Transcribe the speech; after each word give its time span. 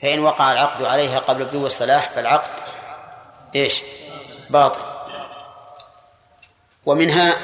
فإن 0.00 0.20
وقع 0.20 0.52
العقد 0.52 0.82
عليها 0.82 1.18
قبل 1.18 1.44
بدو 1.44 1.66
الصلاح 1.66 2.10
فالعقد 2.10 2.50
إيش؟ 3.54 3.82
باطل. 4.50 4.80
ومنها 6.86 7.36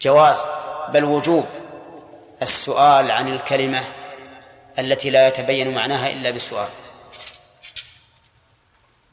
جواز 0.00 0.46
بل 0.88 1.04
وجوب 1.04 1.46
السؤال 2.42 3.10
عن 3.10 3.28
الكلمة 3.32 3.84
التي 4.78 5.10
لا 5.10 5.28
يتبين 5.28 5.74
معناها 5.74 6.10
إلا 6.10 6.30
بالسؤال 6.30 6.68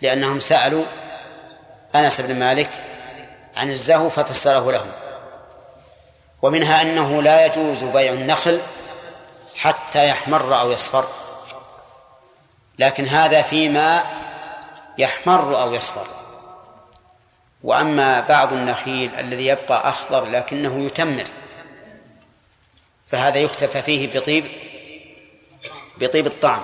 لأنهم 0.01 0.39
سألوا 0.39 0.85
أنس 1.95 2.21
بن 2.21 2.39
مالك 2.39 2.69
عن 3.55 3.71
الزهو 3.71 4.09
ففسره 4.09 4.71
لهم. 4.71 4.91
ومنها 6.41 6.81
أنه 6.81 7.21
لا 7.21 7.45
يجوز 7.45 7.83
بيع 7.83 8.13
النخل 8.13 8.61
حتى 9.57 10.07
يحمر 10.07 10.59
أو 10.59 10.71
يصفر. 10.71 11.07
لكن 12.79 13.05
هذا 13.05 13.41
فيما 13.41 14.03
يحمر 14.97 15.61
أو 15.61 15.73
يصفر. 15.73 16.07
وأما 17.63 18.19
بعض 18.19 18.53
النخيل 18.53 19.15
الذي 19.15 19.47
يبقى 19.47 19.89
أخضر 19.89 20.25
لكنه 20.25 20.85
يتمر 20.85 21.23
فهذا 23.07 23.37
يكتفى 23.37 23.81
فيه 23.81 24.19
بطيب 24.19 24.45
بطيب 25.97 26.27
الطعم 26.27 26.61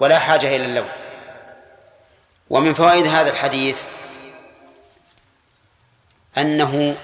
ولا 0.00 0.18
حاجة 0.18 0.56
إلى 0.56 0.64
اللون. 0.64 0.88
ومن 2.50 2.74
فوائد 2.74 3.06
هذا 3.06 3.30
الحديث 3.30 3.84
أنه 6.38 6.96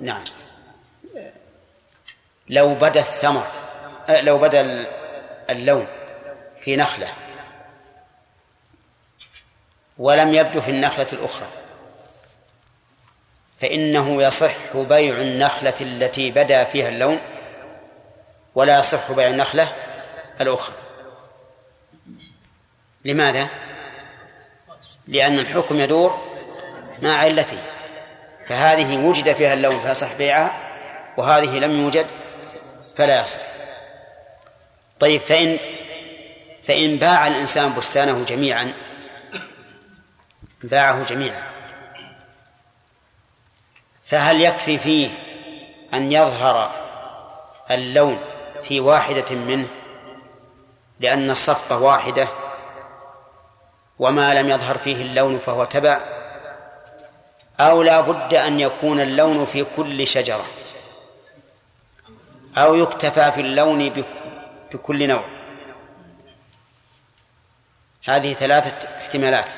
نعم 0.00 0.24
لو 2.48 2.74
بدا 2.74 3.00
الثمر 3.00 3.46
لو 4.08 4.38
بدا 4.38 4.86
اللون 5.50 5.86
في 6.60 6.76
نخلة. 6.76 7.08
ولم 9.98 10.34
يبدو 10.34 10.60
في 10.60 10.70
النخلة 10.70 11.06
الأخرى. 11.12 11.46
فإنه 13.60 14.22
يصح 14.22 14.76
بيع 14.76 15.16
النخلة 15.16 15.74
التي 15.80 16.30
بدا 16.30 16.64
فيها 16.64 16.88
اللون 16.88 17.20
ولا 18.54 18.78
يصح 18.78 19.12
بيع 19.12 19.28
النخلة 19.28 19.72
الأخرى. 20.40 20.74
لماذا؟ 23.04 23.48
لأن 25.08 25.38
الحكم 25.38 25.80
يدور 25.80 26.38
مع 27.02 27.16
علته. 27.16 27.58
فهذه 28.46 29.06
وجد 29.06 29.32
فيها 29.32 29.52
اللون 29.52 29.80
فيصح 29.80 30.12
بيعها 30.12 30.52
وهذه 31.16 31.58
لم 31.58 31.80
يوجد 31.80 32.06
فلا 32.96 33.22
يصح. 33.22 33.57
طيب 35.00 35.20
فإن 35.20 35.58
فإن 36.62 36.96
باع 36.96 37.26
الإنسان 37.26 37.74
بستانه 37.74 38.24
جميعا 38.24 38.72
باعه 40.62 41.04
جميعا 41.04 41.42
فهل 44.04 44.40
يكفي 44.40 44.78
فيه 44.78 45.08
أن 45.94 46.12
يظهر 46.12 46.70
اللون 47.70 48.20
في 48.62 48.80
واحدة 48.80 49.36
منه؟ 49.36 49.68
لأن 51.00 51.30
الصفقة 51.30 51.78
واحدة 51.82 52.28
وما 53.98 54.34
لم 54.34 54.48
يظهر 54.48 54.78
فيه 54.78 55.02
اللون 55.02 55.38
فهو 55.38 55.64
تبع 55.64 56.00
أو 57.60 57.82
لا 57.82 58.00
بد 58.00 58.34
أن 58.34 58.60
يكون 58.60 59.00
اللون 59.00 59.46
في 59.46 59.66
كل 59.76 60.06
شجرة 60.06 60.44
أو 62.56 62.74
يكتفى 62.74 63.32
في 63.32 63.40
اللون 63.40 63.90
بكل 64.72 65.08
نوع. 65.08 65.24
هذه 68.04 68.34
ثلاثة 68.34 68.88
احتمالات. 68.96 69.52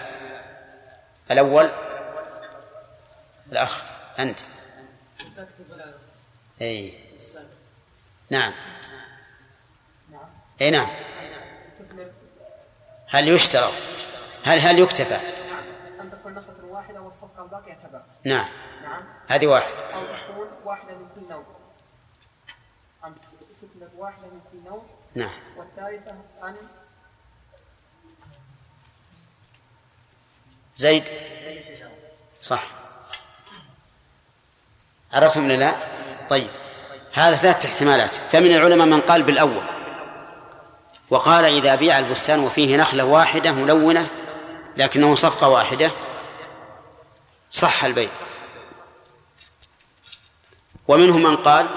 الأول 1.30 1.70
الأخ 3.53 3.83
أنت. 4.19 4.41
أي. 6.62 6.94
نعم. 8.31 8.53
أي 10.60 10.70
نعم. 10.70 10.88
هل 13.09 13.28
يشترط 13.28 13.72
هل 14.44 14.59
هل 14.59 14.78
يكتفى؟ 14.78 15.16
أن 16.00 16.10
تكون 16.10 16.34
نخلة 16.34 16.65
واحدة 16.65 17.00
والصفقة 17.00 17.43
الباقية 17.43 17.75
تبع. 17.75 18.03
نعم 18.25 18.49
نعم. 18.82 19.04
هذه 19.28 19.47
واحد. 19.47 19.72
أو 19.72 20.06
تكون 20.06 20.49
واحدة 20.65 20.94
من 20.94 21.09
كل 21.15 21.28
نوع 21.28 21.44
أن 23.04 23.15
تكتب 23.62 23.91
واحدة 23.97 24.26
من 24.26 24.41
كل 24.53 24.70
نوع 24.70 24.82
نعم. 25.15 25.31
والثالثة 25.56 26.16
أن 26.43 26.56
زيد. 30.76 31.04
صح. 32.43 32.62
عرفتم 35.12 35.44
ولا 35.44 35.56
لا؟ 35.56 35.75
طيب. 36.28 36.50
هذا 37.12 37.37
ثلاثة 37.37 37.69
احتمالات. 37.69 38.15
فمن 38.15 38.54
العلماء 38.54 38.87
من 38.87 39.00
قال 39.00 39.22
بالأول. 39.22 39.65
وقال 41.10 41.44
إذا 41.44 41.75
بيع 41.75 41.99
البستان 41.99 42.41
وفيه 42.41 42.76
نخلة 42.76 43.04
واحدة 43.04 43.53
ملونة 43.53 44.09
لكنه 44.76 45.15
صفقة 45.15 45.49
واحدة 45.49 45.91
صح 47.50 47.84
البيع. 47.84 48.10
ومنهم 50.88 51.22
من 51.22 51.37
قال 51.37 51.69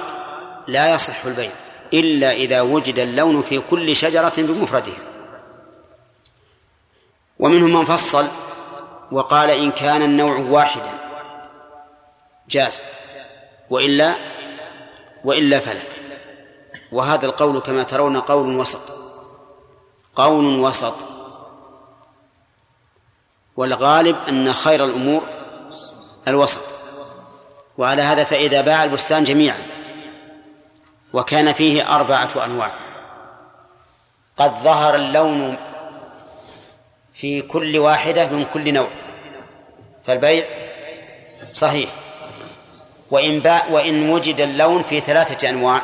لا 0.68 0.94
يصح 0.94 1.26
البيع. 1.26 1.52
إلا 1.94 2.32
إذا 2.32 2.62
وجد 2.62 3.00
اللون 3.00 3.42
في 3.42 3.60
كل 3.60 3.96
شجرة 3.96 4.34
بمفردها. 4.38 5.00
ومنهم 7.40 7.74
من 7.74 7.86
فصل 7.86 8.28
وقال 9.12 9.50
إن 9.50 9.72
كان 9.72 10.02
النوع 10.02 10.38
واحدا. 10.38 10.92
جاز. 12.50 12.82
وإلا 13.70 14.16
وإلا 15.24 15.60
فلا. 15.60 15.82
وهذا 16.92 17.26
القول 17.26 17.60
كما 17.60 17.84
ترون 17.84 18.20
قول 18.20 18.58
وسط. 18.60 18.94
قول 20.16 20.60
وسط. 20.60 20.96
والغالب 23.58 24.18
أن 24.30 24.54
خير 24.54 24.86
الأمور 24.86 25.24
الوسط. 26.28 26.62
وعلى 27.78 28.02
هذا 28.02 28.24
فإذا 28.24 28.62
باع 28.62 28.84
البستان 28.84 29.24
جميعا. 29.24 29.83
وكان 31.14 31.54
فيه 31.54 31.96
أربعة 31.96 32.46
أنواع. 32.46 32.72
قد 34.38 34.58
ظهر 34.58 34.96
اللون 34.96 35.58
في 37.14 37.42
كل 37.42 37.78
واحدة 37.78 38.28
من 38.28 38.46
كل 38.54 38.74
نوع. 38.74 38.88
فالبيع 40.08 40.46
صحيح. 41.52 41.90
وإن 43.12 43.40
باع 43.40 43.66
وإن 43.70 44.10
وجد 44.10 44.42
اللون 44.42 44.84
في 44.84 45.00
ثلاثة 45.00 45.50
أنواع. 45.50 45.82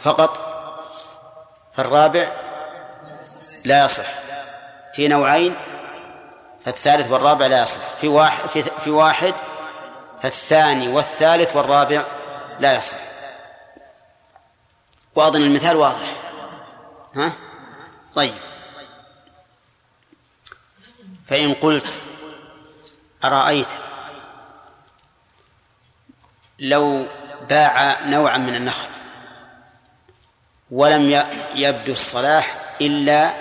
فقط 0.00 0.38
فالرابع 1.72 2.32
لا 3.64 3.84
يصح. 3.84 4.06
في 4.94 5.08
نوعين 5.08 5.56
فالثالث 6.60 7.10
والرابع 7.10 7.46
لا 7.46 7.62
يصح. 7.62 7.80
في 8.00 8.08
واحد 8.08 8.48
في, 8.48 8.62
في 8.62 8.90
واحد 8.90 9.34
فالثاني 10.22 10.88
والثالث 10.88 11.56
والرابع 11.56 12.04
لا 12.60 12.76
يصح. 12.76 13.13
وأظن 15.14 15.42
المثال 15.42 15.76
واضح. 15.76 16.16
ها؟ 17.14 17.32
طيب. 18.14 18.34
فإن 21.26 21.54
قلت 21.54 21.98
أرأيت 23.24 23.68
لو 26.58 27.06
باع 27.48 28.00
نوعا 28.06 28.38
من 28.38 28.54
النخل 28.54 28.88
ولم 30.70 31.26
يبدو 31.54 31.92
الصلاح 31.92 32.56
إلا 32.80 33.34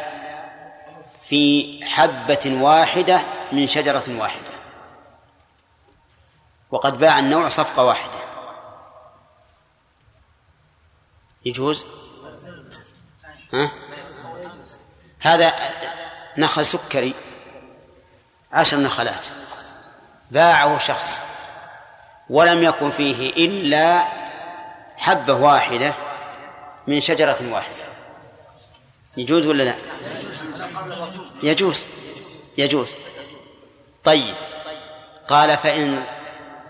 في 1.29 1.79
حبة 1.85 2.57
واحدة 2.61 3.21
من 3.51 3.67
شجرة 3.67 4.03
واحدة. 4.19 4.53
وقد 6.71 6.97
باع 6.97 7.19
النوع 7.19 7.49
صفقة 7.49 7.83
واحدة. 7.83 8.22
يجوز؟ 11.45 11.85
ها؟ 13.53 13.71
هذا 15.19 15.53
نخل 16.37 16.65
سكري 16.65 17.13
عشر 18.51 18.77
نخلات 18.77 19.27
باعه 20.31 20.77
شخص 20.77 21.23
ولم 22.29 22.63
يكن 22.63 22.91
فيه 22.91 23.29
إلا 23.29 24.07
حبة 24.97 25.33
واحدة 25.33 25.93
من 26.87 27.01
شجرة 27.01 27.53
واحدة. 27.53 27.83
يجوز 29.17 29.45
ولا 29.45 29.63
لا؟ 29.63 29.75
يجوز 31.43 31.85
يجوز. 32.57 32.95
طيب 34.03 34.35
قال 35.27 35.57
فإن 35.57 36.05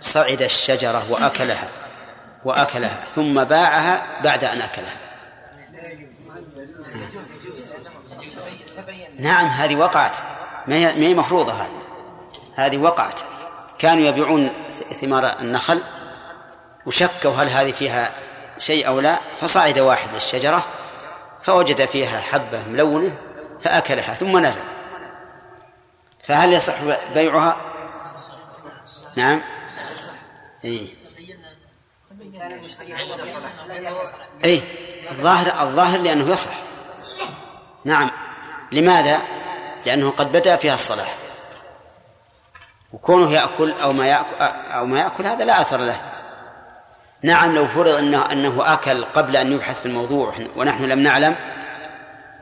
صعد 0.01 0.41
الشجرة 0.41 1.11
وأكلها 1.11 1.69
وأكلها 2.45 3.03
ثم 3.15 3.43
باعها 3.43 4.21
بعد 4.23 4.43
أن 4.43 4.61
أكلها. 4.61 4.97
نعم 9.19 9.47
هذه 9.47 9.75
وقعت. 9.75 10.17
ما 10.67 10.75
هي 10.75 11.15
مفروضة 11.15 11.53
هذه؟ 11.53 11.81
هذه 12.55 12.77
وقعت. 12.77 13.21
كانوا 13.79 14.03
يبيعون 14.03 14.49
ثمار 15.01 15.39
النخل 15.39 15.83
وشكوا 16.85 17.31
هل 17.31 17.49
هذه 17.49 17.71
فيها 17.71 18.11
شيء 18.57 18.87
أو 18.87 18.99
لا 18.99 19.19
فصعد 19.41 19.79
واحد 19.79 20.09
للشجرة 20.13 20.63
فوجد 21.43 21.85
فيها 21.85 22.19
حبة 22.19 22.67
ملونة 22.67 23.17
فأكلها 23.61 24.13
ثم 24.13 24.37
نزل. 24.37 24.63
فهل 26.23 26.53
يصح 26.53 26.75
بيعها؟ 27.13 27.57
نعم. 29.15 29.41
إيه. 30.65 31.02
اي 34.45 34.61
الظاهر 35.11 35.67
الظاهر 35.67 35.99
لأنه 35.99 36.29
يصح. 36.29 36.51
نعم. 37.85 38.11
لماذا؟ 38.71 39.21
لأنه 39.85 40.09
قد 40.09 40.31
بدا 40.31 40.55
فيها 40.55 40.73
الصلاح. 40.73 41.15
وكونه 42.93 43.31
يأكل 43.31 43.73
أو 43.83 43.93
ما 43.93 44.07
ياكل 44.07 44.35
أو 44.73 44.85
ما 44.85 44.99
يأكل 44.99 45.25
هذا 45.25 45.45
لا 45.45 45.61
أثر 45.61 45.77
له. 45.77 46.01
نعم 47.23 47.55
لو 47.55 47.67
فرض 47.67 47.95
انه 47.95 48.31
إنه 48.31 48.73
أكل 48.73 49.03
قبل 49.03 49.37
أن 49.37 49.51
يبحث 49.51 49.79
في 49.79 49.85
الموضوع 49.85 50.33
ونحن 50.55 50.83
لم 50.83 50.99
نعلم 50.99 51.35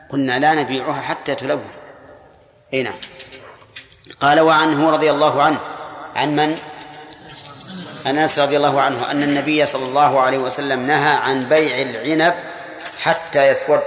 قلنا 0.08 0.38
لا 0.38 0.54
نبيعها 0.54 1.00
حتى 1.00 1.34
تلون 1.34 1.64
اي 2.74 2.82
نعم. 2.82 2.94
قال 4.20 4.40
وعنه 4.40 4.90
رضي 4.90 5.10
الله 5.10 5.42
عنه 5.42 5.58
عن 6.16 6.36
من؟ 6.36 6.58
أنس 8.06 8.38
رضي 8.38 8.56
الله 8.56 8.80
عنه 8.80 9.10
أن 9.10 9.22
النبي 9.22 9.66
صلى 9.66 9.84
الله 9.84 10.20
عليه 10.20 10.38
وسلم 10.38 10.86
نهى 10.86 11.14
عن 11.14 11.44
بيع 11.44 11.82
العنب 11.82 12.34
حتى 13.02 13.48
يسود 13.48 13.82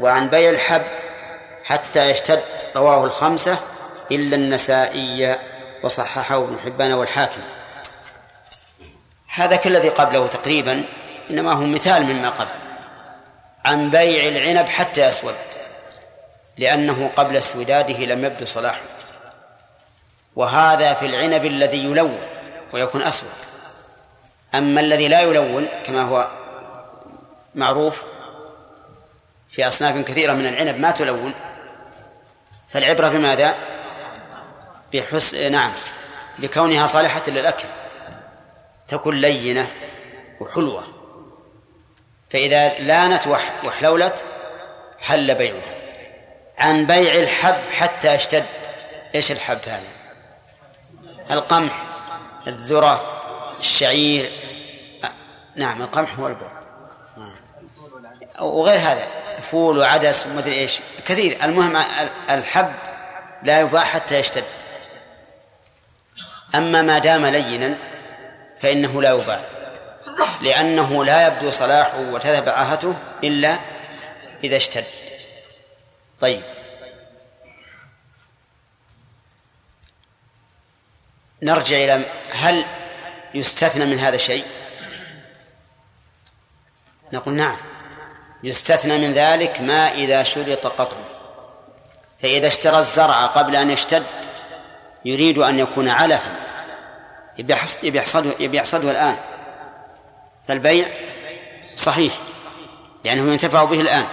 وعن 0.00 0.30
بيع 0.30 0.50
الحب 0.50 0.82
حتى 1.64 2.10
يشتد 2.10 2.42
رواه 2.76 3.04
الخمسة 3.04 3.58
إلا 4.10 4.36
النسائي 4.36 5.36
وصححه 5.82 6.44
ابن 6.44 6.58
حبان 6.64 6.92
والحاكم. 6.92 7.40
هذا 9.34 9.56
كالذي 9.56 9.88
قبله 9.88 10.26
تقريبا 10.26 10.84
إنما 11.30 11.52
هو 11.52 11.64
مثال 11.66 12.02
مما 12.04 12.28
قبل 12.30 12.50
عن 13.64 13.90
بيع 13.90 14.28
العنب 14.28 14.68
حتى 14.68 15.06
يسود 15.06 15.34
لأنه 16.58 17.10
قبل 17.16 17.36
اسوداده 17.36 17.98
لم 17.98 18.24
يبدو 18.24 18.44
صلاحه. 18.44 18.80
وهذا 20.36 20.94
في 20.94 21.06
العنب 21.06 21.44
الذي 21.44 21.78
يلون. 21.78 22.31
ويكون 22.72 23.02
أسود. 23.02 23.30
أما 24.54 24.80
الذي 24.80 25.08
لا 25.08 25.20
يلون 25.20 25.66
كما 25.66 26.02
هو 26.02 26.30
معروف 27.54 28.02
في 29.50 29.68
أصناف 29.68 30.04
كثيرة 30.04 30.32
من 30.32 30.46
العنب 30.46 30.80
ما 30.80 30.90
تلون 30.90 31.32
فالعبرة 32.68 33.08
بماذا؟ 33.08 33.54
بحس 34.94 35.34
نعم 35.34 35.72
بكونها 36.38 36.86
صالحة 36.86 37.22
للأكل. 37.26 37.68
تكون 38.88 39.20
لينة 39.20 39.70
وحلوة. 40.40 40.84
فإذا 42.30 42.78
لانت 42.78 43.26
وحلولت 43.64 44.24
حل 45.00 45.34
بيعها. 45.34 45.82
عن 46.58 46.86
بيع 46.86 47.14
الحب 47.14 47.70
حتى 47.70 48.14
يشتد 48.14 48.46
إيش 49.14 49.32
الحب 49.32 49.58
هذا؟ 49.66 49.88
القمح. 51.30 51.91
الذرة 52.46 53.22
الشعير 53.60 54.30
نعم 55.56 55.82
القمح 55.82 56.18
هو 56.18 56.26
البر 56.26 56.50
وغير 58.40 58.78
هذا 58.78 59.06
فول 59.50 59.78
وعدس 59.78 60.26
ومدري 60.26 60.54
إيش. 60.54 60.80
كثير. 61.06 61.44
المهم 61.44 61.82
الحب 62.30 62.72
لا 63.42 63.60
يباع 63.60 63.84
حتى 63.84 64.18
يشتد. 64.18 64.44
أما 66.54 66.82
ما 66.82 66.98
دام 66.98 67.26
لينا 67.26 67.76
فإنه 68.60 69.02
لا 69.02 69.10
يباع 69.10 69.40
لأنه 70.42 71.04
لا 71.04 71.26
يبدو 71.26 71.50
صلاحه 71.50 71.98
وتذهب 71.98 72.48
عاهته 72.48 72.94
إلا 73.24 73.58
إذا 74.44 74.56
اشتد. 74.56 74.84
طيب. 76.20 76.42
نرجع 81.42 81.76
إلى 81.76 82.04
هل 82.32 82.64
يستثنى 83.34 83.84
من 83.84 83.98
هذا 83.98 84.16
شيء؟ 84.16 84.44
نقول 87.12 87.34
نعم. 87.34 87.56
يستثنى 88.42 88.98
من 88.98 89.12
ذلك 89.12 89.60
ما 89.60 89.92
إذا 89.92 90.22
شرط 90.22 90.66
قطعه 90.66 91.10
فإذا 92.22 92.46
اشترى 92.46 92.78
الزرع 92.78 93.26
قبل 93.26 93.56
أن 93.56 93.70
يشتد 93.70 94.02
يريد 95.04 95.38
أن 95.38 95.58
يكون 95.58 95.88
علفا. 95.88 96.36
يحصده, 97.82 98.30
يحصده 98.40 98.90
الآن. 98.90 99.16
فالبيع 100.48 100.88
صحيح 101.76 102.14
لأنه 103.04 103.32
ينتفع 103.32 103.64
به 103.64 103.80
الآن. 103.80 104.06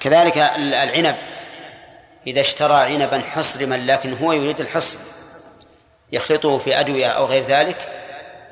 كذلك 0.00 0.38
العنب. 0.56 1.16
إذا 2.26 2.40
اشترى 2.40 2.74
عنبا 2.74 3.22
حصرما 3.34 3.74
لكن 3.74 4.16
هو 4.16 4.32
يريد 4.32 4.60
الحصر. 4.60 4.98
يخلطه 6.12 6.58
في 6.58 6.80
أدوية 6.80 7.06
أو 7.06 7.26
غير 7.26 7.42
ذلك 7.42 7.88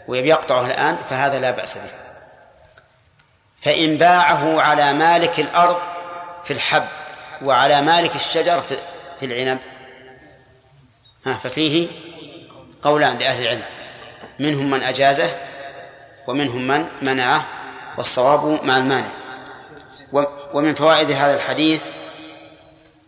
ويبي 0.09 0.29
يقطعه 0.29 0.67
الآن 0.67 0.99
فهذا 1.11 1.39
لا 1.39 1.51
بأس 1.51 1.75
به. 1.75 1.91
فإن 3.61 3.97
باعه 3.97 4.61
على 4.61 4.93
مالك 4.93 5.41
الأرض 5.41 5.77
في 6.45 6.51
الحب 6.51 6.85
وعلى 7.43 7.83
مالك 7.83 8.17
الشجر 8.17 8.63
في 9.21 9.27
العنب. 9.27 9.59
ها 11.27 11.35
ففيه 11.35 11.89
قولان 12.83 13.19
لأهل 13.19 13.43
العلم. 13.43 13.65
منهم 14.39 14.71
من 14.71 14.83
أجازه 14.83 15.31
ومنهم 16.27 16.67
من 16.67 16.87
منعه 17.03 17.47
والصواب 17.99 18.65
مع 18.65 18.77
المانع. 18.77 19.09
ومن 20.53 20.75
فوائد 20.75 21.11
هذا 21.11 21.35
الحديث 21.35 21.91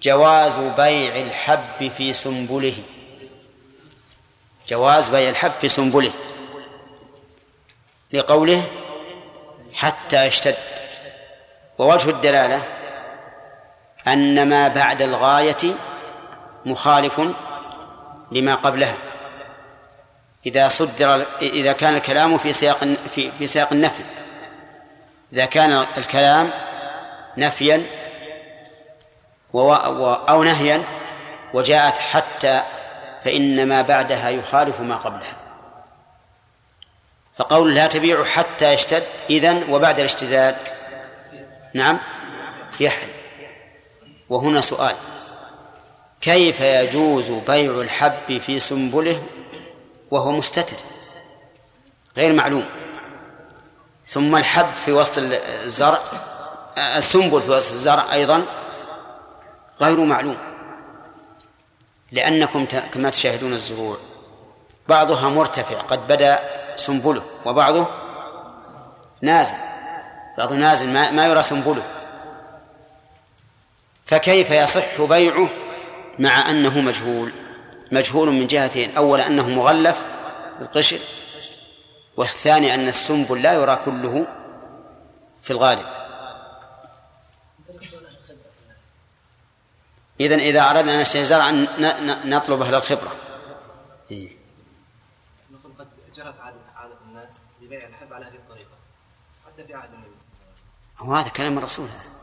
جواز 0.03 0.59
بيع 0.59 1.17
الحب 1.17 1.91
في 1.97 2.13
سنبله. 2.13 2.75
جواز 4.69 5.09
بيع 5.09 5.29
الحب 5.29 5.53
في 5.61 5.69
سنبله. 5.69 6.13
لقوله 8.13 8.63
حتى 9.75 10.27
يشتد. 10.27 10.57
ووجه 11.79 12.11
الدلالة 12.11 12.63
أن 14.07 14.49
ما 14.49 14.69
بعد 14.69 15.03
الغاية 15.03 15.75
مخالف 16.67 17.21
لما 18.33 18.55
قبلها. 18.55 18.97
إذا 20.47 20.69
صدر 20.69 21.27
إذا 21.43 21.73
كان 21.73 21.95
الكلام 21.95 22.39
في 22.39 22.53
سياق 22.53 22.85
في 23.15 23.33
في 23.39 23.47
سياق 23.47 23.73
النفي. 23.73 24.03
إذا 25.33 25.45
كان 25.47 25.87
الكلام 25.99 26.51
نفيا 27.37 27.87
أو 29.55 30.43
نهيا 30.43 30.85
وجاءت 31.55 31.99
حتى 31.99 32.63
فإن 33.27 33.69
ما 33.69 33.83
بعدها 33.83 34.31
يخالف 34.31 34.81
ما 34.81 34.97
قبلها. 34.97 35.37
فقول 37.37 37.75
لا 37.75 37.87
تبيع 37.87 38.25
حتى 38.25 38.73
يشتد 38.73 39.03
إذن 39.31 39.71
وبعد 39.71 39.99
الاشتداد. 39.99 40.57
نعم؟ 41.75 41.99
يحل. 42.81 43.09
وهنا 44.29 44.61
سؤال. 44.61 44.97
كيف 46.21 46.61
يجوز 46.61 47.31
بيع 47.31 47.81
الحب 47.81 48.39
في 48.39 48.59
سنبله 48.59 49.23
وهو 50.11 50.31
مستتر؟ 50.31 50.77
غير 52.17 52.33
معلوم. 52.33 52.67
ثم 54.07 54.37
الحب 54.37 54.75
في 54.75 54.93
وسط 54.93 55.19
الزرع 55.65 55.99
السنبل 56.79 57.43
في 57.43 57.51
وسط 57.51 57.73
الزرع 57.73 58.13
أيضا 58.13 58.47
غير 59.81 60.01
معلوم. 60.01 60.56
لأنكم 62.17 62.67
كما 62.93 63.11
تشاهدون 63.11 63.53
الزروع 63.53 63.97
بعضها 64.89 65.29
مرتفع 65.29 65.81
قد 65.81 66.09
بدأ 66.09 66.41
سنبله 66.77 67.23
وبعضه 67.47 67.87
نازل. 69.23 69.57
بعضه 70.39 70.55
نازل 70.55 70.89
ما, 70.89 71.11
ما 71.11 71.27
يرى 71.27 71.43
سنبله. 71.43 71.83
فكيف 74.07 74.51
يصح 74.51 75.03
بيعه 75.03 75.49
مع 76.19 76.51
أنه 76.51 76.81
مجهول؟ 76.81 77.33
مجهول 77.93 78.29
من 78.29 78.47
جهتين 78.47 78.97
أولا 78.97 79.27
أنه 79.27 79.49
مغلف 79.49 80.07
بالقشر 80.59 80.99
والثاني 82.17 82.75
أن 82.75 82.89
السنبل 82.89 83.43
لا 83.43 83.53
يرى 83.53 83.79
كله 83.85 84.27
في 85.43 85.51
الغالب. 85.51 85.87
إذن 90.21 90.41
إذا 90.41 90.71
أردنا 90.71 90.95
أن 90.95 91.01
نشتري 91.01 91.25
زرعا 91.25 91.51
نطلب 92.25 92.63
أهل 92.63 92.75
الخبرة. 92.75 93.17
إيه؟ 94.11 94.37
نقول 95.51 95.73
قد 95.79 95.89
جرت 96.15 96.41
عادة 96.41 96.57
عادة 96.77 96.95
الناس 97.09 97.41
لبيع 97.61 97.87
الحب 97.87 98.13
على 98.13 98.27
هذه 98.27 98.35
الطريقة. 98.35 98.77
حتى 99.47 99.65
في 99.65 99.75
عهد 99.75 99.93
النبي 99.93 100.17
صلى 100.17 100.27
الله 100.27 100.47
عليه 100.47 100.55
وسلم. 101.03 101.17
هذا 101.17 101.29
كلام 101.29 101.59
الرسول 101.59 101.89
هذا. 101.89 102.17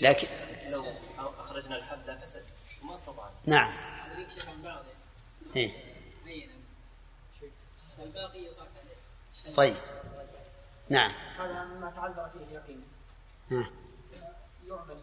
لكن 0.00 0.28
لو 0.70 0.86
أخرجنا 1.18 1.76
الحب 1.76 1.98
لا 2.06 2.18
فسد 2.18 2.42
ما 2.82 2.94
استطعنا 2.94 3.30
نعم. 3.46 3.72
إيه؟ 5.56 5.72
طيب. 9.56 9.76
نعم. 10.88 11.12
هذا 11.38 11.64
مما 11.64 11.90
تعذر 11.90 12.30
فيه 12.32 12.44
اليقين 12.44 12.82
ها. 13.50 13.70
يعمل 14.68 15.00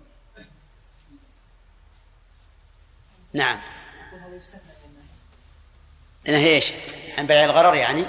نعم 3.35 3.59
إنه 6.27 6.37
إيش؟ 6.37 6.73
عن 7.17 7.27
بيع 7.27 7.43
الغرر 7.43 7.75
يعني؟ 7.75 8.03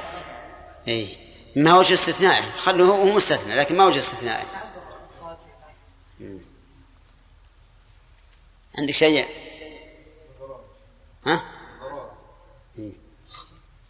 اي 0.89 1.17
ما 1.57 1.79
وجه 1.79 1.95
استثنائه 1.95 2.51
خلوه 2.59 2.89
هو 2.89 3.05
مستثنى 3.05 3.55
لكن 3.55 3.77
ما 3.77 3.85
وجه 3.85 3.99
استثنائه 3.99 4.45
مم. 6.21 6.41
عندك 8.79 8.95
شيء؟ 8.95 9.27
ها؟ 11.27 11.43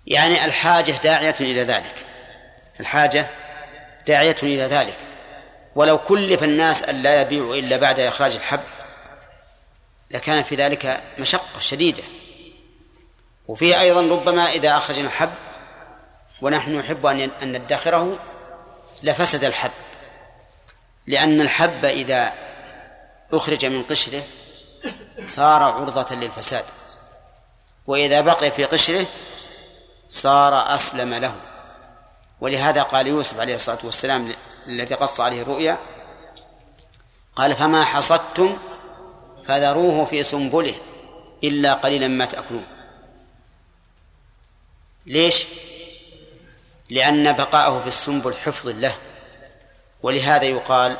يعني 0.07 0.45
الحاجة 0.45 0.93
داعية 0.93 1.35
إلى 1.41 1.63
ذلك 1.63 2.07
الحاجة 2.81 3.27
داعية 4.07 4.37
إلى 4.43 4.63
ذلك 4.63 4.99
ولو 5.75 5.99
كلف 5.99 6.43
الناس 6.43 6.83
أن 6.83 7.03
لا 7.03 7.21
يبيعوا 7.21 7.57
إلا 7.57 7.77
بعد 7.77 8.01
إخراج 8.01 8.35
الحب 8.35 8.61
لكان 10.11 10.43
في 10.43 10.55
ذلك 10.55 11.03
مشقة 11.19 11.61
شديدة. 11.61 12.03
وفيه 13.49 13.81
أيضا 13.81 14.01
ربما 14.01 14.51
إذا 14.51 14.77
أخرجنا 14.77 15.07
الحب 15.07 15.35
ونحن 16.43 16.79
نحب 16.79 17.07
أن 17.07 17.31
ندخره 17.43 18.19
لفسد 19.03 19.45
الحب. 19.45 19.71
لأن 21.07 21.41
الحب 21.41 21.85
إذا 21.85 22.33
أخرج 23.33 23.67
من 23.67 23.83
قشره 23.83 24.23
صار 25.27 25.63
عرضة 25.63 26.15
للفساد. 26.15 26.65
وإذا 27.87 28.21
بقي 28.21 28.51
في 28.51 28.65
قشره 28.65 29.07
صار 30.09 30.75
أسلم 30.75 31.15
له. 31.15 31.35
ولهذا 32.41 32.83
قال 32.83 33.07
يوسف 33.07 33.41
عليه 33.41 33.55
الصلاة 33.55 33.79
والسلام 33.85 34.35
الذي 34.67 34.95
قص 34.95 35.21
عليه 35.21 35.43
الرؤيا 35.43 35.79
قال 37.37 37.55
فما 37.55 37.85
حصدتم 37.85 38.59
فذروه 39.49 40.05
في 40.05 40.23
سنبله 40.23 40.75
إلا 41.45 41.75
قليلا 41.75 42.09
ما 42.09 42.25
تأكلون. 42.25 42.67
ليش؟ 45.07 45.47
لأن 46.91 47.33
بقاءه 47.33 47.81
في 47.81 47.89
السنبل 47.89 48.35
حفظ 48.35 48.69
له 48.69 48.95
ولهذا 50.03 50.45
يقال 50.45 50.97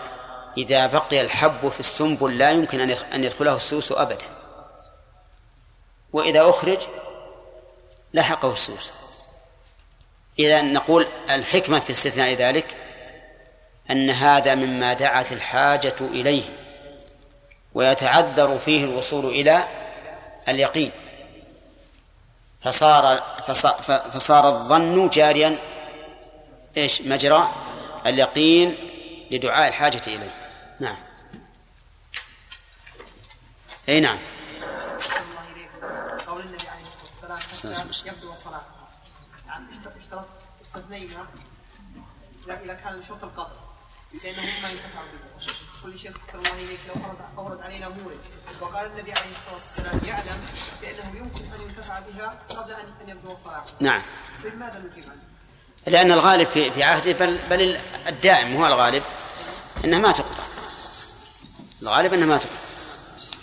إذا 0.59 0.87
بقي 0.87 1.21
الحب 1.21 1.69
في 1.69 1.81
السنبل 1.81 2.39
لا 2.39 2.51
يمكن 2.51 2.81
أن 3.13 3.25
يدخله 3.25 3.57
السوس 3.57 3.93
أبدا. 3.93 4.27
وإذا 6.13 6.49
أخرج 6.49 6.79
لحقه 8.15 8.53
السوس. 8.53 8.93
إذا 10.39 10.63
نقول 10.63 11.07
الحكمة 11.31 11.79
في 11.79 11.91
استثناء 11.91 12.33
ذلك 12.33 12.77
أن 13.91 14.11
هذا 14.11 14.55
مما 14.55 14.93
دعت 14.93 15.33
الحاجة 15.33 15.95
إليه. 16.01 16.66
ويتعذر 17.77 18.59
فيه 18.59 18.85
الوصول 18.85 19.27
إلى 19.27 19.65
اليقين. 20.49 20.91
فصار 22.63 23.21
فصار 24.13 24.49
الظن 24.49 25.09
جاريا 25.09 25.59
إيش؟ 26.77 27.03
مجرى 27.03 27.49
اليقين 28.07 28.77
لدعاء 29.31 29.69
الحاجة 29.69 30.03
إليه. 30.07 30.35
نعم. 30.81 30.97
أي 33.89 34.01
نعم. 34.01 34.19
قول 36.27 36.41
النبي 36.41 36.69
عليه 36.69 36.83
الصلاة 37.13 37.39
والسلام. 37.49 38.15
يبدو 38.15 38.33
الصلاه 38.33 38.63
اشترط 40.01 40.27
استثنينا 40.63 41.27
اذا 42.49 42.75
كان 42.75 43.01
بشرط 43.01 43.25
القطع 43.25 43.53
لأنه 44.25 44.43
مما 44.43 44.71
ينتفع 44.71 45.01
به 45.01 45.47
كل 45.83 45.99
شيخ 45.99 46.17
احسن 46.27 46.39
الله 46.39 46.53
إليك. 46.53 46.81
لو 46.89 46.95
اورد 47.05 47.19
اورد 47.39 47.61
علينا 47.61 47.89
مورد 47.89 48.19
وقال 48.61 48.87
النبي 48.87 49.13
عليه 49.13 49.31
الصلاة 49.31 49.55
والسلام 49.55 50.01
يعلم 50.05 50.41
بأنه 50.83 51.17
يمكن 51.17 51.45
أن 51.45 51.69
ينتفع 51.69 51.99
بها 52.01 52.39
قبل 52.49 52.73
ان 52.73 53.09
يبدو 53.09 53.33
الصلاه 53.33 53.65
نعم. 53.81 54.03
فلماذا 54.43 54.79
نجيب 54.79 55.05
عنه؟ 55.05 55.23
لأن 55.87 56.13
الغالب 56.13 56.49
في 56.49 56.73
في 56.73 56.83
عهده 56.83 57.13
بل 57.13 57.39
بل 57.51 57.79
الدائم 58.07 58.57
هو 58.57 58.67
الغالب 58.67 59.03
أنها 59.85 59.99
ما 59.99 60.13
تقطع 60.13 60.45
الغالب 61.83 62.15
أنها 62.15 62.27
ما 62.27 62.37
تقطع 62.37 62.57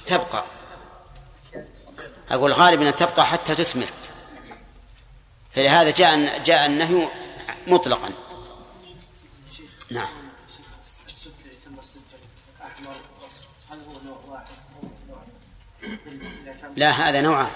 تبقى. 0.05 0.45
أقول 2.31 2.51
الغالب 2.51 2.81
أنها 2.81 2.91
تبقى 2.91 3.25
حتى 3.25 3.55
تثمر. 3.55 3.89
فلهذا 5.55 5.91
جاء 5.91 6.43
جاء 6.43 6.65
النهي 6.65 7.07
مطلقا. 7.67 8.09
نعم. 9.91 10.22
لا 16.75 16.91
هذا 16.91 17.21
نوعان. 17.21 17.51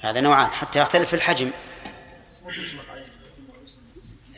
هذا 0.00 0.20
نوعان 0.20 0.50
حتى 0.50 0.78
يختلف 0.78 1.08
في 1.08 1.16
الحجم. 1.16 1.50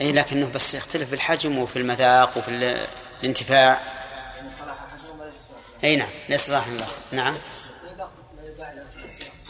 اي 0.00 0.12
لكنه 0.12 0.48
بس 0.48 0.74
يختلف 0.74 1.08
في 1.08 1.14
الحجم 1.14 1.58
وفي 1.58 1.78
المذاق 1.78 2.38
وفي 2.38 2.78
الانتفاع. 3.20 3.80
إي 5.84 5.96
نعم 5.96 6.08
ليس 6.28 6.46
صلاح 6.46 6.66
الله. 6.66 6.88
نعم. 7.12 7.34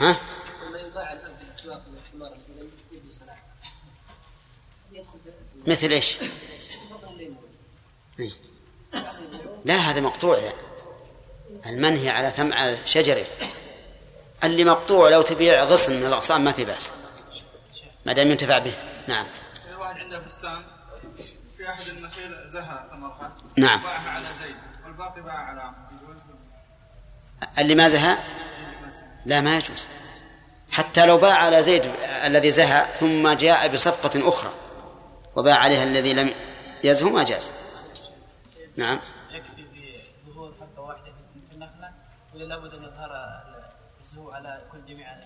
ها؟ 0.00 0.16
مثل 5.66 5.90
إيش؟ 5.90 6.16
لا 9.64 9.76
هذا 9.76 10.00
مقطوع 10.00 10.38
ذا 10.38 10.52
المنهي 11.66 12.10
على 12.10 12.30
ثم 12.30 12.52
على 12.52 12.78
شجرة. 12.84 13.26
اللي 14.44 14.64
مقطوع 14.64 15.08
لو 15.08 15.22
تبيع 15.22 15.62
غصن 15.62 15.92
من 15.92 16.06
الاغصان 16.06 16.44
ما 16.44 16.52
في 16.52 16.64
بأس. 16.64 16.90
ما 18.06 18.12
دام 18.12 18.30
ينتفع 18.30 18.58
به. 18.58 18.75
نعم. 19.08 19.26
الواحد 19.70 19.96
عنده 19.96 20.18
بستان 20.18 20.62
في 21.56 21.68
أحد 21.68 21.88
النخيل 21.88 22.46
زهى 22.46 22.87
ثمرها 22.90 23.37
نعم. 23.56 23.82
باعها 23.82 24.11
على 24.11 24.32
زيد 24.32 24.56
والباقي 24.84 25.22
باع 25.22 25.34
على 25.34 25.61
عمرو 25.61 26.04
يجوز؟ 26.04 26.18
اللي 27.58 27.75
ما 27.75 27.88
زهى؟ 27.88 28.18
لا 29.26 29.40
ما 29.40 29.56
يجوز. 29.56 29.88
حتى 30.72 31.06
لو 31.06 31.18
باع 31.18 31.34
على 31.34 31.62
زيد 31.62 31.92
الذي 32.25 32.50
زهى 32.50 32.92
ثم 32.92 33.32
جاء 33.32 33.68
بصفقة 33.68 34.28
أخرى 34.28 34.52
وباع 35.37 35.56
عليها 35.56 35.82
الذي 35.82 36.12
لم 36.12 36.34
يزهو 36.84 37.11
ما 37.11 37.25
جاز. 37.25 37.52
نعم. 38.76 39.00
يكفي 39.30 39.66
بظهور 40.26 40.54
حبة 40.61 40.82
واحدة 40.82 41.12
في 41.49 41.54
النخلة 41.54 41.90
ولا 42.34 42.44
لابد 42.44 42.75
أن 42.75 42.84
الزهو 44.12 44.31
على 44.31 44.69
كل 44.73 44.85
جميع. 44.87 45.16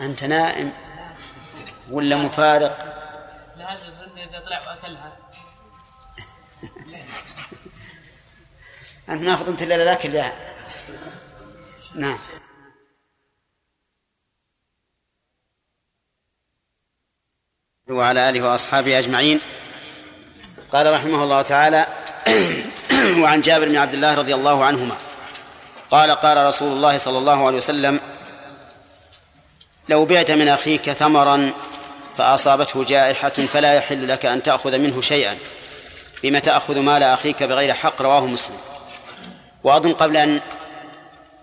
أنت 0.00 0.24
نائم 0.24 0.72
ولا 1.90 2.16
مفارق؟ 2.16 2.78
لا 3.56 3.74
إذا 4.16 4.40
طلع 4.40 4.68
وأكلها. 4.68 5.16
أنت 9.08 9.22
ما 9.22 9.36
فطنت 9.36 9.62
إلا 9.62 9.92
لكن 9.92 10.14
يا 10.14 10.52
نعم. 11.94 12.18
وعلى 17.90 18.28
آله 18.28 18.42
وأصحابه 18.42 18.98
أجمعين. 18.98 19.40
قال 20.72 20.92
رحمه 20.92 21.24
الله 21.24 21.42
تعالى 21.42 21.86
وعن 23.22 23.40
جابر 23.40 23.68
بن 23.68 23.76
عبد 23.76 23.94
الله 23.94 24.14
رضي 24.14 24.34
الله 24.34 24.64
عنهما. 24.64 24.96
قال 25.90 26.10
قال 26.10 26.46
رسول 26.46 26.76
الله 26.76 26.96
صلى 26.96 27.18
الله 27.18 27.46
عليه 27.46 27.56
وسلم 27.56 28.00
لو 29.88 30.04
بعت 30.04 30.30
من 30.30 30.48
أخيك 30.48 30.92
ثمرا 30.92 31.52
فأصابته 32.18 32.84
جائحة 32.84 33.28
فلا 33.28 33.74
يحل 33.74 34.08
لك 34.08 34.26
أن 34.26 34.42
تأخذ 34.42 34.78
منه 34.78 35.00
شيئا 35.00 35.38
بما 36.22 36.38
تأخذ 36.38 36.78
مال 36.78 37.02
أخيك 37.02 37.42
بغير 37.42 37.72
حق 37.72 38.02
رواه 38.02 38.26
مسلم. 38.26 38.56
وأظن 39.64 39.92
قبل 39.92 40.16
أن 40.16 40.40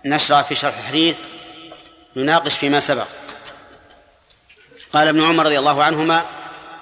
نشرع 0.04 0.42
في 0.42 0.54
شرح 0.54 0.78
الحديث 0.78 1.22
نناقش 2.16 2.56
فيما 2.56 2.80
سبق. 2.80 3.06
قال 4.92 5.08
ابن 5.08 5.22
عمر 5.22 5.44
رضي 5.44 5.58
الله 5.58 5.82
عنهما 5.82 6.24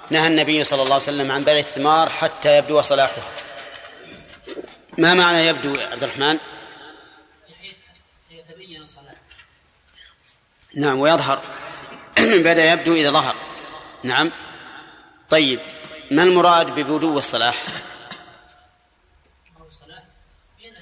نهى 0.09 0.27
النبي 0.27 0.63
صلى 0.63 0.81
الله 0.81 0.93
عليه 0.93 1.03
وسلم 1.03 1.31
عن 1.31 1.43
بيع 1.43 1.59
الثمار 1.59 2.09
حتى 2.09 2.57
يبدو 2.57 2.81
صلاحها 2.81 3.23
ما 4.99 5.13
معنى 5.13 5.47
يبدو 5.47 5.73
يا 5.73 5.87
عبد 5.87 6.03
الرحمن؟ 6.03 6.39
يتبين 8.31 8.85
نعم 10.75 10.99
ويظهر. 10.99 11.41
من 12.19 12.43
بدا 12.43 12.71
يبدو 12.71 12.95
إذا 12.95 13.11
ظهر. 13.11 13.35
نعم. 14.03 14.31
طيب 15.29 15.59
ما 16.11 16.23
المراد 16.23 16.79
ببدو 16.79 17.17
الصلاح؟ 17.17 17.63
يعني 20.59 20.77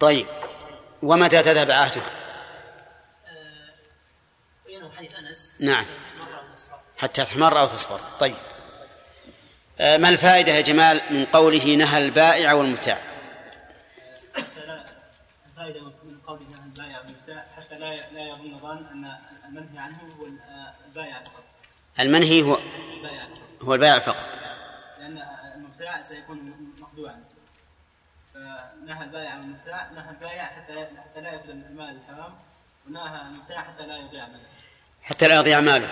طيب 0.00 0.26
ومتى 1.02 1.42
تذهب 1.42 1.70
عهده؟ 1.70 2.02
نعم. 5.60 5.86
حتى 6.98 7.24
تحمر 7.24 7.60
أو 7.60 7.66
تصفر 7.66 8.00
طيب. 8.20 8.36
ما 9.80 10.08
الفائدة 10.08 10.52
يا 10.52 10.60
جمال 10.60 11.00
من 11.10 11.24
قوله 11.24 11.76
نهى 11.76 11.98
البائع 11.98 12.52
والمبتاع 12.52 12.98
حتى 14.36 14.66
لا 14.66 14.84
الفائدة 15.46 15.80
من 15.80 16.18
قول 16.26 16.38
نهى 16.38 16.64
البائع 16.66 16.98
والمبتاع 17.00 17.46
حتى 17.56 17.78
لا 17.78 17.94
لا 17.94 18.28
يظن 18.28 18.58
ظان 18.62 18.86
أن 18.92 19.18
المنهي 19.48 19.78
عنه 19.78 19.98
هو 20.20 20.26
البائع 20.86 21.22
فقط. 21.22 21.44
المنهي 22.00 22.42
هو 22.42 22.58
البائع 22.96 23.26
فقط. 23.26 23.62
هو 23.62 23.74
البائع 23.74 23.98
فقط. 23.98 24.24
لأن 25.00 25.22
المبتاع 25.54 26.02
سيكون 26.02 26.72
مخدوعا 26.80 27.24
فنهى 28.34 29.04
البائع 29.04 29.30
عن 29.30 29.40
المبتاع 29.40 29.90
نهى 29.90 30.10
البائع 30.10 30.44
حتى 30.44 30.86
حتى 31.04 31.20
لا 31.20 31.32
يأكل 31.32 31.50
المال 31.50 31.96
الحرام 31.96 32.34
ونهى 32.88 33.20
المبتاع 33.22 33.62
حتى 33.62 33.86
لا 33.86 33.96
يضيع 33.96 34.26
ماله. 34.26 34.48
حتى 35.02 35.28
لا 35.28 35.34
يضيع 35.34 35.60
ماله. 35.60 35.88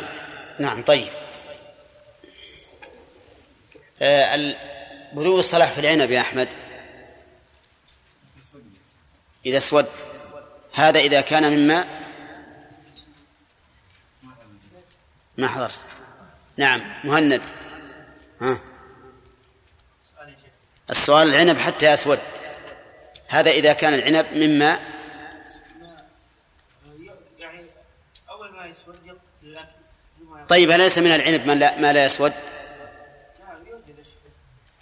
نعم 0.58 0.82
طيب. 0.82 1.08
آه، 4.02 4.56
بدو 5.12 5.38
الصلاح 5.38 5.70
في 5.70 5.80
العنب 5.80 6.10
يا 6.10 6.20
أحمد. 6.20 6.48
إذا 9.46 9.58
أسود. 9.58 9.86
هذا 10.74 11.00
إذا 11.00 11.20
كان 11.20 11.52
مما 11.52 11.84
ما 15.36 15.48
حضرت. 15.48 15.84
نعم 16.56 16.94
مهند. 17.04 17.42
ها. 18.40 18.60
السؤال 20.90 21.28
العنب 21.28 21.56
حتى 21.56 21.92
يسود 21.92 22.18
هذا 23.28 23.50
إذا 23.50 23.72
كان 23.72 23.94
العنب 23.94 24.26
مما 24.32 24.78
يعني 27.38 27.64
أول 28.30 28.50
ما 28.50 28.66
يسود 28.66 28.96
طيب 30.48 30.70
هل 30.70 30.80
ليس 30.80 30.98
من 30.98 31.14
العنب 31.14 31.46
ما 31.46 31.52
لا, 31.52 31.78
ما 31.78 31.92
لا 31.92 32.04
يسود؟ 32.04 32.32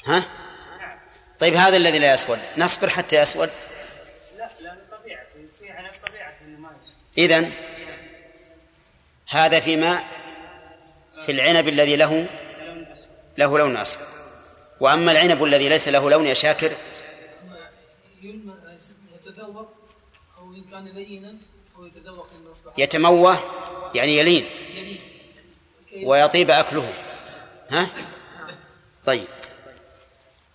ها؟ 0.06 0.24
طيب 1.40 1.54
هذا 1.54 1.76
الذي 1.76 1.98
لا 1.98 2.14
يسود. 2.14 2.38
نصبر 2.58 2.88
حتى 2.88 3.16
يسود. 3.16 3.50
لا 4.38 4.50
انه 6.42 6.58
ما 6.58 6.70
إذن 7.18 7.52
هذا 9.28 9.60
فيما 9.60 10.02
في 11.26 11.32
العنب 11.32 11.68
الذي 11.68 11.96
له 11.96 12.26
له 13.38 13.58
لون 13.58 13.76
أسود. 13.76 14.06
وأما 14.80 15.12
العنب 15.12 15.44
الذي 15.44 15.68
ليس 15.68 15.88
له 15.88 16.10
لون 16.10 16.26
يا 16.26 16.34
شاكر 16.34 16.72
يتذوق 19.14 19.68
أو 20.38 20.54
إن 20.54 20.64
كان 20.70 20.84
لينا 20.84 21.36
أو 21.76 21.86
يتذوق 21.86 22.28
يتموه 22.78 23.38
يعني 23.94 24.18
يلين. 24.18 24.46
ويطيب 26.02 26.50
أكله. 26.50 26.92
ها؟ 27.70 27.90
طيب. 29.04 29.26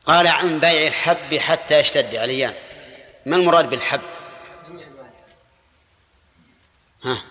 قال 0.09 0.27
عن 0.27 0.59
بيع 0.59 0.87
الحب 0.87 1.35
حتى 1.35 1.79
يشتد 1.79 2.15
عليان 2.15 2.53
ما 3.25 3.35
المراد 3.35 3.69
بالحب؟ 3.69 4.01
ها؟ 7.03 7.21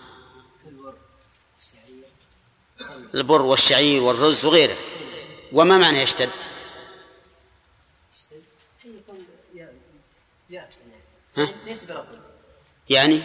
البر 3.13 3.41
والشعير 3.41 4.01
والرز 4.01 4.45
وغيره. 4.45 4.77
وما 5.51 5.77
معنى 5.77 6.01
يشتد؟ 6.01 6.29
ها؟ 11.37 11.49
يعني 12.89 13.21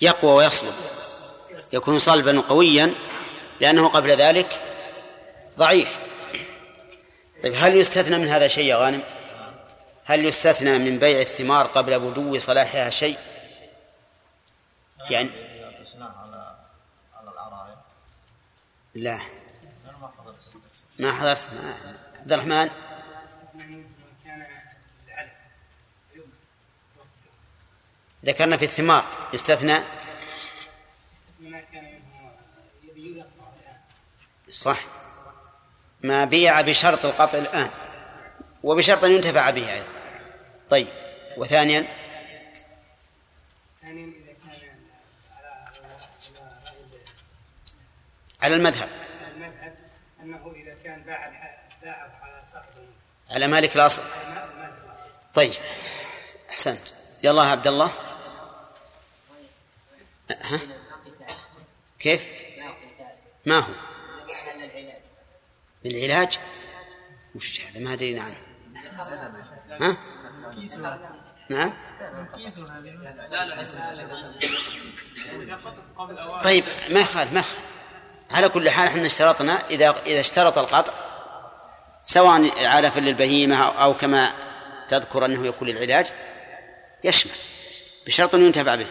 يقوى 0.00 0.32
ويصلب. 0.32 0.74
يكون 1.72 1.98
صلبا 1.98 2.40
قويا 2.40 2.94
لأنه 3.60 3.88
قبل 3.88 4.10
ذلك 4.10 4.60
ضعيف. 5.58 6.11
طيب 7.42 7.54
هل 7.56 7.76
يستثنى 7.76 8.18
من 8.18 8.26
هذا 8.26 8.48
شيء 8.48 8.64
يا 8.64 8.76
غانم؟ 8.76 9.02
هل 10.04 10.24
يستثنى 10.24 10.78
من 10.78 10.98
بيع 10.98 11.20
الثمار 11.20 11.66
قبل 11.66 12.00
بدو 12.00 12.38
صلاحها 12.38 12.90
شيء؟ 12.90 13.18
يعني 15.10 15.30
لا. 18.94 19.20
ما 20.98 21.12
حضرت. 21.12 21.48
ما 21.52 21.90
عبد 22.20 22.32
الرحمن؟ 22.32 22.70
ذكرنا 28.24 28.56
في 28.56 28.64
الثمار. 28.64 29.04
يستثنى؟ 29.32 29.78
صح. 34.50 35.01
ما 36.02 36.24
بيع 36.24 36.60
بشرط 36.60 37.04
القطع 37.04 37.38
الآن 37.38 37.70
وبشرط 38.62 39.04
أن 39.04 39.12
ينتفع 39.12 39.50
به 39.50 39.72
أيضا. 39.72 39.86
طيب 40.70 40.88
وثانيا؟ 41.36 41.86
ثانيا 43.82 44.06
إذا 44.06 44.32
كان 44.32 44.78
على 45.36 45.48
على 45.48 45.98
على 46.72 46.98
على 48.42 48.54
المذهب. 48.54 48.88
المذهب 49.36 49.74
أنه 50.22 50.52
إذا 50.56 50.76
كان 50.84 51.02
باع 51.02 51.32
باعه 51.82 52.20
على 52.22 52.42
صاحب 52.52 52.66
على 53.30 53.46
مالك 53.46 53.76
الأصل 53.76 54.02
طيب 55.34 55.52
أحسنت. 56.50 56.80
يلا 57.22 57.44
يا 57.44 57.48
عبد 57.48 57.66
الله. 57.66 57.90
ها؟ 60.30 60.60
كيف؟ 61.98 62.26
ما 63.46 63.58
هو؟ 63.58 63.91
للعلاج 65.84 66.38
وش 67.34 67.60
هذا 67.60 67.80
ما 67.80 67.92
أدري 67.92 68.20
عنه 68.20 68.36
ها؟ 69.80 69.96
نعم 71.48 71.74
طيب 76.44 76.64
ما 76.90 77.00
يخالف 77.00 77.32
ما 77.32 77.40
يخالف 77.40 77.58
على 78.30 78.48
كل 78.48 78.70
حال 78.70 78.88
إحنا 78.88 79.06
اشترطنا 79.06 79.66
إذا 79.70 79.90
إذا 80.06 80.20
اشترط 80.20 80.58
القطع 80.58 80.92
سواء 82.04 82.66
علفا 82.66 83.00
للبهيمه 83.00 83.56
أو 83.56 83.96
كما 83.96 84.32
تذكر 84.88 85.24
أنه 85.24 85.46
يكون 85.46 85.68
للعلاج 85.68 86.06
يشمل 87.04 87.32
بشرط 88.06 88.34
انه 88.34 88.46
ينتفع 88.46 88.74
به. 88.74 88.86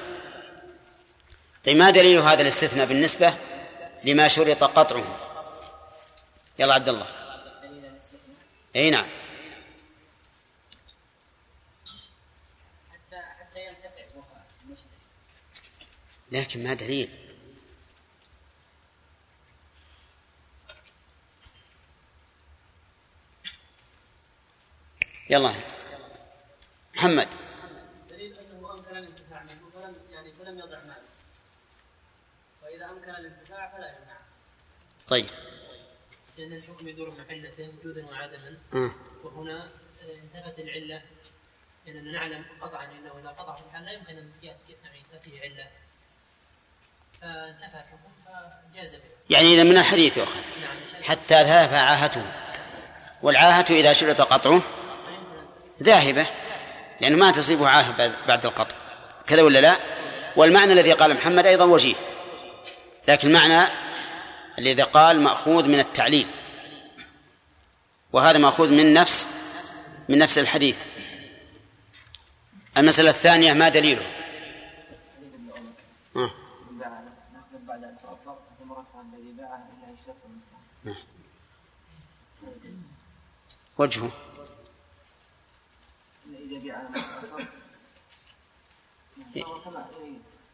طيب 1.65 1.77
ما 1.77 1.89
دليل 1.89 2.19
هذا 2.19 2.41
الاستثناء 2.41 2.85
بالنسبة 2.85 3.33
لما 4.03 4.27
شرط 4.27 4.63
قطعه؟ 4.63 5.30
يلا 6.59 6.73
عبد 6.73 6.89
الله. 6.89 7.07
إي 8.75 8.89
نعم. 8.89 9.09
حتى 12.91 13.21
حتى 13.39 13.65
ينتفع 13.65 14.23
المشتري. 14.65 14.91
لكن 16.31 16.63
ما 16.63 16.73
دليل. 16.73 17.09
يلا. 25.29 25.53
محمد. 26.95 27.27
دليل 28.09 28.39
أنه 28.39 28.73
امكن 28.73 28.97
الانتفاع 28.97 29.43
منه 29.43 29.69
فلم 29.73 30.11
يعني 30.11 30.33
فلم 30.33 30.59
يضع 30.59 30.79
ماله 30.79 31.03
واذا 32.63 32.85
امكن 32.85 33.09
الانتفاع 33.09 33.71
فلا 33.71 33.87
يمنع. 33.87 34.17
طيب. 35.07 35.25
لأن 36.41 36.53
الحكم 36.53 36.87
يدور 36.87 37.09
مع 37.09 37.23
علته 37.29 37.69
وجودا 37.79 38.05
وعدما. 38.05 38.57
وهنا 39.23 39.63
آه، 39.63 40.15
انتفت 40.23 40.59
العلة 40.59 41.01
لأننا 41.85 42.11
نعلم 42.11 42.45
قطعا 42.61 42.85
إنه 42.85 43.19
إذا 43.21 43.29
قطع 43.29 43.55
في 43.55 43.63
الحال 43.65 43.85
لا 43.85 43.91
يمكن 43.91 44.17
أن 44.17 44.31
يأتي- 44.43 44.75
يعني 44.85 45.39
عله 45.43 45.67
فانتفى 47.21 47.75
الحكم 47.75 48.11
فجاز 48.73 48.95
به. 48.95 49.01
يعني 49.29 49.53
إذا 49.53 49.63
من 49.63 49.77
الحديث 49.77 50.17
يؤخذ 50.17 50.39
نعم 50.61 51.03
حتى 51.03 51.43
ذهب 51.43 51.73
عاهته. 51.73 52.25
والعاهة 53.21 53.65
إذا 53.69 53.93
شرط 53.93 54.21
قطعه 54.21 54.61
ذاهبة. 55.83 56.25
لأنه 57.01 57.17
ما 57.17 57.31
تصيبه 57.31 57.67
عاهة 57.69 57.97
بعد- 57.97 58.15
بعد 58.27 58.45
القطع. 58.45 58.77
كذا 59.27 59.41
ولا 59.41 59.59
لا؟ 59.61 59.75
والمعنى 60.35 60.73
الذي 60.73 60.93
قال 60.93 61.13
محمد 61.13 61.45
أيضا 61.45 61.65
وجيه. 61.65 61.95
لكن 63.07 63.27
المعنى 63.27 63.67
الذي 64.61 64.81
قال 64.81 65.21
مأخوذ 65.21 65.67
من 65.67 65.79
التعليل. 65.79 66.27
وهذا 68.13 68.37
مأخوذ 68.37 68.71
من 68.71 68.93
نفس 68.93 69.29
من 70.09 70.17
نفس 70.17 70.37
الحديث. 70.37 70.83
المسألة 72.77 73.09
الثانية 73.09 73.53
ما 73.53 73.69
دليله؟ 73.69 74.05
وجهه. 83.77 84.11
إذا 86.29 86.59
بيع 86.59 86.77
على 86.77 86.89
ما 86.89 87.19
أصل 87.19 87.43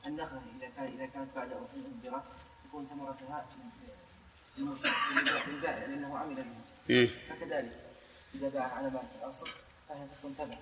النخلة 0.08 0.42
إذا 0.78 1.06
كانت 1.06 1.36
بعد 1.36 1.52
أن 1.52 1.68
تكون 2.64 2.86
ثمرتها 2.86 3.46
للبائع 4.58 5.78
لأنه 5.86 6.18
عمل 6.18 6.46
مم. 6.90 7.10
فكذلك 7.30 7.84
إذا 8.36 8.50
باع 8.50 8.64
على 8.74 8.90
بعد 8.90 9.08
الأصل 9.22 9.50
فهي 9.90 10.08
تكون 10.20 10.36
تبع. 10.38 10.58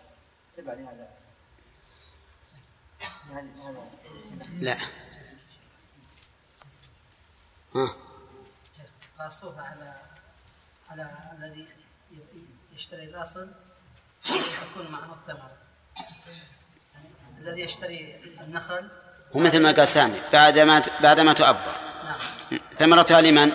تبع 0.58 0.74
لهذا. 0.74 1.10
لهذا 3.30 3.50
هذا. 3.64 3.92
لا. 4.60 4.78
ها. 7.76 7.96
قاسوها 9.20 9.62
على 9.62 10.02
على 10.90 11.32
الذي 11.38 11.68
يشتري 12.76 13.04
الأصل 13.04 13.52
تكون 14.24 14.92
معه 14.92 15.14
الثمره 15.14 15.58
يعني 16.94 17.10
الذي 17.38 17.62
يشتري 17.62 18.16
النخل 18.42 18.92
هو 19.36 19.40
مثل 19.40 19.62
ما 19.62 19.72
قال 19.72 19.88
سامي 19.88 20.22
بعد 20.34 20.60
ما 20.60 20.82
بعد 21.00 21.20
ما 21.20 21.34
تؤبر. 21.34 21.76
نعم. 22.04 22.60
ثمرتها 22.74 23.22
لمن؟ 23.22 23.52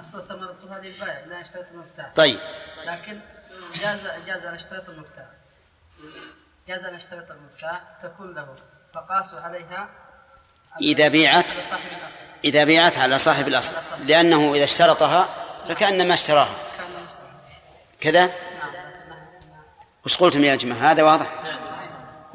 أصل 0.00 0.26
ثمرتها 0.26 0.78
للبائع 0.78 1.24
لا 1.26 1.40
يشترط 1.40 1.64
المبتاع. 1.72 2.12
طيب. 2.16 2.38
لكن 2.86 3.20
جاز 3.74 3.98
جاز 4.26 4.44
أن 4.44 4.54
اشترط 4.54 4.88
المبتاع. 4.88 5.26
جاز 6.68 6.84
أن 6.84 6.94
اشترط 6.94 7.30
المبتاع 7.30 7.80
تكون 8.02 8.34
له 8.34 8.54
فقاسوا 8.94 9.40
عليها 9.40 9.88
إذا 10.80 11.08
بيعت 11.08 11.52
إذا 12.44 12.64
بيعت 12.64 12.98
على 12.98 13.18
صاحب 13.18 13.48
الأصل. 13.48 13.74
لأنه 14.06 14.54
إذا 14.54 14.64
اشترطها 14.64 15.28
فكأنما 15.68 16.14
اشتراها. 16.14 16.54
كان 16.78 16.86
مشترط. 16.86 18.00
كذا؟ 18.00 18.26
نعم 18.26 18.34
وش 20.06 20.16
قلتم 20.16 20.44
يا 20.44 20.56
جماعة؟ 20.56 20.90
هذا 20.90 21.02
واضح؟ 21.02 21.53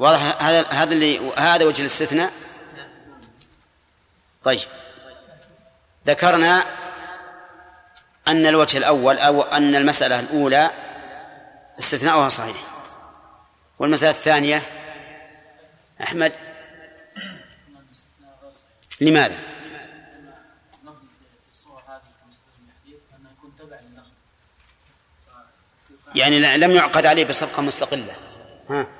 واضح 0.00 0.42
هذا 0.42 0.68
هذا 0.68 0.92
اللي 0.92 1.32
هذا 1.36 1.64
وجه 1.64 1.80
الاستثناء؟ 1.80 2.32
طيب. 4.42 4.68
ذكرنا 6.06 6.64
أن 8.28 8.46
الوجه 8.46 8.78
الأول 8.78 9.18
أو 9.18 9.42
أن 9.42 9.74
المسألة 9.74 10.20
الأولى 10.20 10.70
استثناؤها 11.78 12.28
صحيح. 12.28 12.56
والمسألة 13.78 14.10
الثانية 14.10 14.62
أحمد؟ 16.02 16.32
لماذا؟ 19.00 19.38
يعني 26.14 26.56
لم 26.56 26.70
يعقد 26.70 27.06
عليه 27.06 27.24
بصفقة 27.24 27.62
مستقلة. 27.62 28.14
ها؟ 28.70 28.99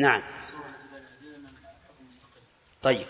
نعم. 0.00 0.22
طيب. 2.82 3.06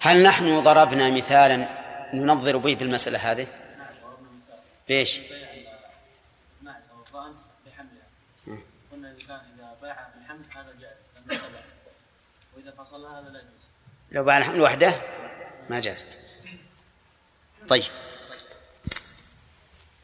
هل 0.00 0.22
نحن 0.22 0.60
ضربنا 0.60 1.10
مثالا 1.10 1.68
ننظر 2.14 2.56
به 2.56 2.74
بالمسألة 2.74 3.18
هذه؟ 3.32 3.46
ضربنا 4.02 4.28
مثال 4.38 4.58
بيش 4.88 5.20
قلنا 8.92 9.10
إذا 9.10 9.26
كان 9.26 9.40
إذا 9.56 9.76
باع 9.82 10.08
بالحمل 10.14 10.44
هذا 10.54 10.74
جائز 10.80 11.40
وإذا 12.56 12.74
هذا 12.92 13.28
لا 13.28 13.38
يجوز 13.38 13.62
لو 14.12 14.24
باع 14.24 14.38
الحمل 14.38 14.60
وحده؟ 14.60 14.94
ما 15.70 15.80
جاز. 15.80 16.04
طيب. 17.68 17.84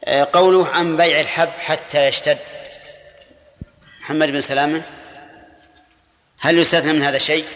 آه، 0.03 0.27
قوله 0.33 0.67
عن 0.67 0.97
بيع 0.97 1.21
الحب 1.21 1.49
حتى 1.49 2.07
يشتد. 2.07 2.39
محمد 4.01 4.29
بن 4.29 4.41
سلامة؟ 4.41 4.98
هل 6.39 6.59
يستثنى 6.59 6.93
من 6.93 7.01
هذا 7.01 7.17
شيء؟ 7.17 7.47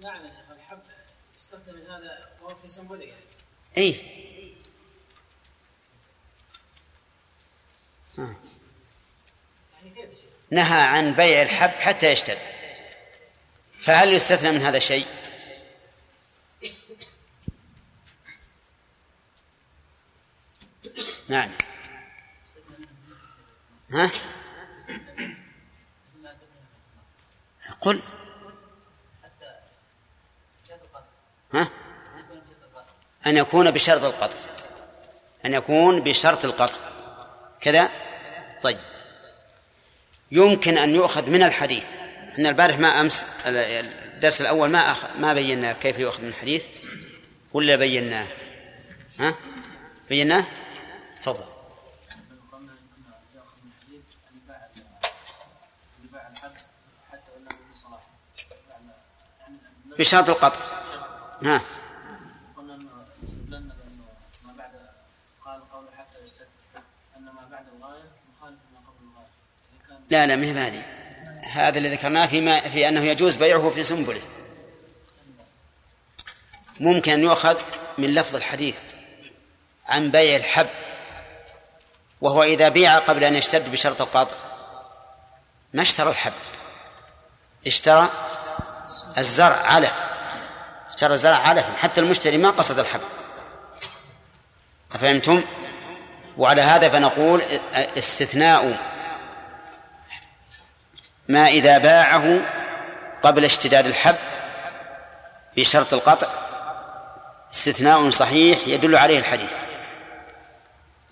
نعم 0.00 0.24
يا 0.26 0.30
شيخ 0.30 0.50
الحب 0.50 0.82
يستثنى 1.38 1.72
من 1.72 1.86
هذا 1.90 2.28
وهو 2.42 2.54
في 2.54 2.68
سنبله 2.68 3.04
يعني. 3.04 3.20
اي 3.78 3.96
يعني 8.18 10.00
يا 10.00 10.14
شيخ؟ 10.14 10.30
نهى 10.50 10.80
عن 10.80 11.12
بيع 11.12 11.42
الحب 11.42 11.70
حتى 11.70 12.12
يشتد 12.12 12.38
فهل 13.78 14.14
يستثنى 14.14 14.52
من 14.52 14.62
هذا 14.62 14.78
شيء؟ 14.78 15.06
نعم. 21.28 21.52
ها؟ 23.92 24.10
قل. 27.86 28.00
ها؟ 31.54 31.68
أن 33.26 33.36
يكون 33.36 33.70
بشرط 33.70 34.04
القطع 34.04 34.36
أن 35.44 35.54
يكون 35.54 36.00
بشرط 36.00 36.44
القطع 36.44 36.78
كذا؟ 37.60 37.90
طيب. 38.62 38.78
يمكن 40.32 40.78
أن 40.78 40.94
يؤخذ 40.94 41.30
من 41.30 41.42
الحديث. 41.42 41.86
إحنا 42.32 42.48
البارح 42.48 42.78
ما 42.78 43.00
أمس 43.00 43.24
الدرس 43.46 44.40
الأول 44.40 44.70
ما 44.70 44.92
أخ... 44.92 45.16
ما 45.18 45.34
بينا 45.34 45.72
كيف 45.72 45.98
يؤخذ 45.98 46.22
من 46.22 46.28
الحديث؟ 46.28 46.68
ولا 47.52 47.76
بيناه؟ 47.76 48.26
ها؟ 49.20 49.34
بيناه؟ 50.08 50.44
تفضل 51.20 51.44
قلنا 52.52 52.72
يمكن 52.72 53.12
ياخذ 53.36 53.56
من 53.64 53.70
الحديث 53.78 54.04
ان 54.30 54.40
يباع 54.44 54.68
اللي 55.98 56.08
باع 56.12 56.28
الحب 56.30 56.52
حتى 57.12 57.30
وان 57.34 57.44
له 57.44 57.74
صلاح 57.74 58.00
يعني 58.20 58.26
بشرط 58.34 58.52
القطع 58.52 58.94
ها 59.46 59.46
قلنا 59.46 59.58
انه 59.58 59.64
استدللنا 59.64 59.84
بانه 59.84 59.84
ما 59.84 59.85
بعد 59.85 59.85
قال 59.85 59.85
قول 59.85 59.85
حتى 59.85 59.85
يشتد 59.85 59.85
ان 59.85 59.85
ما 59.85 59.85
بعد 59.85 59.85
الغايه 59.85 59.85
مخالف 59.85 59.85
ما 59.85 59.85
قبل 59.85 59.85
الغايه 67.74 68.00
اذا 69.72 69.88
كان 69.88 69.98
لا 70.10 70.26
لا 70.26 70.36
ما 70.36 70.46
هي 70.46 70.52
بهذه. 70.52 70.82
هذا 71.52 71.78
اللي 71.78 71.94
ذكرناه 71.94 72.26
فيما 72.26 72.60
في 72.60 72.88
أنه 72.88 73.00
يجوز 73.00 73.36
بيعه 73.36 73.70
في 73.70 73.84
سنبله. 73.84 74.22
ممكن 76.80 77.12
أن 77.12 77.20
يؤخذ 77.20 77.60
من 77.98 78.14
لفظ 78.14 78.36
الحديث 78.36 78.78
عن 79.86 80.10
بيع 80.10 80.36
الحب 80.36 80.68
وهو 82.20 82.42
إذا 82.42 82.68
بيع 82.68 82.98
قبل 82.98 83.24
أن 83.24 83.34
يشتد 83.34 83.72
بشرط 83.72 84.00
القطع. 84.00 84.36
ما 85.72 85.82
اشترى 85.82 86.10
الحب؟ 86.10 86.32
اشترى 87.66 88.10
الزرع 89.18 89.56
علف. 89.56 89.92
اشترى 90.90 91.12
الزرع 91.12 91.36
علف 91.36 91.64
حتى 91.82 92.00
المشتري 92.00 92.38
ما 92.38 92.50
قصد 92.50 92.78
الحب 92.78 93.00
أفهمتم؟ 94.94 95.44
وعلى 96.38 96.62
هذا 96.62 96.88
فنقول 96.88 97.42
استثناء 97.74 98.76
ما 101.28 101.48
إذا 101.48 101.78
باعه 101.78 102.40
قبل 103.22 103.44
اشتداد 103.44 103.86
الحب 103.86 104.16
بشرط 105.56 105.94
القطع. 105.94 106.26
استثناء 107.52 108.10
صحيح 108.10 108.58
يدل 108.66 108.96
عليه 108.96 109.18
الحديث. 109.18 109.52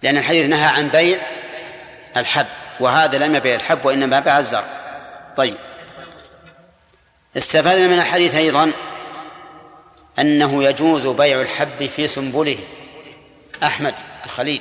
لأن 0.03 0.17
الحديث 0.19 0.47
نهى 0.47 0.67
عن 0.67 0.89
بيع 0.89 1.19
الحب 2.17 2.47
وهذا 2.81 3.19
لم 3.19 3.35
يبيع 3.35 3.55
الحب 3.55 3.85
وإنما 3.85 4.21
باع 4.21 4.39
الزرع. 4.39 4.65
طيب. 5.37 5.57
استفدنا 7.37 7.87
من 7.87 7.99
الحديث 7.99 8.35
أيضا 8.35 8.73
أنه 10.19 10.65
يجوز 10.65 11.07
بيع 11.07 11.41
الحب 11.41 11.87
في 11.87 12.09
سنبله. 12.09 12.59
أحمد 13.63 13.95
الخليل. 14.25 14.61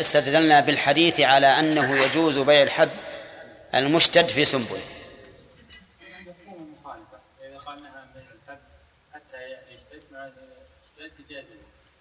استدلنا 0.00 0.60
بالحديث 0.60 1.20
على 1.20 1.46
أنه 1.46 1.96
يجوز 2.04 2.38
بيع 2.38 2.62
الحب 2.62 2.90
المشتد 3.74 4.28
في 4.28 4.44
سنبله. 4.44 4.82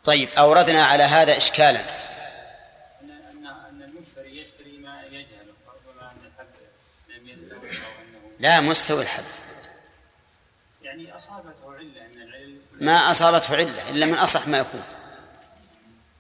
طيب 0.04 0.30
أوردنا 0.38 0.86
على 0.86 1.04
هذا 1.04 1.38
إشكالا. 1.38 1.82
لا 8.40 8.62
مستوي 8.62 9.02
الحب 9.02 9.24
يعني 10.82 11.16
أصابته 11.16 11.74
علة 11.74 12.06
ان 12.06 12.22
العلم؟ 12.22 12.62
ما 12.82 13.12
أصابته 13.12 13.56
علة 13.56 13.90
إلا 13.90 14.06
من 14.06 14.14
أصح 14.14 14.48
ما 14.48 14.58
يكون. 14.58 14.84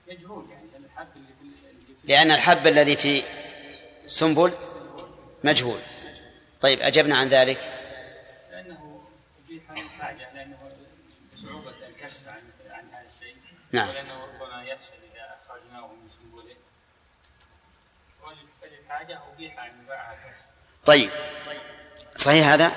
مجهول 0.07 0.49
يعني 0.49 0.85
الحب 0.85 1.07
اللي 1.15 1.33
في 1.41 1.85
في 1.85 1.93
لأن 2.03 2.31
الحب 2.31 2.67
الذي 2.67 2.95
في 2.95 3.23
سنبل 4.05 4.51
مجهول. 5.43 5.79
طيب 6.61 6.79
أجبنا 6.79 7.17
عن 7.17 7.27
ذلك؟ 7.27 7.59
لأن 8.51 8.99
الحاجة 9.71 10.33
لأنه 10.33 10.71
صعوبة 11.35 11.73
الكشف 11.87 12.27
عن 12.27 12.41
عن 12.69 12.89
هذا 12.93 13.07
الشيء. 13.15 13.35
نعم. 13.71 13.89
ولأنه 13.89 14.23
ربما 14.23 14.63
يفشل 14.63 14.99
إذا 15.15 15.37
أخرجناه 15.45 15.87
من 15.87 16.09
سنبله. 16.19 16.55
فللحاجة 18.61 19.19
أبيح 19.33 19.63
أن 19.63 19.83
يباع 19.83 20.19
طيب. 20.85 21.09
صحيح 22.19 22.47
هذا؟ 22.47 22.71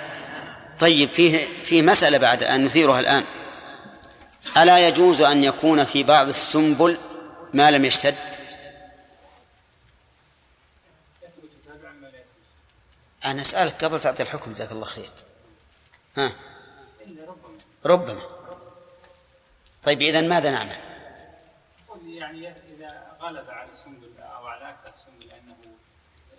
طيب 0.79 1.09
فيه 1.09 1.63
فيه 1.65 1.83
مسألة 1.83 2.19
بعد 2.19 2.43
أن 2.43 2.65
نثيرها 2.65 3.01
الآن. 3.01 3.25
ألا 4.57 4.89
يجوز 4.89 5.21
أن 5.21 5.45
يكون 5.45 5.85
في 5.85 6.03
بعض 6.03 6.29
السنبل 6.29 6.99
ما 7.55 7.71
لم 7.71 7.85
يشتد؟ 7.85 8.15
أنا 13.25 13.41
أسألك 13.41 13.85
قبل 13.85 14.01
تعطي 14.01 14.23
الحكم 14.23 14.53
جزاك 14.53 14.73
الله 14.73 14.85
خير. 14.85 15.11
ها؟ 16.17 16.33
ربما. 17.85 18.23
طيب 19.83 20.03
إذا 20.03 20.21
ماذا 20.21 20.51
نعمل؟ 20.51 20.77
يعني 22.07 22.49
إذا 22.49 23.17
غلب 23.21 23.51
على 23.51 23.71
السنبل 23.71 24.13
أو 24.19 24.47
على 24.47 24.71
أكثر 24.71 24.95
السنبل 24.95 25.35
أنه 25.35 25.57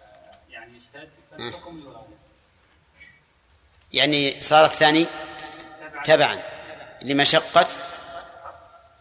آه، 0.02 0.32
يعني 0.50 0.78
يشتد 0.78 1.10
فالحكم 1.32 1.80
يغالب 1.80 2.18
يعني 3.94 4.42
صار 4.42 4.66
الثاني 4.66 5.06
تبعا 6.04 6.40
لمشقة 7.02 7.68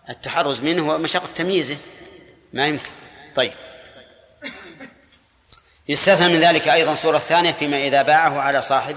التحرز 0.09 0.61
منه 0.61 0.89
ومشقة 0.89 1.29
تمييزه. 1.35 1.77
ما 2.53 2.67
يمكن. 2.67 2.91
طيب. 3.35 3.53
يستثنى 5.89 6.29
من 6.29 6.41
ذلك 6.41 6.69
أيضا 6.69 6.95
صورة 6.95 7.19
ثانية 7.19 7.53
فيما 7.53 7.77
إذا 7.77 8.03
باعه 8.03 8.41
على 8.41 8.61
صاحب 8.61 8.97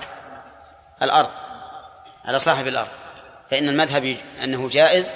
الأرض. 1.02 1.30
على 2.26 2.40
صاحب 2.40 2.68
الأرض. 2.68 2.90
فإن 3.52 3.70
المذهب 3.70 4.18
أنه 4.44 4.70
جائز 4.70 5.14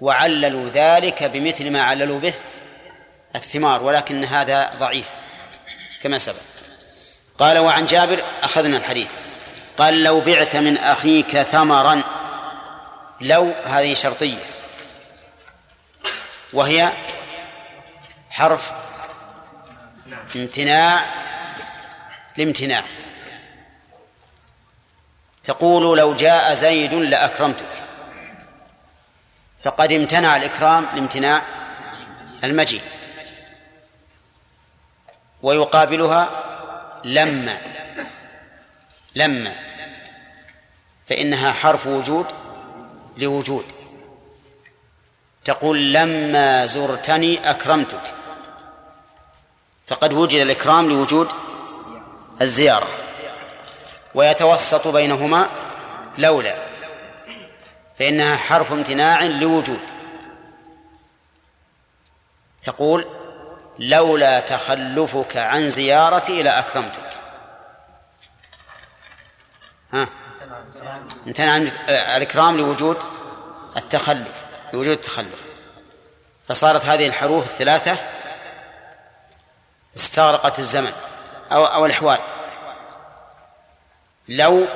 وعللوا 0.00 0.70
ذلك 0.70 1.22
بمثل 1.22 1.70
ما 1.70 1.82
عللوا 1.82 2.20
به 2.20 2.34
الثمار 3.36 3.82
ولكن 3.82 4.24
هذا 4.24 4.70
ضعيف 4.78 5.08
كما 6.02 6.18
سبق. 6.18 6.36
قال 7.38 7.58
وعن 7.58 7.86
جابر 7.86 8.24
أخذنا 8.42 8.76
الحديث. 8.76 9.21
قال 9.78 10.02
لو 10.02 10.20
بعت 10.20 10.56
من 10.56 10.78
أخيك 10.78 11.42
ثمرا 11.42 12.02
لو 13.20 13.52
هذه 13.64 13.94
شرطية. 13.94 14.44
وهي 16.52 16.92
حرف 18.30 18.72
امتناع 20.36 21.04
لامتناع. 22.36 22.84
تقول 25.44 25.98
لو 25.98 26.14
جاء 26.14 26.54
زيد 26.54 26.94
لأكرمتك. 26.94 27.66
فقد 29.64 29.92
امتنع 29.92 30.36
الإكرام 30.36 30.86
لامتناع 30.94 31.42
المجيء. 32.44 32.82
ويقابلها 35.42 36.28
لما. 37.04 37.71
لما 39.14 39.54
فإنها 41.08 41.52
حرف 41.52 41.86
وجود 41.86 42.26
لوجود. 43.16 43.64
تقول 45.44 45.92
لما 45.92 46.66
زرتني 46.66 47.50
أكرمتك 47.50 48.14
فقد 49.86 50.12
وجد 50.12 50.40
الإكرام 50.40 50.88
لوجود 50.88 51.28
الزيارة 52.40 52.88
ويتوسط 54.14 54.88
بينهما 54.88 55.48
لولا 56.18 56.54
فإنها 57.98 58.36
حرف 58.36 58.72
امتناع 58.72 59.22
لوجود. 59.22 59.80
تقول 62.62 63.06
لولا 63.78 64.40
تخلفك 64.40 65.36
عن 65.36 65.70
زيارتي 65.70 66.42
لأكرمتك 66.42 67.11
ها؟ 69.92 70.08
امتنع 71.26 71.52
عن 71.52 71.70
الإكرام 71.88 72.56
لوجود 72.56 72.96
التخلف 73.76 74.44
لوجود 74.72 74.92
التخلف. 74.92 75.42
فصارت 76.48 76.84
هذه 76.84 77.06
الحروف 77.06 77.46
الثلاثة 77.46 77.98
استغرقت 79.96 80.58
الزمن 80.58 80.92
أو 81.52 81.64
أو 81.64 81.86
الأحوال. 81.86 82.18
لو 84.28 84.68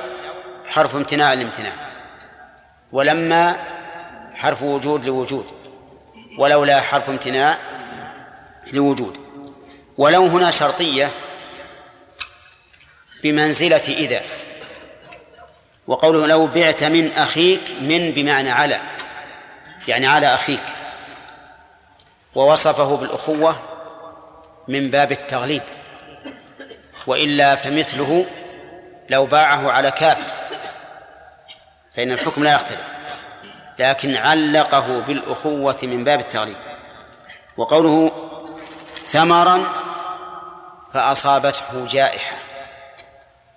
حرف 0.65 0.95
امتناع 0.95 1.33
لامتناع 1.33 1.73
ولما 2.91 3.57
حرف 4.35 4.61
وجود 4.61 5.05
لوجود 5.05 5.47
ولولا 6.37 6.81
حرف 6.81 7.09
امتناع 7.09 7.57
لوجود. 8.73 9.17
ولو 9.97 10.25
هنا 10.25 10.51
شرطية 10.51 11.11
بمنزلة 13.23 13.77
إذا. 13.87 14.21
وقوله 15.87 16.27
لو 16.27 16.47
بعت 16.47 16.83
من 16.83 17.11
أخيك 17.13 17.75
من 17.81 18.11
بمعنى 18.11 18.51
على 18.51 18.79
يعني 19.87 20.07
على 20.07 20.33
أخيك 20.33 20.63
ووصفه 22.35 22.97
بالأخوة 22.97 23.55
من 24.67 24.89
باب 24.89 25.11
التغليب 25.11 25.61
وإلا 27.07 27.55
فمثله 27.55 28.25
لو 29.09 29.25
باعه 29.25 29.71
على 29.71 29.91
كافر 29.91 30.31
فإن 31.95 32.11
الحكم 32.11 32.43
لا 32.43 32.53
يختلف 32.53 32.87
لكن 33.79 34.15
علقه 34.15 34.99
بالأخوة 34.99 35.77
من 35.83 36.03
باب 36.03 36.19
التغليب 36.19 36.57
وقوله 37.57 38.11
ثمرا 39.05 39.63
فأصابته 40.93 41.87
جائحة 41.87 42.35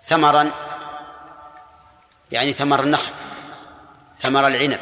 ثمرا 0.02 0.52
يعني 2.32 2.52
ثمر 2.52 2.80
النخل 2.80 3.12
ثمر 4.22 4.46
العنب 4.46 4.80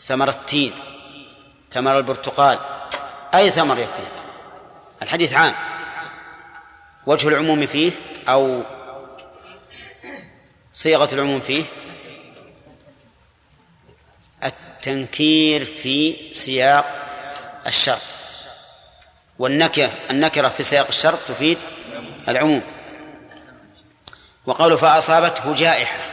ثمر 0.00 0.28
التين 0.28 0.72
ثمر 1.72 1.98
البرتقال 1.98 2.58
أي 3.34 3.50
ثمر 3.50 3.78
يكون. 3.78 4.06
الحديث 5.02 5.34
عام. 5.34 5.54
وجه 7.06 7.28
العموم 7.28 7.66
فيه 7.66 7.92
أو 8.28 8.62
صيغة 10.72 11.14
العموم 11.14 11.40
فيه 11.40 11.64
التنكير 14.44 15.64
في 15.64 16.16
سياق 16.34 17.08
الشرط. 17.66 18.02
والنكرة 19.38 19.92
النكرة 20.10 20.48
في 20.48 20.62
سياق 20.62 20.86
الشرط 20.88 21.18
تفيد 21.28 21.58
العموم. 22.28 22.62
وقوله 24.46 24.76
فأصابته 24.76 25.54
جائحة. 25.54 26.11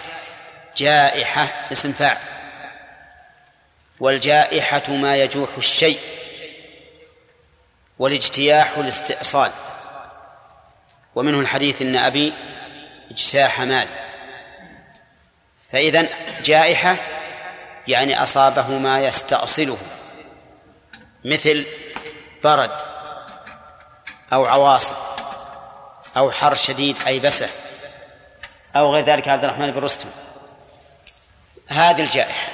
جائحة 0.79 1.47
اسم 1.71 1.91
فاعل. 1.91 2.17
والجائحة 3.99 4.89
ما 4.89 5.17
يجوح 5.17 5.49
الشيء. 5.57 5.99
والاجتياح 7.99 8.77
الاستئصال. 8.77 9.51
ومنه 11.15 11.39
الحديث 11.39 11.81
إن 11.81 11.95
أبي 11.95 12.33
اجتاح 13.11 13.61
مال. 13.61 13.87
فاذا 15.71 16.07
جائحة 16.43 16.95
يعني 17.87 18.23
أصابه 18.23 18.67
ما 18.67 18.99
يستأصله. 18.99 19.77
مثل 21.25 21.65
برد 22.43 22.77
أو 24.33 24.45
عواصف 24.45 24.97
أو 26.17 26.31
حر 26.31 26.55
شديد 26.55 26.97
اي 27.07 27.19
بسه 27.19 27.49
أو 28.75 28.93
غير 28.93 29.05
ذلك. 29.05 29.27
عبد 29.27 29.43
الرحمن 29.43 29.71
بن 29.71 29.79
رستم. 29.79 30.09
هذه 31.69 32.03
الجائحة. 32.03 32.51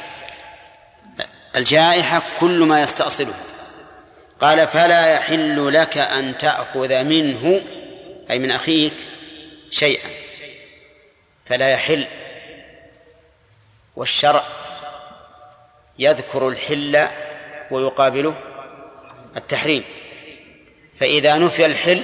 الجائحة 1.55 2.21
كل 2.39 2.59
ما 2.59 2.81
يستأصله. 2.81 3.33
قال 4.39 4.67
فلا 4.67 5.13
يحل 5.13 5.73
لك 5.73 5.97
أن 5.97 6.37
تأخذ 6.37 7.03
منه 7.03 7.61
أي 8.31 8.39
من 8.39 8.51
أخيك 8.51 8.93
شيئا. 9.69 10.09
فلا 11.45 11.69
يحل. 11.69 12.07
والشرع 13.95 14.43
يذكر 15.99 16.47
الحل 16.47 17.07
ويقابله 17.71 18.35
التحريم. 19.37 19.83
فإذا 20.99 21.37
نفي 21.37 21.65
الحل 21.65 22.03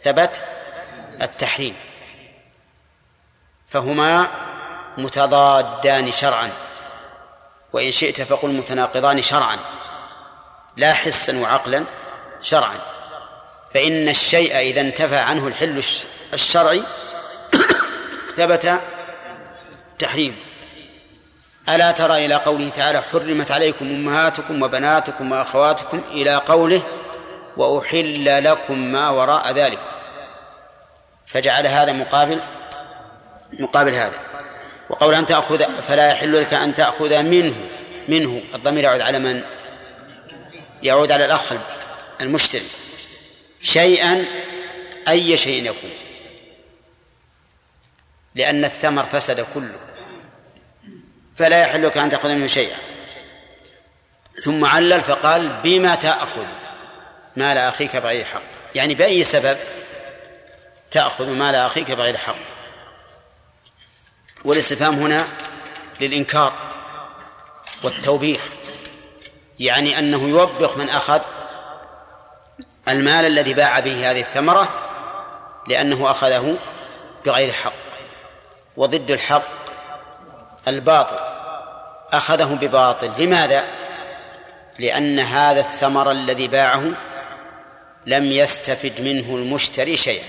ثبت 0.00 0.44
التحريم. 1.22 1.74
فهما 3.68 4.28
متضادان 4.98 6.12
شرعا. 6.12 6.50
وإن 7.72 7.90
شئت 7.90 8.22
فقل 8.22 8.48
متناقضان 8.48 9.22
شرعا. 9.22 9.58
لا 10.76 10.92
حسا 10.92 11.40
وعقلا 11.40 11.84
شرعا. 12.42 12.78
فإن 13.74 14.08
الشيء 14.08 14.58
إذا 14.58 14.80
انتفى 14.80 15.16
عنه 15.16 15.46
الحل 15.46 15.82
الشرعي 16.34 16.82
ثبت 18.36 18.80
تحريم. 19.98 20.36
ألا 21.68 21.90
ترى 21.90 22.26
إلى 22.26 22.34
قوله 22.34 22.68
تعالى 22.68 23.02
حرمت 23.12 23.50
عليكم 23.50 23.84
أمهاتكم 23.84 24.62
وبناتكم 24.62 25.32
وأخواتكم 25.32 26.02
إلى 26.10 26.36
قوله 26.36 26.82
وأحل 27.56 28.44
لكم 28.44 28.78
ما 28.78 29.10
وراء 29.10 29.52
ذلك. 29.52 29.80
فجعل 31.26 31.66
هذا 31.66 31.92
مقابل 31.92 32.40
مقابل 33.52 33.94
هذا. 33.94 34.33
وقول 34.90 35.14
أن 35.14 35.26
تأخذ 35.26 35.82
فلا 35.82 36.08
يحل 36.08 36.40
لك 36.40 36.54
أن 36.54 36.74
تأخذ 36.74 37.22
منه 37.22 37.54
منه. 38.08 38.42
الضمير 38.54 38.84
يعود 38.84 39.00
على 39.00 39.18
من؟ 39.18 39.42
يعود 40.82 41.12
على 41.12 41.24
الأخ 41.24 41.52
المشتري. 42.20 42.66
شيئا 43.62 44.24
أي 45.08 45.36
شيء 45.36 45.64
يكون. 45.64 45.90
لأن 48.34 48.64
الثمر 48.64 49.04
فسد 49.04 49.46
كله. 49.54 49.78
فلا 51.36 51.60
يحل 51.60 51.86
لك 51.86 51.98
أن 51.98 52.10
تأخذ 52.10 52.28
منه 52.28 52.46
شيئا. 52.46 52.76
ثم 54.44 54.64
علل 54.64 55.00
فقال 55.00 55.48
بما 55.62 55.94
تأخذ؟ 55.94 56.46
مال 57.36 57.58
أخيك 57.58 57.96
بغير 57.96 58.24
حق. 58.24 58.42
يعني 58.74 58.94
بأي 58.94 59.24
سبب 59.24 59.58
تأخذ 60.90 61.26
مال 61.26 61.54
أخيك 61.54 61.90
بغير 61.90 62.16
حق؟ 62.16 62.53
والاستفهام 64.44 64.94
هنا 64.94 65.26
للإنكار 66.00 66.52
والتوبيخ 67.82 68.40
يعني 69.60 69.98
أنه 69.98 70.28
يوبخ 70.28 70.76
من 70.76 70.88
أخذ 70.88 71.20
المال 72.88 73.24
الذي 73.24 73.54
باع 73.54 73.80
به 73.80 74.10
هذه 74.10 74.20
الثمرة 74.20 74.68
لأنه 75.68 76.10
أخذه 76.10 76.56
بغير 77.26 77.52
حق 77.52 77.72
وضد 78.76 79.10
الحق 79.10 79.42
الباطل 80.68 81.16
أخذه 82.12 82.58
بباطل 82.60 83.12
لماذا؟ 83.18 83.64
لأن 84.78 85.18
هذا 85.18 85.60
الثمر 85.60 86.10
الذي 86.10 86.48
باعه 86.48 86.84
لم 88.06 88.24
يستفد 88.24 89.00
منه 89.00 89.36
المشتري 89.36 89.96
شيئا 89.96 90.24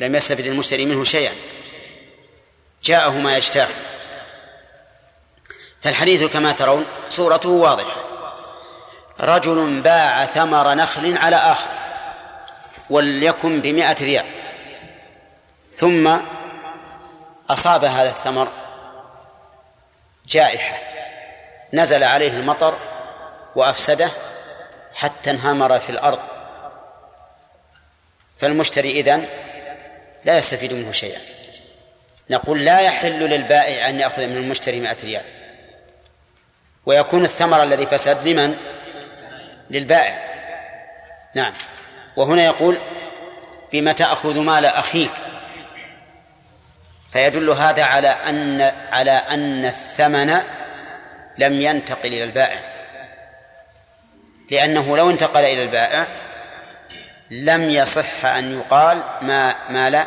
لم 0.00 0.14
يستفد 0.14 0.46
المشتري 0.46 0.84
منه 0.84 1.04
شيئا 1.04 1.32
جاءه 2.84 3.10
ما 3.10 3.36
يشتاق 3.36 3.68
فالحديث 5.82 6.24
كما 6.24 6.52
ترون 6.52 6.86
صورته 7.10 7.48
واضحة. 7.48 7.96
رجل 9.20 9.80
باع 9.80 10.24
ثمر 10.24 10.74
نخل 10.74 11.18
على 11.18 11.36
آخر 11.36 11.68
وليكن 12.90 13.60
بمائة 13.60 13.96
ريال. 14.04 14.24
ثم 15.72 16.16
أصاب 17.50 17.84
هذا 17.84 18.08
الثمر 18.08 18.48
جائحة. 20.26 20.78
نزل 21.72 22.04
عليه 22.04 22.32
المطر 22.32 22.78
وأفسده 23.56 24.10
حتى 24.94 25.30
انهمر 25.30 25.78
في 25.78 25.90
الأرض. 25.90 26.20
فالمشتري 28.40 28.90
إذن 28.90 29.28
لا 30.24 30.38
يستفيد 30.38 30.72
منه 30.72 30.92
شيئا. 30.92 31.33
نقول 32.30 32.64
لا 32.64 32.80
يحل 32.80 33.18
للبائع 33.18 33.88
أن 33.88 34.00
يأخذ 34.00 34.26
من 34.26 34.36
المشتري 34.36 34.80
مائة 34.80 34.96
ريال. 35.04 35.24
ويكون 36.86 37.24
الثمر 37.24 37.62
الذي 37.62 37.86
فسد 37.86 38.28
لمن؟ 38.28 38.56
للبائع. 39.70 40.24
نعم. 41.34 41.54
وهنا 42.16 42.44
يقول 42.44 42.78
بما 43.72 43.92
تأخذ 43.92 44.40
مال 44.40 44.66
أخيك. 44.66 45.12
فيدل 47.12 47.50
هذا 47.50 47.84
على 47.84 48.08
أن 48.08 48.72
على 48.92 49.10
أن 49.10 49.64
الثمن 49.64 50.38
لم 51.38 51.62
ينتقل 51.62 52.08
إلى 52.08 52.24
البائع. 52.24 52.58
لأنه 54.50 54.96
لو 54.96 55.10
انتقل 55.10 55.44
إلى 55.44 55.62
البائع 55.62 56.06
لم 57.30 57.70
يصح 57.70 58.24
أن 58.24 58.58
يقال 58.58 59.02
ما 59.22 59.54
مال 59.68 60.04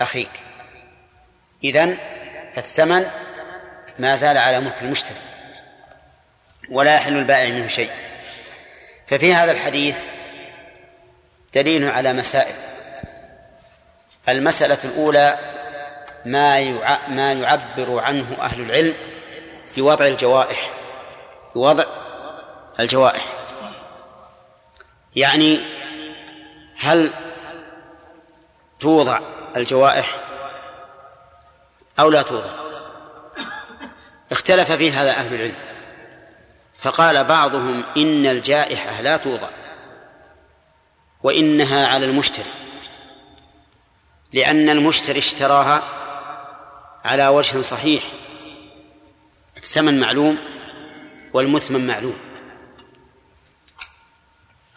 أخيك. 0.00 0.30
إذن 1.64 1.96
فالثمن 2.54 3.06
ما 3.98 4.16
زال 4.16 4.38
على 4.38 4.60
ملك 4.60 4.82
المشتري 4.82 5.18
ولا 6.70 6.94
يحل 6.94 7.16
البائع 7.16 7.50
منه 7.50 7.66
شيء. 7.66 7.90
ففي 9.06 9.34
هذا 9.34 9.52
الحديث 9.52 10.04
دليل 11.54 11.88
على 11.88 12.12
مسائل. 12.12 12.54
المسألة 14.28 14.78
الأولى 14.84 15.38
ما 16.24 16.60
ما 17.08 17.32
يعبر 17.32 17.98
عنه 17.98 18.36
أهل 18.40 18.60
العلم 18.60 18.94
في 19.74 19.82
وضع 19.82 20.06
الجوائح 20.06 20.70
بوضع 21.54 21.84
الجوائح. 22.80 23.26
يعني 25.16 25.60
هل 26.78 27.12
توضع 28.80 29.20
الجوائح 29.56 30.29
أو 32.00 32.10
لا 32.10 32.22
توضع. 32.22 32.50
اختلف 34.32 34.72
في 34.72 34.92
هذا 34.92 35.10
أهل 35.10 35.34
العلم. 35.34 35.54
فقال 36.78 37.24
بعضهم 37.24 37.84
إن 37.96 38.26
الجائحة 38.26 39.00
لا 39.00 39.16
توضع 39.16 39.48
وإنها 41.22 41.86
على 41.86 42.06
المشتري 42.06 42.50
لأن 44.32 44.68
المشتري 44.68 45.18
اشتراها 45.18 45.82
على 47.04 47.28
وجه 47.28 47.62
صحيح. 47.62 48.02
الثمن 49.56 50.00
معلوم 50.00 50.38
والمثمن 51.32 51.86
معلوم. 51.86 52.18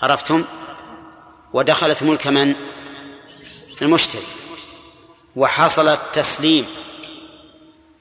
عرفتم؟ 0.02 0.46
ودخلت 1.54 2.04
ملك 2.04 2.28
من؟ 2.28 2.56
المشتري. 3.82 4.24
وحصل 5.36 5.88
التسليم. 5.88 6.68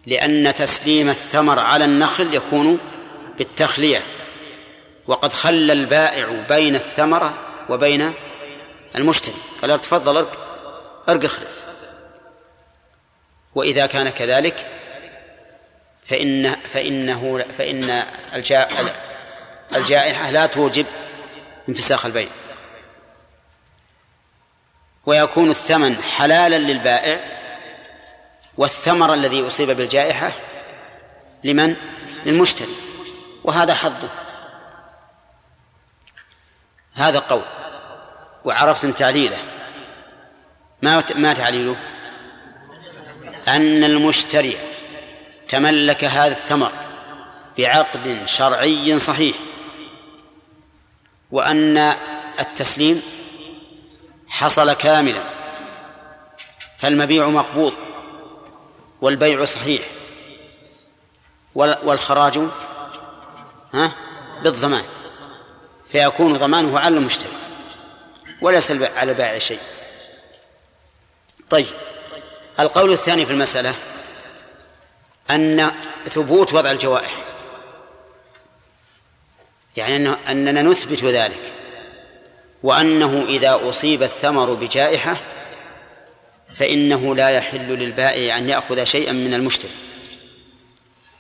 لأن 0.07 0.55
تسليم 0.55 1.09
الثمر 1.09 1.59
على 1.59 1.85
النخل 1.85 2.35
يكون 2.35 2.79
بالتخلية. 3.39 4.01
وقد 5.07 5.33
خلى 5.33 5.73
البائع 5.73 6.27
بين 6.49 6.75
الثمرة 6.75 7.35
وبين 7.69 8.13
المشتري. 8.97 9.35
قال 9.63 9.81
تفضل 9.81 10.17
ارق 10.17 10.49
ارق 11.09 11.25
اخرج. 11.25 11.47
وإذا 13.55 13.87
كان 13.87 14.09
كذلك 14.09 14.67
فإن 16.05 16.57
فإنه 16.73 17.45
فإن 17.59 18.03
الجائحة 19.75 20.31
لا 20.31 20.47
توجب 20.47 20.87
انفساخ 21.69 22.07
البيع. 22.07 22.29
ويكون 25.07 25.51
الثمن 25.51 26.03
حلالا 26.03 26.59
للبائع 26.59 27.42
والثمر 28.63 29.15
الذي 29.15 29.47
أصيب 29.47 29.71
بالجائحة 29.71 30.33
لمن؟ 31.45 31.77
للمشتري. 32.27 32.75
وهذا 33.45 33.75
حظه. 33.75 34.09
هذا 36.95 37.19
قول. 37.19 37.43
وعرفتم 38.45 38.93
تعليله. 38.93 39.37
ما 40.83 41.05
ما 41.15 41.33
تعليله؟ 41.33 41.77
أن 43.49 43.85
المشتري 43.85 44.57
تملك 45.49 46.05
هذا 46.05 46.33
الثمر 46.33 46.73
بعقد 47.59 48.23
شرعي 48.25 48.99
صحيح. 48.99 49.37
وأن 51.31 51.79
التسليم 52.41 53.03
حصل 54.29 54.73
كاملا. 54.73 55.23
فالمبيع 56.79 57.29
مقبوض. 57.29 57.92
والبيع 59.03 59.45
صحيح. 59.45 59.83
والخراج 61.55 62.39
ها 63.75 63.93
بالضمان. 64.43 64.85
فيكون 65.87 66.39
ضمانه 66.39 66.79
على 66.79 66.97
المشتري. 66.97 67.33
وليس 68.41 68.71
على 68.71 69.11
البائع 69.11 69.39
شيء. 69.39 69.61
طيب. 71.51 71.67
القول 72.61 72.93
الثاني 72.93 73.27
في 73.27 73.33
المسألة 73.33 73.75
أن 75.31 75.73
ثبوت 76.09 76.53
وضع 76.53 76.71
الجوائح. 76.71 77.17
يعني 79.77 80.09
أننا 80.29 80.63
نثبت 80.63 81.05
ذلك. 81.05 81.53
وأنه 82.63 83.25
إذا 83.29 83.61
أصيب 83.69 84.03
الثمر 84.03 84.55
بجائحة 84.55 85.17
فإنه 86.55 87.15
لا 87.15 87.29
يحل 87.29 87.69
للبائع 87.69 88.39
أن 88.39 88.49
يأخذ 88.49 88.85
شيئا 88.85 89.13
من 89.13 89.35
المشتري. 89.35 89.73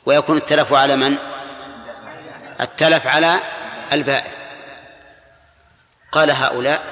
ويكون 0.07 0.37
التلف 0.37 0.73
على 0.73 0.97
من؟ 0.97 1.17
التلف 2.61 3.07
على 3.07 3.41
البائع. 3.93 4.33
قال 6.13 6.31
هؤلاء 6.31 6.83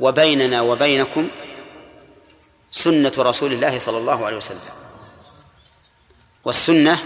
وبيننا 0.00 0.60
وبينكم 0.60 1.28
سنة 2.70 3.12
رسول 3.18 3.52
الله 3.52 3.78
صلى 3.78 3.98
الله 3.98 4.26
عليه 4.26 4.36
وسلم. 4.36 4.60
والسنة 6.44 6.98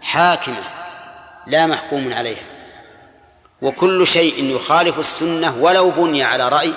حاكمة 0.00 0.64
لا 1.46 1.66
محكوم 1.66 2.12
عليها. 2.12 2.44
وكل 3.62 4.06
شيء 4.06 4.56
يخالف 4.56 4.98
السنة 4.98 5.56
ولو 5.56 5.90
بني 5.90 6.22
على 6.22 6.48
رأي 6.48 6.74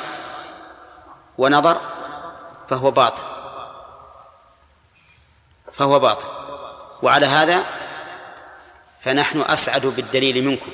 ونظر 1.38 1.82
فهو 2.72 2.92
باطل. 2.92 3.24
فهو 5.74 6.00
باطل. 6.00 6.26
وعلى 7.02 7.26
هذا 7.26 7.66
فنحن 9.00 9.42
أسعد 9.42 9.86
بالدليل 9.86 10.44
منكم. 10.44 10.72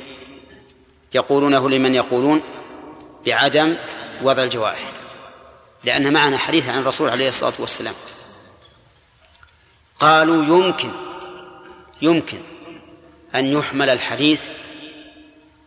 يقولونه 1.13 1.69
لمن 1.69 1.95
يقولون؟ 1.95 2.41
بعدم 3.25 3.77
وضع 4.21 4.43
الجوارح 4.43 4.91
لأن 5.83 6.13
معنا 6.13 6.37
حديث 6.37 6.69
عن 6.69 6.79
الرسول 6.79 7.09
عليه 7.09 7.29
الصلاة 7.29 7.53
والسلام. 7.59 7.93
قالوا 9.99 10.43
يمكن 10.43 10.91
يمكن 12.01 12.41
أن 13.35 13.45
يحمل 13.45 13.89
الحديث 13.89 14.49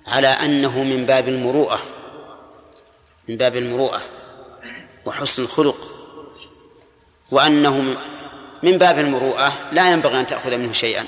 على 0.07 0.29
أنه 0.29 0.83
من 0.83 1.07
باب 1.07 1.29
المروءة 1.29 1.83
من 3.29 3.37
باب 3.37 3.57
المروءة 3.57 4.03
وحسن 5.07 5.43
الخلق. 5.43 6.00
وأنه 7.31 7.97
من 8.63 8.79
باب 8.79 8.99
المروءة 8.99 9.53
لا 9.73 9.91
ينبغي 9.91 10.21
أن 10.21 10.27
تأخذ 10.27 10.57
منه 10.57 10.73
شيئا 10.73 11.07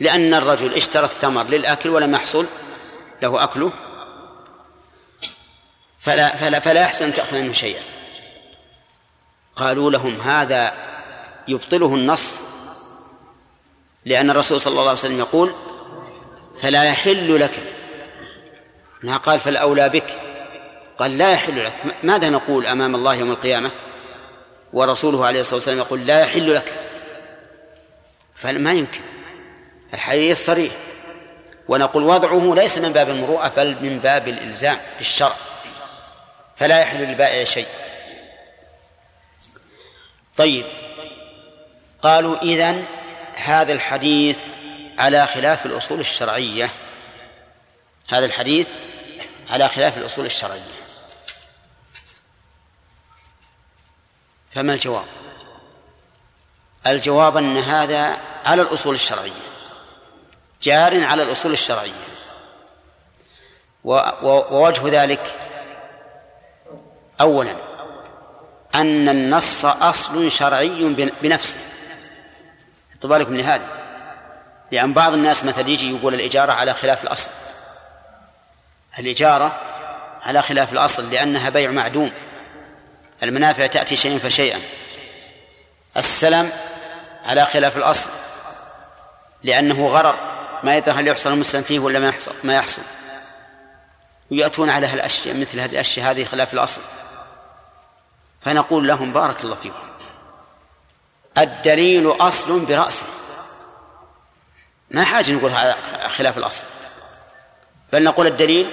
لأن 0.00 0.34
الرجل 0.34 0.74
اشترى 0.74 1.04
الثمر 1.04 1.44
للأكل 1.44 1.90
ولم 1.90 2.14
يحصل 2.14 2.46
له 3.22 3.44
أكله 3.44 3.72
فلا 5.98 6.36
فلا 6.36 6.60
فلا 6.60 6.80
يحسن 6.80 7.04
أن 7.04 7.14
تأخذ 7.14 7.42
منه 7.42 7.52
شيئا. 7.52 7.82
قالوا 9.56 9.90
لهم 9.90 10.20
هذا 10.20 10.72
يبطله 11.48 11.94
النص 11.94 12.40
لأن 14.04 14.30
الرسول 14.30 14.60
صلى 14.60 14.70
الله 14.70 14.82
عليه 14.82 14.92
وسلم 14.92 15.18
يقول 15.18 15.52
فلا 16.62 16.84
يحل 16.84 17.40
لك. 17.40 17.74
ما 19.02 19.16
قال 19.16 19.40
فالأولى 19.40 19.88
بك. 19.88 20.18
قال 20.98 21.18
لا 21.18 21.32
يحل 21.32 21.64
لك. 21.64 21.74
ماذا 22.02 22.28
نقول 22.28 22.66
أمام 22.66 22.94
الله 22.94 23.14
يوم 23.14 23.30
القيامة؟ 23.30 23.70
ورسوله 24.72 25.26
عليه 25.26 25.40
الصلاة 25.40 25.54
والسلام 25.54 25.78
يقول 25.78 26.06
لا 26.06 26.20
يحل 26.20 26.54
لك. 26.54 26.72
فما 28.34 28.72
يمكن؟ 28.72 29.00
الحديث 29.94 30.46
صريح. 30.46 30.72
ونقول 31.68 32.02
وضعه 32.02 32.54
ليس 32.54 32.78
من 32.78 32.92
باب 32.92 33.10
المروءة 33.10 33.52
بل 33.56 33.76
من 33.80 33.98
باب 33.98 34.28
الإلزام 34.28 34.78
بالشرع. 34.98 35.34
فلا 36.56 36.80
يحل 36.80 36.98
للبائع 36.98 37.44
شيء. 37.44 37.66
طيب. 40.36 40.64
قالوا 42.02 42.42
إذن 42.42 42.84
هذا 43.34 43.72
الحديث 43.72 44.38
على 44.98 45.26
خلاف 45.26 45.66
الأصول 45.66 46.00
الشرعية. 46.00 46.70
هذا 48.08 48.26
الحديث 48.26 48.68
على 49.50 49.68
خلاف 49.68 49.98
الأصول 49.98 50.26
الشرعية. 50.26 50.81
فما 54.54 54.74
الجواب؟ 54.74 55.04
الجواب 56.86 57.36
أن 57.36 57.58
هذا 57.58 58.16
على 58.44 58.62
الأصول 58.62 58.94
الشرعية 58.94 59.52
جار 60.62 61.04
على 61.04 61.22
الأصول 61.22 61.52
الشرعية. 61.52 61.92
ووجه 63.84 65.02
ذلك 65.02 65.36
أولا 67.20 67.56
أن 68.74 69.08
النص 69.08 69.64
أصل 69.64 70.30
شرعي 70.30 71.08
بنفسه. 71.22 71.58
حطوا 72.94 73.10
بالكم 73.10 73.32
من 73.32 73.40
هذا؟ 73.40 73.68
لأن 74.72 74.92
بعض 74.92 75.12
الناس 75.12 75.44
مثلا 75.44 75.68
يجي 75.68 75.96
يقول 75.96 76.14
الإجارة 76.14 76.52
على 76.52 76.74
خلاف 76.74 77.04
الأصل. 77.04 77.30
الإجارة 78.98 79.60
على 80.22 80.42
خلاف 80.42 80.72
الأصل 80.72 81.10
لأنها 81.10 81.50
بيع 81.50 81.70
معدوم. 81.70 82.12
المنافع 83.22 83.66
تأتي 83.66 83.96
شيئا 83.96 84.18
فشيئا. 84.18 84.60
السلم 85.96 86.52
على 87.24 87.46
خلاف 87.46 87.76
الأصل 87.76 88.10
لأنه 89.42 89.86
غرر 89.86 90.18
ما 90.62 90.76
يدري 90.76 90.94
هل 90.94 91.08
يحصل 91.08 91.32
المسلم 91.32 91.62
فيه 91.62 91.78
ولا 91.78 91.98
ما 91.98 92.08
يحصل 92.08 92.34
ما 92.44 92.54
يحصل. 92.54 92.82
ويأتون 94.30 94.70
على 94.70 94.86
هالأشياء 94.86 95.36
مثل 95.36 95.60
هذه 95.60 95.72
الأشياء 95.72 96.10
هذه 96.10 96.24
خلاف 96.24 96.54
الأصل. 96.54 96.80
فنقول 98.40 98.88
لهم 98.88 99.12
بارك 99.12 99.40
الله 99.40 99.56
فيكم. 99.56 99.82
الدليل 101.38 102.10
أصل 102.10 102.60
برأسه. 102.60 103.06
ما 104.90 105.04
حاجة 105.04 105.32
نقول 105.32 105.50
هذا 105.50 105.76
خلاف 106.08 106.38
الأصل. 106.38 106.64
بل 107.92 108.04
نقول 108.04 108.26
الدليل 108.26 108.70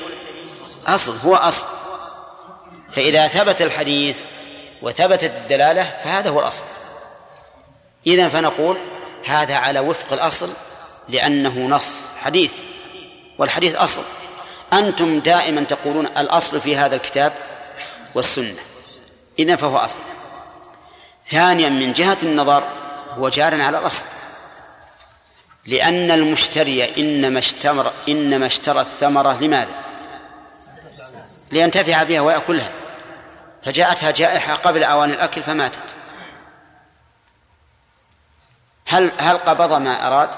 أصل 0.88 1.18
هو 1.18 1.36
أصل. 1.36 1.66
فإذا 2.92 3.28
ثبت 3.28 3.62
الحديث 3.62 4.22
وثبتت 4.82 5.32
الدلالة 5.36 5.84
فهذا 6.04 6.30
هو 6.30 6.40
الأصل. 6.40 6.64
إذا 8.08 8.30
فنقول 8.30 8.78
هذا 9.26 9.56
على 9.56 9.80
وفق 9.80 10.14
الأصل 10.14 10.50
لأنه 11.08 11.60
نص 11.60 12.06
حديث 12.22 12.54
والحديث 13.38 13.76
أصل. 13.76 14.02
أنتم 14.74 15.20
دائما 15.20 15.64
تقولون 15.64 16.06
الأصل 16.06 16.62
في 16.62 16.78
هذا 16.78 16.96
الكتاب 16.96 17.34
والسنة. 18.16 18.60
إذن 19.40 19.56
فهو 19.56 19.78
أصل. 19.78 20.00
ثانيا 21.26 21.70
من 21.70 21.94
جهة 21.94 22.18
النظر 22.24 22.64
هو 23.18 23.30
جار 23.30 23.62
على 23.62 23.80
الأصل. 23.80 24.06
لأن 25.66 26.12
المشتري 26.12 26.98
إنما 26.98 27.40
اشترى 27.40 27.92
إنما 28.10 28.46
اشترى 28.46 28.82
الثمرة 28.82 29.44
لماذا؟ 29.44 29.84
لينتفع 31.52 32.04
بها 32.04 32.22
ويأكلها. 32.22 32.72
فجاءتها 33.70 34.12
جائحة 34.12 34.56
قبل 34.56 34.84
أوان 34.84 35.10
الأكل 35.10 35.44
فماتت. 35.44 35.80
هل 38.88 39.12
هل 39.18 39.38
قبض 39.38 39.74
ما 39.74 40.08
أراد؟ 40.08 40.30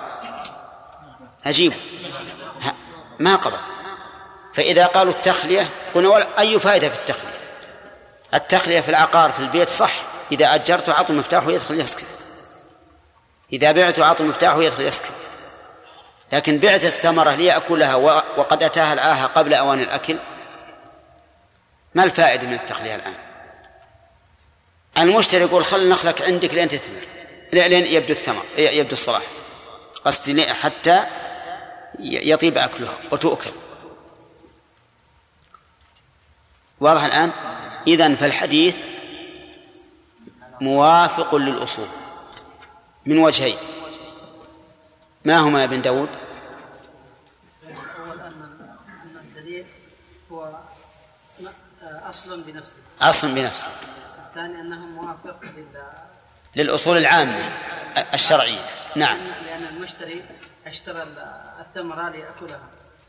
أجيب 1.46 1.74
ما 3.20 3.36
قبض. 3.36 3.58
فإذا 4.54 4.86
قالوا 4.86 5.14
التخلية 5.14 5.68
قلنا 5.96 6.28
أي 6.40 6.60
فائدة 6.60 6.90
في 6.90 6.96
التخلية؟ 6.96 7.40
التخلية 8.34 8.80
في 8.82 8.90
العقار 8.90 9.32
في 9.32 9.40
البيت 9.40 9.70
صح 9.70 9.94
إذا 10.32 10.56
أجرته 10.56 10.94
عطوا 10.94 11.16
مفتاحه 11.16 11.52
يدخل 11.52 11.80
يسكن. 11.80 12.06
إذا 13.54 13.72
بعته 13.72 14.06
عطوا 14.06 14.26
مفتاحه 14.26 14.64
يدخل 14.64 14.84
يسكن. 14.84 15.14
لكن 16.34 16.58
بعت 16.58 16.84
الثمرة 16.84 17.36
ليأكلها 17.36 17.96
وقد 18.38 18.64
أتاها 18.64 18.94
العاهة 18.94 19.26
قبل 19.26 19.54
أوان 19.54 19.80
الأكل 19.80 20.18
ما 21.96 22.04
الفائدة 22.04 22.48
من 22.48 22.54
التخلية 22.54 22.96
الآن؟ 22.96 23.16
المشتري 24.98 25.42
يقول 25.42 25.66
خل 25.66 25.90
نخلك 25.90 26.22
عندك 26.22 26.54
لين 26.54 26.68
تثمر 26.68 27.02
لين 27.54 27.86
يبدو 27.86 28.14
الثمر 28.14 28.46
يبدو 28.58 28.94
الصلاح. 28.94 29.24
قصدي 30.06 30.54
حتى 30.54 31.04
يطيب 32.00 32.58
أكلها 32.58 32.98
وتؤكل. 33.12 33.52
واضح 36.80 37.04
الآن؟ 37.04 37.32
إذن 37.88 38.16
فالحديث 38.16 38.78
موافق 40.62 41.36
للأصول. 41.36 41.88
من 43.06 43.18
وجهين. 43.18 43.58
ما 45.26 45.38
هما 45.40 45.60
يا 45.60 45.66
ابن 45.66 45.82
داود 45.82 46.10
الأول 47.64 48.20
أن 48.20 49.16
الدليل 49.16 49.66
هو 50.32 50.60
أصل 52.12 52.42
بنفسه 52.42 52.78
أصل 53.02 53.36
بنفسه 53.36 53.70
الثاني 54.30 54.62
أنه 54.62 54.86
موافق 54.86 55.40
للأصول 56.56 56.98
العامة 56.98 57.40
الشرعية. 58.14 58.60
نعم. 58.96 59.18
لأن 59.46 59.64
المشتري 59.64 60.24
اشترى 60.68 61.08
الثمرة 61.60 62.10
ليأكلها. 62.10 62.60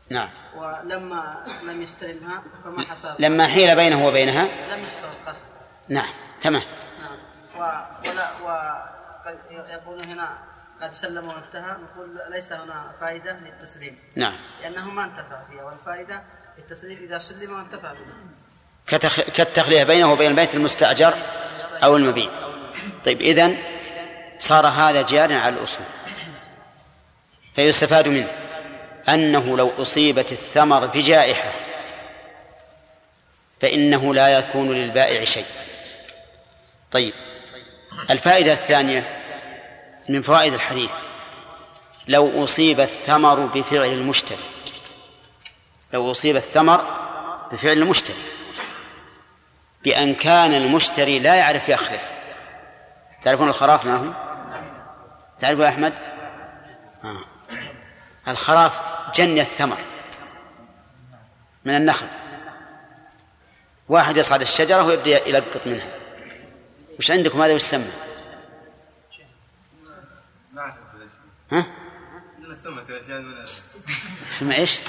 نعم. 0.09 0.29
ولما 0.55 1.45
لم 1.63 1.81
يستلمها 1.81 2.43
فما 2.63 2.85
حصل؟ 2.85 3.15
لما 3.19 3.47
حيل 3.47 3.75
بينه 3.75 4.07
وبينها؟ 4.07 4.75
لم 4.75 4.83
يحصل 4.83 5.07
القصد. 5.07 5.45
نعم. 5.89 6.09
تمام. 6.41 6.61
نعم. 7.01 7.17
و- 7.61 8.09
ولا 8.09 8.31
وقد 8.41 9.37
يقولون 9.51 10.05
هنا 10.05 10.37
قد 10.81 10.91
سلم 10.91 11.27
وانتهى 11.27 11.77
نقول 11.83 12.19
ليس 12.29 12.53
هنا 12.53 12.91
فائدة 13.01 13.31
للتسليم. 13.33 13.99
نعم. 14.15 14.35
لأنه 14.61 14.89
ما 14.89 15.05
انتفع 15.05 15.43
فيها 15.51 15.63
والفائدة 15.63 16.23
للتسليم 16.57 16.97
إذا 16.97 17.17
سلم 17.17 17.53
وانتفع 17.53 17.91
بها. 17.93 18.13
كالتخلية 18.87 19.83
بينه 19.83 20.11
وبين 20.11 20.31
البيت 20.31 20.55
المستأجر 20.55 21.13
أو 21.83 21.97
المبيع 21.97 22.29
طيب 23.05 23.21
إذن 23.21 23.57
صار 24.39 24.67
هذا 24.67 25.01
جارا 25.01 25.35
على 25.35 25.55
الأصول. 25.55 25.85
فيستفاد 27.55 28.07
منه 28.07 28.27
أنه 29.09 29.57
لو 29.57 29.71
أصيبت 29.81 30.31
الثمر 30.31 30.85
بجائحة 30.85 31.51
فإنه 33.61 34.13
لا 34.13 34.27
يكون 34.27 34.73
للبائع 34.73 35.23
شيء. 35.23 35.45
طيب 36.91 37.13
الفائدة 38.09 38.53
الثانية 38.53 39.19
من 40.09 40.21
فوائد 40.21 40.53
الحديث 40.53 40.91
لو 42.07 42.43
أصيب 42.43 42.79
الثمر 42.79 43.45
بفعل 43.45 43.85
المشتري. 43.85 44.43
لو 45.93 46.11
أصيب 46.11 46.35
الثمر 46.35 46.83
بفعل 47.51 47.77
المشتري. 47.77 48.15
بأن 49.83 50.15
كان 50.15 50.53
المشتري 50.53 51.19
لا 51.19 51.35
يعرف 51.35 51.69
يخلف 51.69 52.11
تعرفون 53.21 53.49
الخراف 53.49 53.85
ما 53.85 53.95
هو؟ 53.95 54.13
تعرف 55.39 55.59
يا 55.59 55.67
أحمد؟ 55.69 55.93
آه. 57.03 57.19
الخراف 58.27 58.81
جني 59.15 59.41
الثمر 59.41 59.77
من 61.65 61.75
النخل 61.75 62.07
واحد 63.89 64.17
يصعد 64.17 64.41
الشجرة 64.41 64.83
ويبدأ 64.85 65.27
يلقط 65.29 65.67
منها 65.67 65.87
وش 66.99 67.11
عندكم 67.11 67.41
هذا 67.41 67.53
وش 67.53 67.61
سمى؟ 67.61 67.91
ها؟ 71.51 71.65
إيش؟ 74.51 74.79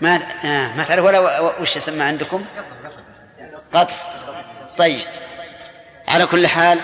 ما 0.00 0.16
آه 0.44 0.76
ما 0.76 0.84
تعرف 0.84 1.04
ولا 1.04 1.40
وش 1.40 1.76
يسمى 1.76 2.02
عندكم؟ 2.02 2.44
قطف 3.72 4.06
طيب. 4.78 5.06
على 6.08 6.26
كل 6.26 6.46
حال 6.46 6.80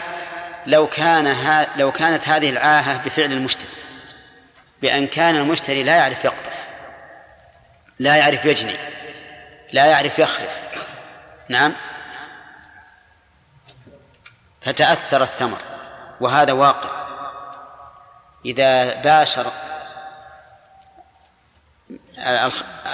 لو 0.67 0.87
كان 0.87 1.27
ها 1.27 1.67
لو 1.77 1.93
كانت 1.93 2.29
هذه 2.29 2.51
العاهة 2.51 2.97
بفعل 2.97 3.33
المشتري 3.33 3.69
بأن 4.83 5.07
كان 5.07 5.37
المشتري 5.37 5.83
لا 5.83 5.97
يعرف 5.97 6.25
يقطف 6.25 6.67
لا 7.99 8.17
يعرف 8.17 8.45
يجني 8.45 8.77
لا 9.73 9.87
يعرف 9.87 10.19
يخرف 10.19 10.63
نعم 11.49 11.75
فتأثر 14.61 15.23
الثمر 15.23 15.59
وهذا 16.21 16.53
واقع. 16.53 17.07
إذا 18.45 18.95
باشر 18.95 19.53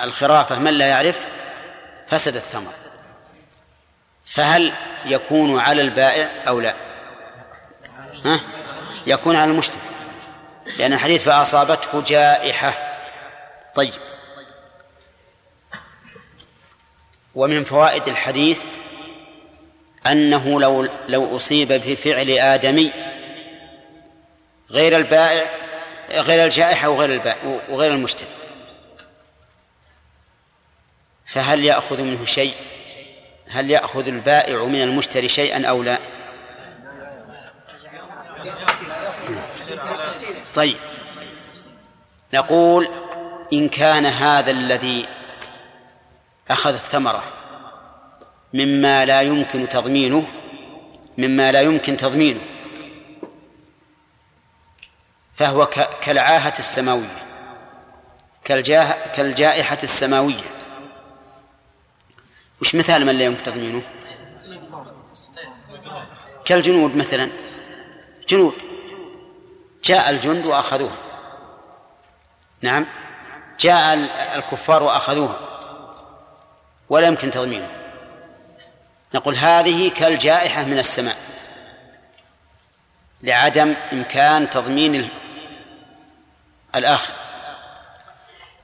الخرافة 0.03 0.59
من 0.59 0.71
لا 0.75 0.87
يعرف 0.87 1.27
فسد 2.07 2.37
الثمر 2.37 2.73
فهل 4.33 4.73
يكون 5.05 5.61
على 5.61 5.83
البائع 5.83 6.31
أو 6.49 6.61
لا؟ 6.61 6.75
ها؟ 8.25 8.41
يكون 9.07 9.37
على 9.37 9.51
المشتري. 9.51 9.81
لأن 10.79 10.93
الحديث 10.93 11.23
فأصابته 11.23 12.03
جائحة. 12.03 12.99
طيب. 13.75 13.95
ومن 17.35 17.65
فوائد 17.65 18.09
الحديث 18.09 18.67
أنه 20.07 20.61
لو 20.61 20.89
لو 21.09 21.37
أصيب 21.37 21.73
بفعل 21.73 22.31
آدمي 22.31 22.93
غير 24.71 24.97
البائع 24.97 25.51
غير 26.11 26.45
الجائحة 26.45 26.89
وغير 26.89 27.13
البائع 27.13 27.61
وغير 27.69 27.93
المشتري. 27.93 28.29
فهل 31.27 31.65
يأخذ 31.65 32.03
منه 32.03 32.25
شيء؟ 32.25 32.55
هل 33.53 33.71
يأخذ 33.71 34.07
البائع 34.09 34.65
من 34.65 34.83
المشتري 34.83 35.29
شيئا 35.29 35.67
أو 35.67 35.83
لا؟ 35.83 35.99
طيب. 40.55 40.77
نقول 42.35 42.89
إن 43.53 43.69
كان 43.69 44.07
هذا 44.07 44.51
الذي 44.51 45.07
أخذ 46.51 46.73
الثمرة 46.73 47.23
مما 48.55 49.05
لا 49.05 49.23
يمكن 49.23 49.69
تضمينه 49.69 50.27
مما 51.19 51.53
لا 51.53 51.61
يمكن 51.61 51.97
تضمينه 51.97 52.41
فهو 55.35 55.67
كالعاهة 56.03 56.55
السماوية 56.59 57.23
كالجائحة 59.15 59.79
السماوية. 59.83 60.52
وش 62.63 62.75
مثال 62.75 63.07
من 63.07 63.19
لا 63.19 63.25
يمكن 63.25 63.43
تضمينه؟ 63.43 63.83
كالجنود 66.45 66.97
مثلا. 66.97 67.29
جنود. 68.29 68.55
جاء 69.85 70.11
الجند 70.11 70.47
وأخذوها 70.47 70.97
نعم. 72.61 72.87
جاء 73.61 73.95
الكفار 74.35 74.83
وأخذوها 74.83 75.39
ولا 76.89 77.07
يمكن 77.07 77.31
تضمينه. 77.31 77.69
نقول 79.15 79.37
هذه 79.37 79.89
كالجائحة 79.89 80.65
من 80.65 80.79
السماء. 80.79 81.17
لعدم 83.23 83.75
إمكان 83.93 84.51
تضمين 84.51 85.09
الآخر. 86.75 87.13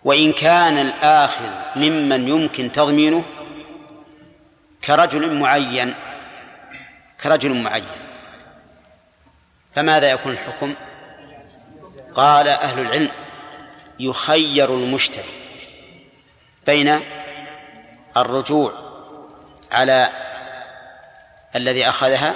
وإن 0.05 0.32
كان 0.32 0.78
الآخر 0.78 1.62
ممن 1.76 2.28
يمكن 2.28 2.72
تضمينه 2.72 3.24
كرجل 4.84 5.34
معين 5.34 5.94
كرجل 7.22 7.62
معين. 7.62 7.84
فماذا 9.74 10.10
يكون 10.10 10.32
الحكم؟ 10.32 10.74
قال 12.14 12.48
أهل 12.48 12.80
العلم 12.80 13.10
يخير 13.98 14.74
المشتري 14.74 15.32
بين 16.66 17.00
الرجوع 18.16 18.72
على 19.72 20.08
الذي 21.56 21.88
أخذها 21.88 22.34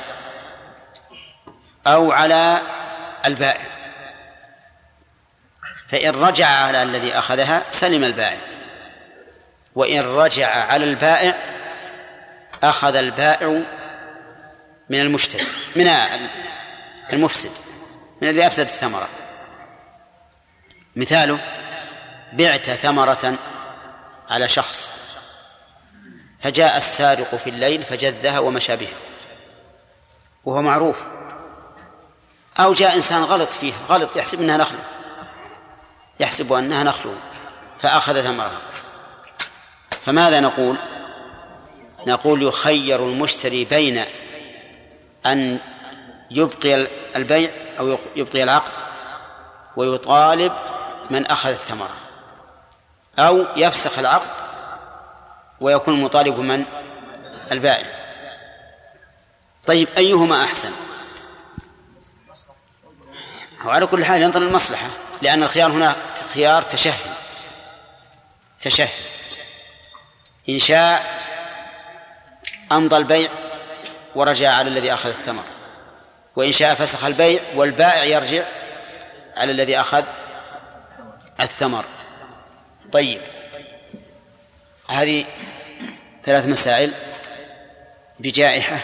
أو 1.87 2.13
على 2.13 2.63
البائع. 3.25 3.67
فإن 5.89 6.11
رجع 6.11 6.47
على 6.47 6.83
الذي 6.83 7.19
أخذها 7.19 7.63
سلم 7.71 8.05
البائع 8.05 8.39
وإن 9.75 10.01
رجع 10.01 10.49
على 10.49 10.85
البائع 10.85 11.52
أخذ 12.63 12.97
البائع 12.97 13.63
من 14.91 15.01
المشتري 15.01 15.47
من 15.77 15.87
المفسد 17.13 17.51
من 18.23 18.29
الذي 18.29 18.47
أفسد 18.47 18.65
الثمرة. 18.65 19.09
مثاله 20.97 21.39
بعت 22.33 22.71
ثمرة 22.71 23.39
على 24.31 24.49
شخص 24.49 24.91
فجاء 26.43 26.77
السارق 26.77 27.35
في 27.35 27.51
الليل 27.51 27.83
فجذها 27.83 28.39
ومشى 28.39 28.77
بها. 28.77 28.97
وهو 30.45 30.63
معروف. 30.63 31.03
أو 32.59 32.73
جاء 32.75 32.97
إنسان 32.97 33.23
غلط 33.23 33.53
فيها 33.53 33.77
غلط 33.89 34.17
يحسب 34.17 34.41
أنها 34.41 34.57
نخلة. 34.57 34.85
يحسب 36.21 36.53
أنها 36.53 36.83
نخل 36.83 37.15
فأخذ 37.81 38.23
ثمرها. 38.23 38.61
فماذا 40.05 40.41
نقول؟ 40.41 40.77
نقول 42.07 42.43
يخير 42.43 43.05
المشتري 43.07 43.65
بين 43.65 44.05
أن 45.27 45.59
يبقي 46.31 46.87
البيع 47.17 47.51
أو 47.79 47.99
يبقي 48.17 48.43
العقد 48.43 48.73
ويطالب 49.77 50.53
من 51.11 51.27
أخذ 51.27 51.51
الثمرة 51.51 51.97
أو 53.19 53.47
يفسخ 53.57 53.99
العقد 53.99 54.29
ويكون 55.61 55.95
المطالب 55.95 56.39
من؟ 56.39 56.65
البائع. 57.53 57.87
طيب 59.67 59.89
أيهما 59.97 60.45
أحسن؟ 60.45 60.71
وعلى 63.65 63.87
كل 63.87 64.05
حال 64.05 64.23
ينظر 64.23 64.43
المصلحة 64.43 64.87
لأن 65.23 65.43
الخيار 65.43 65.71
هنا 65.71 65.97
خيار 66.35 66.63
تشهي 66.63 67.13
تشهي. 68.61 68.89
إن 70.49 70.59
شاء 70.59 71.22
أمضى 72.77 72.97
البيع 72.97 73.31
ورجع 74.15 74.53
على 74.53 74.69
الذي 74.69 74.95
أخذ 74.95 75.09
الثمر. 75.09 75.45
وإن 76.37 76.53
شاء 76.53 76.75
فسخ 76.75 77.05
البيع 77.05 77.41
والبائع 77.55 78.05
يرجع 78.05 78.45
على 79.37 79.53
الذي 79.53 79.81
أخذ 79.81 80.05
الثمر. 81.41 81.85
طيب. 82.93 83.21
هذه 84.89 85.25
ثلاث 86.25 86.47
مسائل 86.47 86.93
بجائحة. 88.19 88.79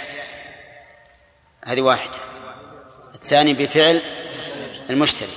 هذه 1.67 1.81
واحدة. 1.81 2.19
الثاني 3.15 3.55
بفعل 3.55 4.03
المشتري. 4.91 5.33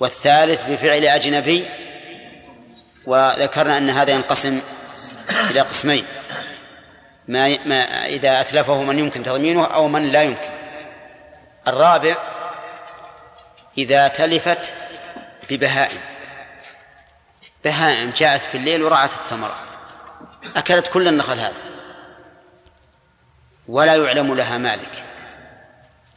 والثالث 0.00 0.62
بفعل 0.62 1.04
أجنبي. 1.04 1.68
وذكرنا 3.06 3.78
أن 3.78 3.90
هذا 3.90 4.12
ينقسم 4.12 4.60
إلى 5.50 5.60
قسمين. 5.60 6.04
ما, 7.32 7.58
ما 7.66 8.06
إذا 8.06 8.40
أتلفه 8.40 8.82
من 8.82 8.98
يمكن 8.98 9.22
تضمينه 9.22 9.64
أو 9.64 9.88
من 9.88 10.12
لا 10.12 10.22
يمكن. 10.22 10.50
الرابع 11.68 12.16
إذا 13.78 14.08
تلفت 14.08 14.74
ببهائم. 15.50 16.00
بهائم 17.64 18.10
جاءت 18.10 18.40
في 18.40 18.56
الليل 18.56 18.82
ورعت 18.82 19.10
الثمرة. 19.10 19.56
أكلت 20.56 20.88
كل 20.88 21.08
النخل 21.08 21.38
هذا. 21.38 21.56
ولا 23.68 23.94
يعلم 23.94 24.34
لها 24.34 24.58
مالك. 24.58 25.04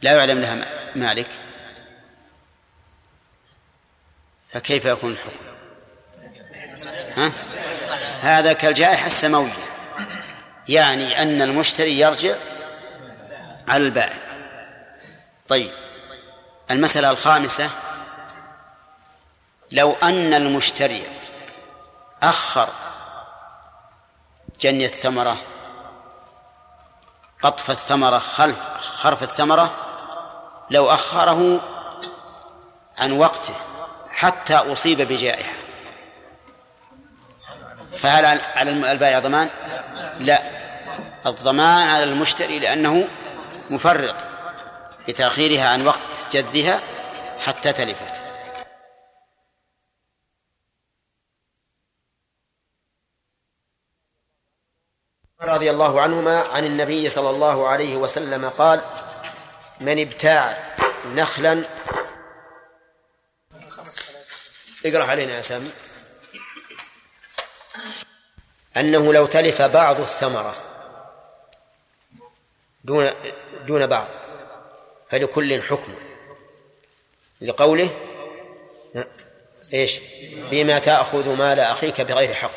لا 0.02 0.12
يعلم 0.12 0.40
لها 0.40 0.54
مالك. 0.94 1.28
فكيف 4.48 4.84
يكون 4.84 5.12
الحكم؟ 5.12 5.46
ها؟ 7.16 7.32
هذا 8.22 8.52
كالجائحة 8.52 9.06
السماوية. 9.06 9.65
يعني 10.68 11.22
أن 11.22 11.42
المشتري 11.42 12.00
يرجع 12.00 12.34
على 13.68 13.84
البائع 13.84 14.18
طيب 15.48 15.70
المسألة 16.70 17.10
الخامسة 17.10 17.70
لو 19.72 19.92
أن 20.02 20.34
المشتري 20.34 21.02
أخر 22.22 22.68
جني 24.60 24.84
الثمرة 24.84 25.36
قطف 27.42 27.70
الثمرة 27.70 28.18
خلف 28.18 28.66
خرف 28.78 29.22
الثمرة 29.22 29.74
لو 30.70 30.90
أخره 30.90 31.60
عن 32.98 33.12
وقته 33.12 33.54
حتى 34.10 34.54
أصيب 34.54 35.02
بجائحة 35.02 35.52
فهل 37.92 38.40
على 38.56 38.70
البائع 38.92 39.18
ضمان؟ 39.18 39.50
لا 40.20 40.55
الضمان 41.26 41.88
على 41.88 42.04
المشتري 42.04 42.58
لأنه 42.58 43.08
مفرط 43.70 44.14
بتأخيرها 45.08 45.68
عن 45.68 45.86
وقت 45.86 46.26
جذها 46.32 46.80
حتى 47.38 47.72
تلفت. 47.72 48.22
رضي 55.40 55.70
الله 55.70 56.00
عنهما 56.00 56.40
عن 56.40 56.64
النبي 56.64 57.08
صلى 57.08 57.30
الله 57.30 57.68
عليه 57.68 57.96
وسلم 57.96 58.48
قال 58.48 58.80
من 59.80 60.00
ابتاع 60.00 60.74
نخلا 61.06 61.64
اقرأ 64.86 65.04
علينا 65.04 65.32
يا 65.32 65.42
سامي. 65.42 65.70
أنه 68.76 69.12
لو 69.12 69.26
تلف 69.26 69.62
بعض 69.62 70.00
الثمرة 70.00 70.65
دون 72.86 73.10
دون 73.66 73.86
بعض 73.86 74.06
فلكل 75.10 75.62
حكم. 75.62 75.94
لقوله 77.40 77.90
إيش؟ 79.74 80.00
بما 80.50 80.78
تأخذ 80.78 81.28
مال 81.28 81.60
أخيك 81.60 82.00
بغير 82.00 82.34
حق. 82.34 82.50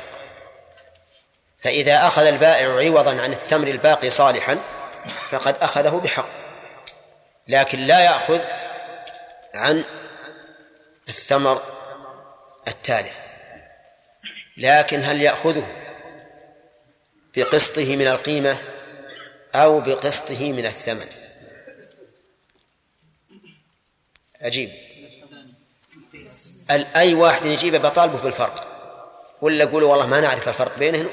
فإذا 1.59 2.07
أخذ 2.07 2.25
البائع 2.25 2.67
عوضا 2.67 3.21
عن 3.21 3.33
التمر 3.33 3.67
الباقي 3.67 4.09
صالحا 4.09 4.57
فقد 5.29 5.55
أخذه 5.61 6.01
بحق. 6.03 6.29
لكن 7.47 7.79
لا 7.79 7.99
يأخذ 7.99 8.39
عن 9.53 9.83
الثمر 11.09 11.61
التالف. 12.67 13.19
لكن 14.57 15.03
هل 15.03 15.21
يأخذه 15.21 15.67
بقسطه 17.35 17.95
من 17.95 18.07
القيمة؟ 18.07 18.57
أو 19.55 19.79
بقسطه 19.79 20.51
من 20.51 20.65
الثمن. 20.65 21.07
عجيب 24.41 24.71
أي 26.95 27.13
واحد 27.13 27.45
يجيبه 27.45 27.77
بطالبه 27.77 28.17
بالفرق. 28.17 28.65
ولا 29.41 29.63
يقولوا 29.63 29.91
والله 29.91 30.07
ما 30.07 30.21
نعرف 30.21 30.49
الفرق 30.49 30.77
بينهن 30.77 31.09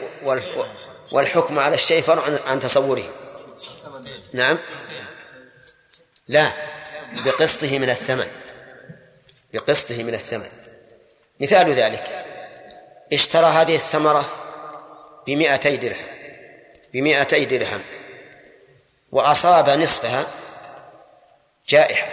والحكم 1.12 1.59
على 1.59 1.74
الشيء 1.74 2.03
فرع 2.03 2.39
عن 2.47 2.61
تصوره. 2.61 3.05
نعم. 4.32 4.59
لا. 6.28 6.53
بقسطه 7.24 7.78
من 7.78 7.91
الثمن. 7.91 8.26
بقسطه 9.53 10.03
من 10.03 10.14
الثمن. 10.14 10.49
مثال 11.41 11.72
ذلك. 11.72 12.24
اشترى 13.12 13.47
هذه 13.47 13.76
الثمرة 13.76 14.32
بمئتي 15.26 15.76
درهم. 15.76 16.07
بمئتي 16.93 17.45
درهم. 17.45 17.82
وأصاب 19.12 19.70
نصفها 19.70 20.26
جائحة. 21.68 22.07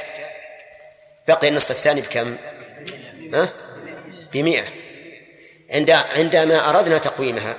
بقي 1.27 1.47
النصف 1.47 1.71
الثاني 1.71 2.01
بكم؟ 2.01 2.37
ها؟ 3.33 3.49
بمئة. 4.33 4.63
عند 5.71 5.89
عندما 5.89 6.69
أردنا 6.69 6.97
تقويمها 6.97 7.55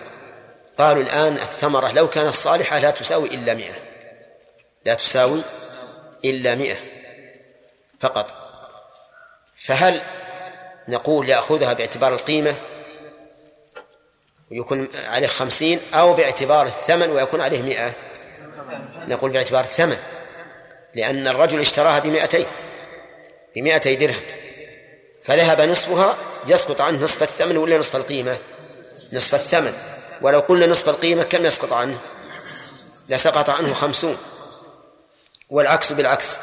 قالوا 0.78 1.02
الآن 1.02 1.34
الثمرة 1.34 1.92
لو 1.92 2.08
كانت 2.08 2.34
صالحة 2.34 2.78
لا 2.78 2.90
تساوي 2.90 3.28
إلا 3.28 3.54
مئة. 3.54 3.74
لا 4.84 4.94
تساوي 4.94 5.42
إلا 6.24 6.54
مئة 6.54 6.76
فقط. 8.00 8.34
فهل 9.64 10.02
نقول 10.88 11.28
يأخذها 11.28 11.72
باعتبار 11.72 12.14
القيمة 12.14 12.54
ويكون 14.50 14.88
عليه 15.08 15.26
خمسين 15.26 15.80
أو 15.94 16.14
باعتبار 16.14 16.66
الثمن 16.66 17.10
ويكون 17.10 17.40
عليه 17.40 17.62
مئة؟ 17.62 17.92
نقول 19.08 19.30
باعتبار 19.30 19.64
الثمن 19.64 19.96
لأن 20.94 21.28
الرجل 21.28 21.60
اشتراها 21.60 21.98
بمئتين 21.98 22.46
بمئتي 23.56 23.96
درهم 23.96 24.22
فذهب 25.24 25.60
نصفها 25.60 26.16
يسقط 26.46 26.80
عنه 26.80 27.04
نصف 27.04 27.22
الثمن 27.22 27.56
ولا 27.56 27.78
نصف 27.78 27.96
القيمة؟ 27.96 28.38
نصف 29.12 29.34
الثمن. 29.34 29.74
ولو 30.22 30.40
قلنا 30.40 30.66
نصف 30.66 30.88
القيمة 30.88 31.22
كم 31.22 31.44
يسقط 31.46 31.72
عنه؟ 31.72 31.98
لسقط 33.08 33.50
عنه 33.50 33.74
خمسون. 33.74 34.18
والعكس 35.50 35.92
بالعكس 35.92 36.38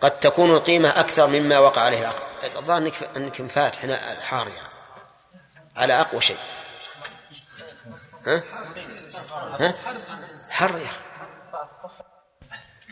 قد 0.00 0.20
تكون 0.20 0.50
القيمة 0.50 0.88
أكثر 0.88 1.26
مما 1.26 1.58
وقع 1.58 1.82
عليه 1.82 2.00
العقد. 2.00 2.22
الظاهر 2.56 2.78
أنك 2.78 2.94
أنك 3.16 3.40
مفاتح 3.40 3.84
هنا 3.84 3.96
حار 4.20 4.48
يعني 4.48 4.68
على 5.76 6.00
أقوى 6.00 6.20
شيء. 6.20 6.38
ها؟ 8.26 8.42
ها؟ 9.60 9.74
حر 10.50 10.78
يا 10.78 10.84
أخي. 10.84 11.11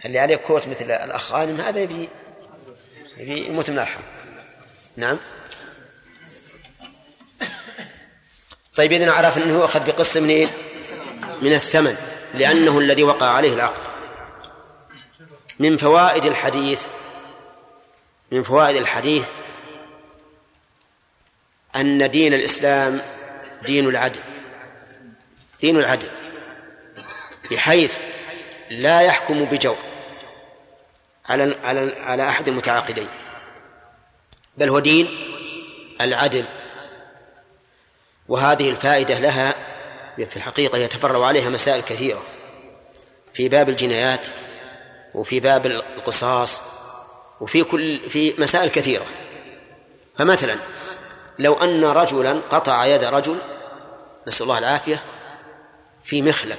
اللي 0.04 0.18
عليه 0.18 0.36
كوت 0.36 0.68
مثل 0.68 0.84
الأخ 0.84 1.32
غانم 1.32 1.60
هذا 1.60 1.80
يبي 1.80 2.08
يبي 3.18 3.46
يموت 3.46 3.70
من 3.70 3.78
الحر 3.78 4.00
نعم. 4.96 5.18
طيب 8.76 8.92
إذن 8.92 9.08
عرف 9.08 9.38
أنه 9.38 9.64
أخذ 9.64 9.86
بقسط 9.86 10.16
منين؟ 10.16 10.48
من 11.42 11.52
الثمن 11.52 11.96
لأنه 12.34 12.78
الذي 12.78 13.02
وقع 13.02 13.26
عليه 13.26 13.54
العقد 13.54 13.82
من 15.58 15.76
فوائد 15.76 16.24
الحديث 16.24 16.86
من 18.30 18.42
فوائد 18.42 18.76
الحديث 18.76 19.24
أن 21.76 22.10
دين 22.10 22.34
الإسلام 22.34 23.00
دين 23.66 23.88
العدل. 23.88 24.20
دين 25.60 25.76
العدل 25.76 26.08
بحيث 27.50 27.98
لا 28.70 29.00
يحكم 29.00 29.44
بجور. 29.44 29.89
على 31.30 31.54
على 31.64 31.92
على 32.00 32.28
أحد 32.28 32.48
المتعاقدين. 32.48 33.08
بل 34.58 34.68
هو 34.68 34.78
دين 34.78 35.08
العدل. 36.00 36.44
وهذه 38.28 38.70
الفائدة 38.70 39.18
لها 39.18 39.54
في 40.16 40.36
الحقيقة 40.36 40.78
يتفرع 40.78 41.26
عليها 41.26 41.48
مسائل 41.48 41.80
كثيرة. 41.80 42.22
في 43.34 43.48
باب 43.48 43.68
الجنايات 43.68 44.26
وفي 45.14 45.40
باب 45.40 45.66
القصاص 45.66 46.62
وفي 47.40 47.64
كل 47.64 48.10
في 48.10 48.34
مسائل 48.38 48.70
كثيرة. 48.70 49.06
فمثلا 50.18 50.56
لو 51.38 51.54
أن 51.54 51.84
رجلا 51.84 52.32
قطع 52.50 52.86
يد 52.86 53.04
رجل 53.04 53.38
نسأل 54.26 54.42
الله 54.42 54.58
العافية 54.58 55.02
في 56.04 56.22
مخلب. 56.22 56.58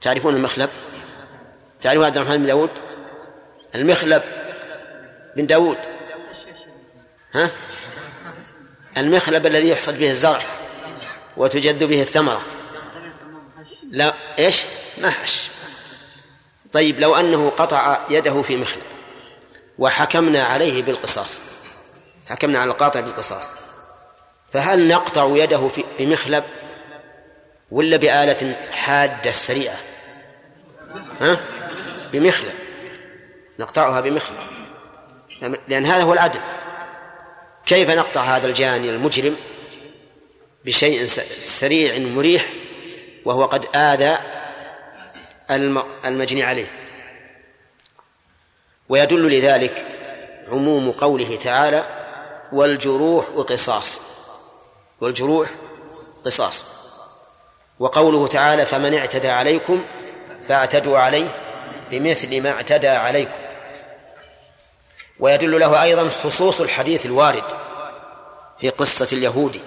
تعرفون 0.00 0.36
المخلب؟ 0.36 0.70
تعرفون 1.80 2.04
عبد 2.04 2.16
الرحمن 2.16 2.36
بن 2.36 2.46
داود؟ 2.46 2.70
المخلب 3.74 4.22
بن 5.36 5.46
داود. 5.46 5.78
ها؟ 7.34 7.50
المخلب 8.98 9.46
الذي 9.46 9.68
يحصد 9.68 9.98
به 9.98 10.10
الزرع 10.10 10.42
وتجد 11.36 11.84
به 11.84 12.02
الثمرة. 12.02 12.42
لا 13.90 14.14
إيش؟ 14.38 14.64
ما 14.98 15.10
حش. 15.10 15.50
طيب 16.72 17.00
لو 17.00 17.16
أنه 17.16 17.50
قطع 17.50 18.00
يده 18.10 18.42
في 18.42 18.56
مخلب 18.56 18.82
وحكمنا 19.78 20.42
عليه 20.42 20.82
بالقصاص 20.82 21.40
حكمنا 22.28 22.58
على 22.58 22.70
القاطع 22.70 23.00
بالقصاص 23.00 23.52
فهل 24.52 24.88
نقطع 24.88 25.30
يده 25.36 25.68
في 25.68 25.84
بمخلب 25.98 26.44
ولا 27.70 27.96
بآلة 27.96 28.56
حادة 28.70 29.32
سريعة؟ 29.32 29.76
ها؟ 31.20 31.40
بمخلب. 32.12 32.67
نقطعها 33.58 34.00
بمخلب 34.00 34.36
لأن 35.68 35.86
هذا 35.86 36.02
هو 36.02 36.12
العدل. 36.12 36.40
كيف 37.66 37.90
نقطع 37.90 38.20
هذا 38.20 38.46
الجاني 38.46 38.90
المجرم 38.90 39.36
بشيء 40.64 41.06
سريع 41.40 41.98
مريح 41.98 42.46
وهو 43.24 43.44
قد 43.44 43.76
آذى 43.76 44.18
المجني 46.04 46.42
عليه؟ 46.42 46.66
ويدل 48.88 49.30
لذلك 49.30 49.84
عموم 50.48 50.92
قوله 50.92 51.36
تعالى 51.36 51.86
والجروح 52.52 53.26
قصاص. 53.26 54.00
والجروح 55.00 55.48
قصاص. 56.24 56.64
وقوله 57.78 58.26
تعالى 58.26 58.66
فمن 58.66 58.94
اعتدى 58.94 59.28
عليكم 59.28 59.84
فاعتدوا 60.48 60.98
عليه 60.98 61.28
بمثل 61.90 62.40
ما 62.40 62.50
اعتدى 62.50 62.88
عليكم. 62.88 63.47
ويدل 65.20 65.60
له 65.60 65.82
أيضا 65.82 66.08
خصوص 66.08 66.60
الحديث 66.60 67.06
الوارد 67.06 67.44
في 68.60 68.68
قصة 68.68 69.08
اليهودي 69.12 69.60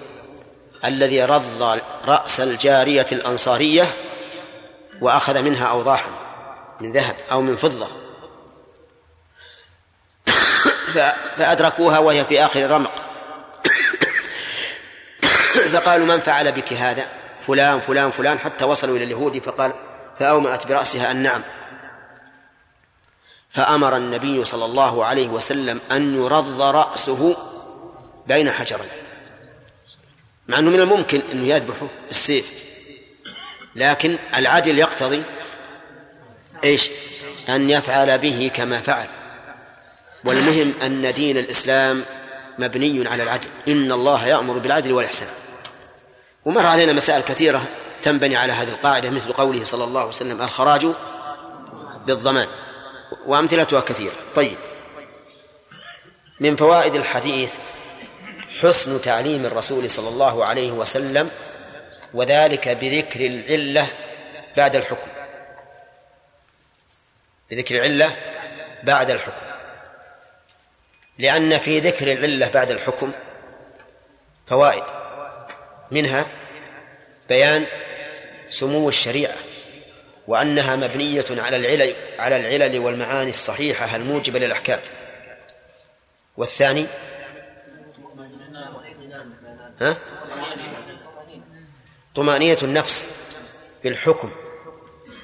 الذي 0.84 1.24
رض 1.24 1.80
رأس 2.06 2.40
الجارية 2.40 3.06
الأنصارية 3.12 3.94
وأخذ 5.00 5.42
منها 5.42 5.66
أوضاحا 5.66 6.10
من 6.80 6.92
ذهب 6.92 7.16
أو 7.32 7.40
من 7.40 7.56
فضة. 7.56 7.88
فأدركوها 11.36 11.98
وهي 11.98 12.24
في 12.24 12.44
آخر 12.44 12.70
رمق. 12.70 12.92
فقالوا 15.72 16.06
من 16.06 16.20
فعل 16.20 16.52
بك 16.52 16.72
هذا؟ 16.72 17.06
فلان 17.46 17.80
فلان 17.80 18.10
فلان. 18.10 18.38
حتى 18.38 18.64
وصلوا 18.64 18.96
إلى 18.96 19.04
اليهودي 19.04 19.40
فقال 19.40 19.72
فأومأت 20.18 20.66
برأسها 20.66 21.12
النعم 21.12 21.42
فأمر 23.52 23.96
النبي 23.96 24.44
صلى 24.44 24.64
الله 24.64 25.04
عليه 25.04 25.28
وسلم 25.28 25.80
أن 25.92 26.16
يرض 26.16 26.60
رأسه 26.60 27.36
بين 28.26 28.50
حجرين 28.50 28.90
مع 30.48 30.58
أنه 30.58 30.70
من 30.70 30.80
الممكن 30.80 31.22
أنه 31.32 31.48
يذبحه 31.48 31.88
بالسيف 32.08 32.52
لكن 33.76 34.18
العدل 34.34 34.78
يقتضي 34.78 35.22
إيش؟ 36.64 36.90
أن 37.48 37.70
يفعل 37.70 38.18
به 38.18 38.50
كما 38.54 38.80
فعل. 38.80 39.06
والمهم 40.24 40.72
أن 40.82 41.14
دين 41.14 41.38
الإسلام 41.38 42.04
مبني 42.58 43.08
على 43.08 43.22
العدل 43.22 43.48
إن 43.68 43.92
الله 43.92 44.26
يأمر 44.26 44.58
بالعدل 44.58 44.92
والإحسان. 44.92 45.28
ومر 46.44 46.66
علينا 46.66 46.92
مسائل 46.92 47.20
كثيرة 47.20 47.62
تنبني 48.02 48.36
على 48.36 48.52
هذه 48.52 48.68
القاعدة 48.68 49.10
مثل 49.10 49.32
قوله 49.32 49.64
صلى 49.64 49.84
الله 49.84 50.00
عليه 50.00 50.10
وسلم 50.10 50.42
الخراج 50.42 50.86
بالضمان. 52.06 52.46
وأمثلتها 53.26 53.80
كثيرة. 53.80 54.14
طيب. 54.34 54.56
من 56.40 56.56
فوائد 56.56 56.94
الحديث 56.94 57.54
حسن 58.60 59.00
تعليم 59.02 59.46
الرسول 59.46 59.90
صلى 59.90 60.08
الله 60.08 60.44
عليه 60.44 60.70
وسلم 60.70 61.30
وذلك 62.14 62.68
بذكر 62.68 63.26
العلة 63.26 63.86
بعد 64.56 64.76
الحكم. 64.76 65.08
بذكر 67.50 67.74
العلة 67.74 68.16
بعد 68.82 69.10
الحكم. 69.10 69.46
لأن 71.18 71.58
في 71.58 71.78
ذكر 71.78 72.12
العلة 72.12 72.48
بعد 72.48 72.70
الحكم 72.70 73.12
فوائد. 74.46 74.84
منها 75.90 76.26
بيان 77.28 77.66
سمو 78.50 78.88
الشريعة. 78.88 79.34
وأنها 80.28 80.76
مبنية 80.76 81.24
على 81.30 81.56
العلل 81.56 81.94
على 82.18 82.36
العلل 82.36 82.78
والمعاني 82.78 83.30
الصحيحة 83.30 83.96
الموجبة 83.96 84.38
للأحكام. 84.38 84.80
والثاني؟ 86.36 86.86
ها؟ 89.80 89.96
طمأنينة 92.14 92.58
النفس 92.62 93.04
بالحكم 93.84 94.32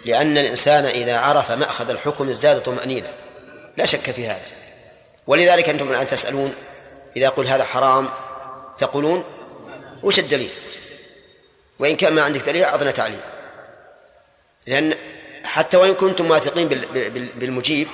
لأن 0.05 0.39
الإنسان 0.39 0.85
إذا 0.85 1.19
عرف 1.19 1.51
مأخذ 1.51 1.91
الحكم 1.91 2.29
ازداد 2.29 2.63
طمأنينة. 2.63 3.13
لا 3.77 3.87
شك 3.87 4.11
في 4.11 4.27
هذا. 4.27 4.47
ولذلك 5.27 5.69
أنتم 5.69 5.91
الآن 5.91 6.07
تسألون 6.07 6.55
إذا 7.17 7.29
قل 7.29 7.47
هذا 7.47 7.65
حرام 7.65 8.11
تقولون 8.79 9.25
وش 10.03 10.19
الدليل؟ 10.19 10.51
وإن 11.79 11.97
كان 11.97 12.13
ما 12.13 12.23
عندك 12.23 12.41
دليل 12.41 12.65
أعطنا 12.65 12.91
تعليم 12.91 13.21
لأن 14.69 14.95
حتى 15.45 15.77
وإن 15.77 15.95
كنتم 15.95 16.31
واثقين 16.31 16.69
بالمجيب 17.35 17.89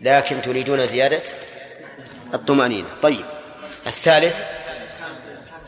لكن 0.00 0.42
تريدون 0.42 0.86
زيادة 0.86 1.22
الطمأنينة. 2.34 2.88
طيب 3.02 3.24
الثالث 3.86 4.40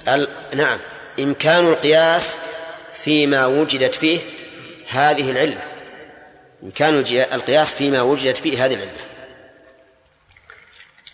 ال... 0.08 0.28
نعم 0.54 0.78
إمكان 1.18 1.66
القياس 1.66 2.38
فيما 3.04 3.46
وجدت 3.46 3.94
فيه 3.94 4.20
هذه 4.88 5.30
العلة. 5.30 5.62
إمكان 6.62 6.98
القياس 7.32 7.74
فيما 7.74 8.02
وجدت 8.02 8.36
فيه 8.36 8.64
هذه 8.64 8.74
العلة. 8.74 9.04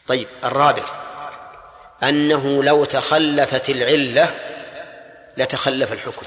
طيب 0.07 0.27
الرابع 0.45 0.85
أنه 2.03 2.65
لو 2.65 2.85
تخلفت 2.85 3.71
العلة 3.71 4.35
لتخلف 5.37 5.93
الحكم. 5.93 6.27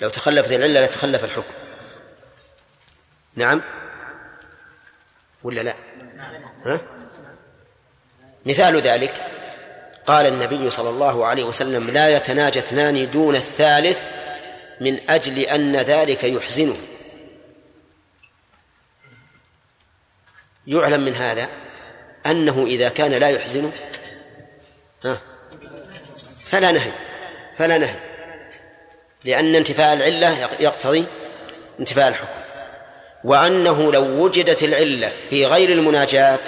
لو 0.00 0.08
تخلفت 0.08 0.52
العلة 0.52 0.84
لتخلف 0.84 1.24
الحكم. 1.24 1.54
نعم؟ 3.34 3.62
ولا 5.42 5.60
لا؟ 5.60 5.74
ها؟ 6.64 6.80
مثال 8.46 8.80
ذلك 8.80 9.26
قال 10.06 10.26
النبي 10.26 10.70
صلى 10.70 10.88
الله 10.88 11.26
عليه 11.26 11.44
وسلم 11.44 11.90
لا 11.90 12.16
يتناجى 12.16 12.58
اثنان 12.58 13.10
دون 13.10 13.36
الثالث 13.36 14.02
من 14.80 15.10
أجل 15.10 15.38
أن 15.38 15.76
ذلك 15.76 16.24
يحزنه. 16.24 16.76
يعلم 20.66 21.00
من 21.00 21.14
هذا 21.14 21.48
أنه 22.26 22.66
إذا 22.66 22.88
كان 22.88 23.10
لا 23.10 23.28
يحزنه 23.28 23.72
ها؟ 25.04 25.20
فلا 26.44 26.72
نهي 26.72 26.92
فلا 27.58 27.78
نهي. 27.78 28.09
لأن 29.24 29.54
انتفاء 29.54 29.92
العلة 29.92 30.48
يقتضي 30.60 31.06
انتفاء 31.80 32.08
الحكم. 32.08 32.40
وأنه 33.24 33.92
لو 33.92 34.02
وجدت 34.02 34.62
العلة 34.62 35.12
في 35.30 35.46
غير 35.46 35.72
المناجاة 35.72 36.38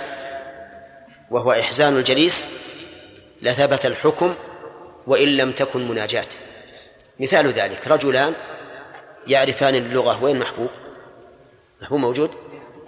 وهو 1.31 1.53
إحزان 1.53 1.97
الجليس 1.97 2.47
لثبت 3.43 3.87
الحكم 3.87 4.35
وإن 5.07 5.37
لم 5.37 5.53
تكن 5.53 5.89
مناجاة. 5.89 6.27
مثال 7.20 7.47
ذلك 7.47 7.89
رجلان 7.89 8.35
يعرفان 9.27 9.75
اللغة 9.75 10.25
وين 10.25 10.39
محبوب؟ 10.39 10.70
محبوب 11.83 12.01
موجود؟ 12.01 12.31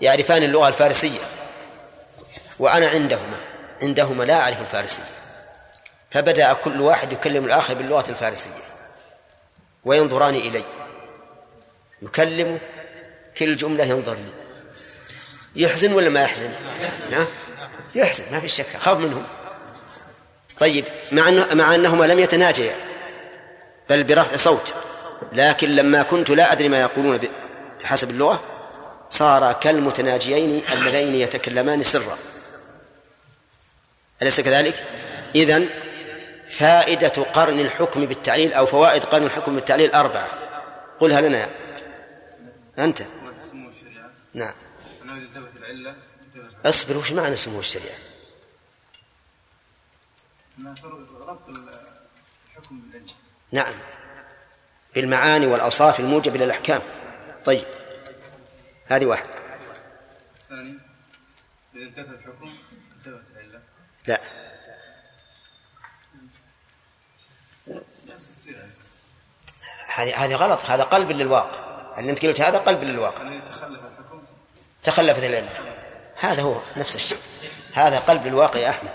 يعرفان 0.00 0.42
اللغة 0.42 0.68
الفارسية. 0.68 1.20
وأنا 2.58 2.88
عندهما 2.88 3.36
عندهما 3.82 4.24
لا 4.24 4.40
أعرف 4.40 4.60
الفارسية 4.60 5.02
فبدأ 6.10 6.52
كل 6.52 6.80
واحد 6.80 7.12
يكلم 7.12 7.44
الآخر 7.44 7.74
باللغة 7.74 8.10
الفارسية. 8.10 8.73
وينظران 9.84 10.34
إلي. 10.34 10.64
يكلمه 12.02 12.58
كل 13.38 13.56
جملة 13.56 13.84
ينظر 13.84 14.14
لي 14.14 14.32
يحزن 15.56 15.92
ولا 15.92 16.08
ما 16.08 16.22
يحزن؟ 16.22 16.50
نعم 17.10 17.26
يحزن 17.94 18.24
ما 18.32 18.40
في 18.40 18.48
شك 18.48 18.76
خاف 18.78 18.98
منهم. 18.98 19.24
طيب 20.58 20.84
مع 21.12 21.28
أنه 21.28 21.54
مع 21.54 21.74
أنهما 21.74 22.04
لم 22.04 22.18
يتناجيا 22.18 22.74
بل 23.90 24.04
برفع 24.04 24.36
صوت. 24.36 24.74
لكن 25.32 25.68
لما 25.68 26.02
كنت 26.02 26.30
لا 26.30 26.52
أدري 26.52 26.68
ما 26.68 26.80
يقولون 26.80 27.20
بحسب 27.82 28.10
اللغة 28.10 28.40
صار 29.10 29.52
كالمتناجيين 29.52 30.62
اللذين 30.72 31.14
يتكلمان 31.14 31.82
سرا. 31.82 32.18
أليس 34.22 34.40
كذلك؟ 34.40 34.84
إذن 35.34 35.68
فائدة 36.58 37.08
قرن 37.08 37.60
الحكم 37.60 38.06
بالتعليل 38.06 38.52
أو 38.52 38.66
فوائد 38.66 39.04
قرن 39.04 39.22
الحكم 39.22 39.54
بالتعليل 39.54 39.92
أربعة. 39.92 40.28
قلها 41.00 41.20
لنا 41.20 41.48
أنت 42.78 43.02
سمو 43.40 43.68
الشريعة 43.68 44.10
نعم. 44.34 44.52
أنه 45.02 45.16
إذا 45.16 45.26
ثبت 45.26 45.56
العلة 45.56 45.96
اصبر 46.64 46.96
وش 46.96 47.12
معنى 47.12 47.36
سمو 47.36 47.58
الشريعة؟ 47.58 47.96
ربط 51.20 51.48
الحكم 51.48 52.80
بالعلة 52.80 53.14
نعم. 53.52 53.74
بالمعاني 54.94 55.46
والأوصاف 55.46 56.00
الموجبة 56.00 56.38
للأحكام. 56.38 56.82
طيب. 57.44 57.64
هذه 58.86 59.06
واحد. 59.06 59.26
الثاني 60.36 60.78
إذا 61.74 61.84
انتفى 61.84 62.14
الحكم 62.14 62.54
انتفت 62.96 63.22
العلة. 63.36 63.60
لا 64.06 64.20
نفس 68.06 68.30
الصيغة 68.30 68.68
هذه 69.94 70.24
هذه 70.24 70.34
غلط. 70.34 70.60
هذا 70.70 70.82
قلب 70.82 71.10
للواقع. 71.10 71.60
اللي 71.98 72.10
أنت 72.10 72.26
قلت 72.26 72.40
هذا 72.40 72.58
قلب 72.58 72.84
للواقع. 72.84 73.40
تخلفت 74.84 75.24
العلة 75.24 75.48
هذا 76.16 76.42
هو 76.42 76.60
نفس 76.76 76.96
الشيء. 76.96 77.18
هذا 77.74 77.98
قلب 77.98 78.26
للواقع 78.26 78.60
يا 78.60 78.70
أحمد. 78.70 78.90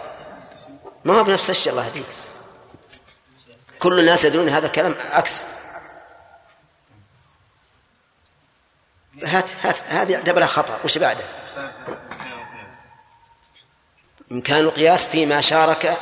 ما 1.05 1.19
هو 1.19 1.23
بنفس 1.23 1.49
الشيء 1.49 1.71
الله 1.71 1.85
يهديك. 1.85 2.05
كل 3.79 3.99
الناس 3.99 4.25
يدرون 4.25 4.49
هذا 4.49 4.67
كلام 4.67 4.95
عكس. 5.11 5.41
هات 9.23 9.49
هات 9.63 9.75
هذه 9.87 10.15
اعتبرها 10.15 10.47
خطأ. 10.47 10.79
وش 10.85 10.97
بعده؟ 10.97 11.23
إمكان 14.31 14.59
القياس 14.59 15.07
فيما 15.07 15.41
شارك 15.41 15.97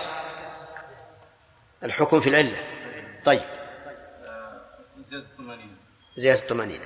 الحكم 1.83 2.21
في 2.21 2.29
العلة. 2.29 2.63
طيب. 3.25 3.56
زيادة 5.07 5.25
الطمأنينة 5.25 5.77
زيادة 6.17 6.39
الطمأنينة 6.39 6.85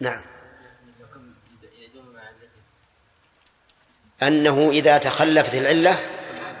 نعم. 0.00 0.22
أنه 4.22 4.70
إذا 4.70 4.98
تخلفت 4.98 5.54
العلة 5.54 5.98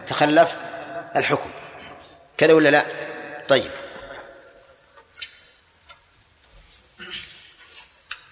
تخلف 0.06 0.56
الحكم. 1.16 1.50
كذا 2.38 2.52
ولا 2.52 2.68
لا؟ 2.68 2.86
طيب. 3.48 3.70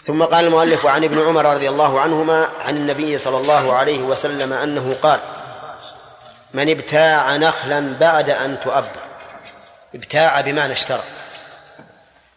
ثم 0.05 0.23
قال 0.23 0.45
المؤلف 0.45 0.87
عن 0.87 1.05
ابن 1.05 1.19
عمر 1.19 1.55
رضي 1.55 1.69
الله 1.69 2.01
عنهما 2.01 2.49
عن 2.61 2.77
النبي 2.77 3.19
صلى 3.19 3.37
الله 3.37 3.73
عليه 3.73 4.01
وسلم 4.01 4.53
أنه 4.53 4.95
قال 5.03 5.21
من 6.55 6.71
ابتاع 6.71 7.37
نخلا 7.37 7.99
بعد 7.99 8.31
أن 8.31 8.61
تؤبر. 8.61 9.09
ابتاع 9.95 10.41
بمعنى 10.41 10.73
اشترى. 10.73 11.03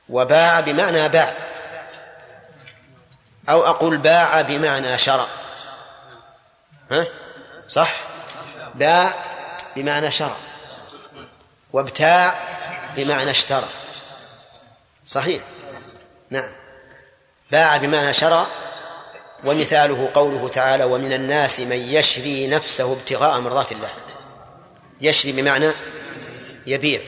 وباع 0.09 0.59
بمعنى 0.59 1.09
باع. 1.09 1.33
أو 3.49 3.65
أقول 3.65 3.97
باع 3.97 4.41
بمعنى 4.41 4.97
شرى 4.97 5.27
ها؟ 6.91 7.07
صح؟ 7.67 7.93
باع 8.75 9.13
بمعنى 9.75 10.11
شرى 10.11 10.35
وابتاع 11.73 12.39
بمعنى 12.95 13.31
اشترى. 13.31 13.67
صحيح؟ 15.05 15.43
نعم. 16.29 16.49
باع 17.51 17.77
بمعنى 17.77 18.13
شرى 18.13 18.47
ومثاله 19.45 20.09
قوله 20.13 20.49
تعالى 20.49 20.83
ومن 20.83 21.13
الناس 21.13 21.59
من 21.59 21.77
يشري 21.77 22.47
نفسه 22.47 22.93
ابتغاء 22.93 23.39
مرضات 23.39 23.71
الله. 23.71 23.89
يشري 25.01 25.31
بمعنى 25.31 25.71
يبيع. 26.67 27.01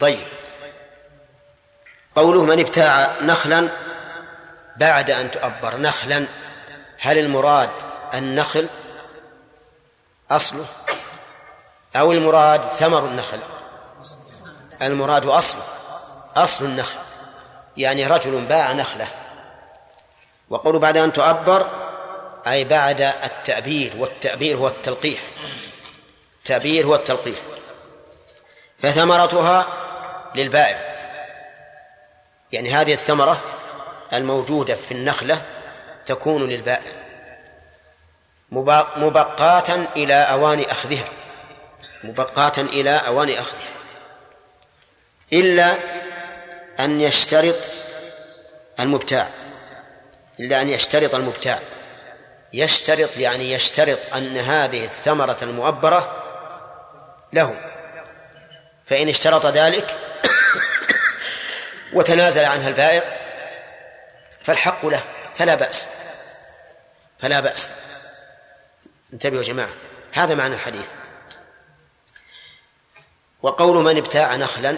طيب. 0.00 0.37
قوله 2.18 2.44
من 2.44 2.60
ابتاع 2.60 3.12
نخلا 3.22 3.68
بعد 4.76 5.10
أن 5.10 5.30
تؤبر. 5.30 5.76
نخلا. 5.76 6.26
هل 7.00 7.18
المراد 7.18 7.70
النخل؟ 8.14 8.68
أصله. 10.30 10.64
أو 11.96 12.12
المراد 12.12 12.64
ثمر 12.64 13.04
النخل؟ 13.06 13.38
المراد 14.82 15.26
أصله. 15.26 15.62
أصل 16.36 16.64
النخل. 16.64 16.98
يعني 17.76 18.06
رجل 18.06 18.40
باع 18.44 18.72
نخله. 18.72 19.08
وقول 20.50 20.78
بعد 20.78 20.96
أن 20.96 21.12
تؤبر 21.12 21.66
أي 22.46 22.64
بعد 22.64 23.00
التأبير 23.00 23.92
والتأبير 23.96 24.56
هو 24.56 24.68
التلقيح. 24.68 25.20
التأبير 26.38 26.86
هو 26.86 26.94
التلقيح. 26.94 27.38
فثمرتها 28.82 29.66
للبائع. 30.34 30.87
يعني 32.52 32.70
هذه 32.70 32.92
الثمرة 32.92 33.40
الموجودة 34.12 34.74
في 34.74 34.92
النخلة 34.92 35.42
تكون 36.06 36.48
للبائع 36.48 36.92
مبقاة 38.96 39.86
إلى 39.96 40.14
أوان 40.14 40.60
أخذها 40.60 41.08
مبقاة 42.04 42.52
إلى 42.58 42.90
أوان 42.90 43.30
أخذها. 43.30 43.70
إلا 45.32 45.74
أن 46.80 47.00
يشترط 47.00 47.70
المبتاع 48.80 49.28
إلا 50.40 50.60
أن 50.60 50.68
يشترط 50.68 51.14
المبتاع. 51.14 51.60
يشترط 52.52 53.16
يعني 53.16 53.52
يشترط 53.52 53.98
أن 54.16 54.36
هذه 54.36 54.84
الثمرة 54.84 55.36
المؤبرة 55.42 56.24
له. 57.32 57.54
فإن 58.84 59.08
اشترط 59.08 59.46
ذلك 59.46 59.96
وتنازل 61.92 62.44
عنها 62.44 62.68
البائع 62.68 63.02
فالحق 64.42 64.86
له 64.86 65.02
فلا 65.38 65.54
بأس. 65.54 65.86
فلا 67.18 67.40
بأس. 67.40 67.70
انتبهوا 69.12 69.42
يا 69.42 69.48
جماعة 69.48 69.70
هذا 70.12 70.34
معنى 70.34 70.54
الحديث. 70.54 70.86
وقول 73.42 73.84
من 73.84 73.96
ابتاع 73.96 74.36
نخلا 74.36 74.76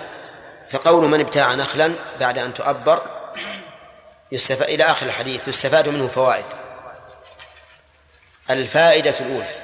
فقول 0.71 1.09
من 1.09 1.21
ابتاع 1.21 1.55
نخلا 1.55 1.95
بعد 2.21 2.39
أن 2.39 2.55
تؤبر 2.55 3.03
يستفاد 4.33 4.69
إلى 4.69 4.85
آخر 4.85 5.07
الحديث 5.07 5.49
يستفاد 5.49 5.89
منه 5.89 6.09
فوائد. 6.09 6.45
الفائدة 8.51 9.15
الأولى 9.21 9.55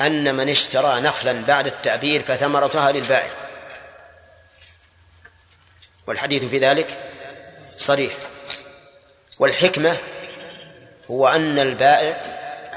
أن 0.00 0.34
من 0.34 0.48
اشترى 0.48 1.00
نخلا 1.00 1.44
بعد 1.44 1.66
التأبير 1.66 2.22
فثمرتها 2.22 2.92
للبائع. 2.92 3.43
والحديث 6.06 6.44
في 6.44 6.58
ذلك 6.58 6.98
صريح. 7.76 8.12
والحكمة 9.38 9.96
هو 11.10 11.28
أن 11.28 11.58
البائع 11.58 12.34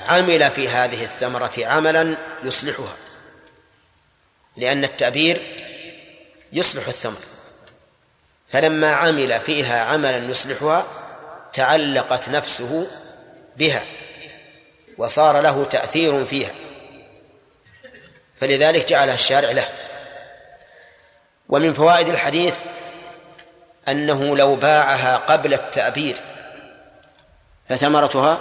عمل 0.08 0.52
في 0.52 0.70
هذه 0.70 1.04
الثمرة 1.04 1.54
عملا 1.58 2.18
يصلحها 2.44 2.96
لأن 4.58 4.84
التأبير 4.84 5.42
يصلح 6.54 6.88
الثمر. 6.88 7.20
فلما 8.48 8.94
عمل 8.94 9.40
فيها 9.40 9.84
عملا 9.84 10.18
يصلحها 10.18 10.88
تعلقت 11.54 12.30
نفسه 12.30 12.88
بها 13.58 13.86
وصار 14.98 15.42
له 15.42 15.66
تأثير 15.66 16.26
فيها. 16.26 16.52
فلذلك 18.36 18.88
جعلها 18.88 19.16
الشارع 19.16 19.52
له. 19.52 19.70
ومن 21.50 21.74
فوائد 21.74 22.10
الحديث 22.10 22.60
أنه 23.90 24.38
لو 24.38 24.56
باعها 24.56 25.18
قبل 25.18 25.54
التأبير 25.54 26.18
فثمرتها 27.70 28.40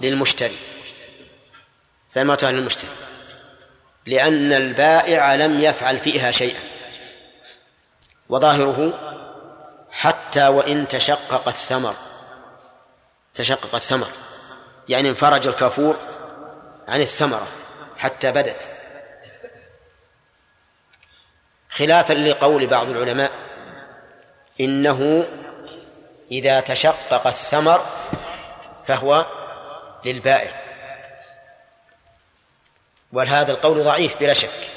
للمشتري. 0.00 0.56
ثمرتها 2.12 2.52
للمشتري. 2.52 2.90
لأن 4.06 4.52
البائع 4.52 5.34
لم 5.34 5.60
يفعل 5.60 5.98
فيها 5.98 6.30
شيئا. 6.30 6.60
وظاهره 8.28 8.92
حتى 9.90 10.48
وإن 10.48 10.88
تشقق 10.88 11.48
الثمر. 11.48 11.94
تشقق 13.34 13.74
الثمر. 13.74 14.08
يعني 14.88 15.08
انفرج 15.08 15.46
الكافور 15.46 15.96
عن 16.88 17.00
الثمرة 17.00 17.46
حتى 17.98 18.32
بدت. 18.32 18.68
خلافا 21.70 22.12
لقول 22.12 22.66
بعض 22.66 22.88
العلماء 22.88 23.32
إنه 24.60 25.26
إذا 26.30 26.60
تشقق 26.60 27.26
الثمر 27.26 27.86
فهو 28.86 29.26
للبائع. 30.04 30.62
وهذا 33.12 33.52
القول 33.52 33.84
ضعيف 33.84 34.16
بلا 34.20 34.34
شك 34.34 34.68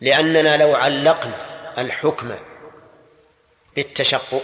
لأننا 0.00 0.56
لو 0.56 0.74
علقنا 0.74 1.46
الحكم 1.78 2.34
بالتشقق 3.76 4.42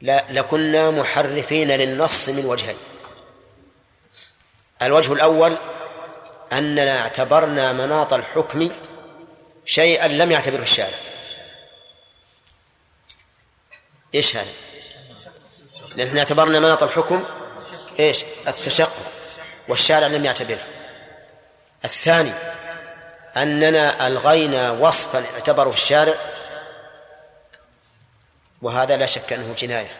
لا 0.00 0.24
لكنا 0.30 0.90
محرفين 0.90 1.70
للنص 1.70 2.28
من 2.28 2.44
وجهين. 2.44 2.76
الوجه 4.82 5.12
الأول 5.12 5.56
أننا 6.52 7.00
اعتبرنا 7.00 7.72
مناط 7.72 8.12
الحكم 8.12 8.70
شيئا 9.64 10.08
لم 10.08 10.32
يعتبره 10.32 10.62
الشارع. 10.62 10.98
إيش 14.14 14.36
هذا؟ 14.36 14.52
لأننا 15.96 16.18
اعتبرنا 16.18 16.60
مناط 16.60 16.82
الحكم 16.82 17.24
إيش؟ 17.98 18.24
التشقق. 18.48 19.12
والشارع 19.68 20.06
لم 20.06 20.24
يعتبره. 20.24 20.64
الثاني 21.84 22.32
أننا 23.36 24.06
ألغينا 24.06 24.70
وصفا 24.70 25.24
اعتبره 25.34 25.68
الشارع 25.68 26.14
وهذا 28.62 28.96
لا 28.96 29.06
شك 29.06 29.32
أنه 29.32 29.54
جناية. 29.58 29.96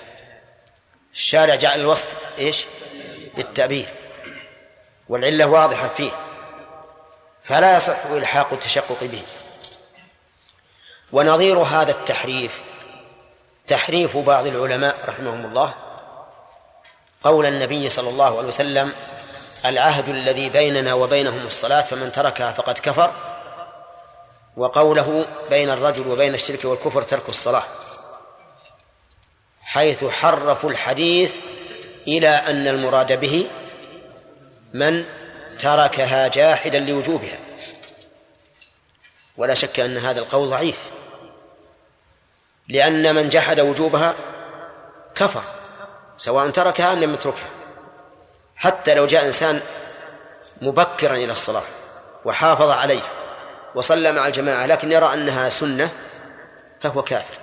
الشارع 1.13 1.55
جعل 1.55 1.81
الوصف 1.81 2.09
إيش؟ 2.39 2.65
بالتأبير 3.37 3.89
والعلة 5.09 5.47
واضحة 5.47 5.89
فيه. 5.89 6.11
فلا 7.43 7.77
يصح 7.77 8.05
إلحاق 8.07 8.53
التشقق 8.53 9.05
به. 9.05 9.23
ونظير 11.13 11.59
هذا 11.59 11.91
التحريف 11.91 12.63
تحريف 13.67 14.17
بعض 14.17 14.47
العلماء 14.47 14.97
رحمهم 15.09 15.47
الله 15.47 15.75
قول 17.23 17.47
النبي 17.47 17.89
صلى 17.89 18.09
الله 18.09 18.39
عليه 18.39 18.49
وسلم 18.49 18.93
العهد 19.65 20.09
الذي 20.09 20.49
بيننا 20.49 20.95
وبينهم 20.95 21.47
الصلاة 21.47 21.81
فمن 21.81 22.13
تركها 22.13 22.53
فقد 22.53 22.79
كفر. 22.79 23.13
وقوله 24.57 25.25
بين 25.51 25.71
الرجل 25.71 26.09
وبين 26.09 26.35
الشرك 26.35 26.65
والكفر 26.65 27.03
ترك 27.03 27.29
الصلاة 27.29 27.63
حيث 29.63 30.05
حرفوا 30.05 30.71
الحديث 30.71 31.37
إلى 32.07 32.29
أن 32.29 32.67
المراد 32.67 33.21
به 33.21 33.51
من 34.75 35.05
تركها 35.59 36.29
جاحدا 36.29 36.79
لوجوبها. 36.79 37.39
ولا 39.37 39.55
شك 39.55 39.81
أن 39.81 39.99
هذا 39.99 40.21
القول 40.21 40.49
ضعيف. 40.51 40.79
لأن 42.69 43.15
من 43.15 43.29
جحد 43.29 43.61
وجوبها 43.61 44.15
كفر 45.15 45.43
سواء 46.19 46.51
تركها 46.51 46.93
أم 46.93 47.01
لم 47.01 47.15
يتركها. 47.15 47.51
حتى 48.57 48.95
لو 48.95 49.07
جاء 49.07 49.27
إنسان 49.27 49.61
مبكرا 50.63 51.15
إلى 51.15 51.33
الصلاة 51.33 51.63
وحافظ 52.25 52.71
عليها 52.71 53.11
وصلى 53.75 54.13
مع 54.13 54.27
الجماعة 54.27 54.67
لكن 54.67 54.93
يرى 54.93 55.13
أنها 55.13 55.49
سنة 55.49 55.91
فهو 56.81 57.03
كافر. 57.03 57.35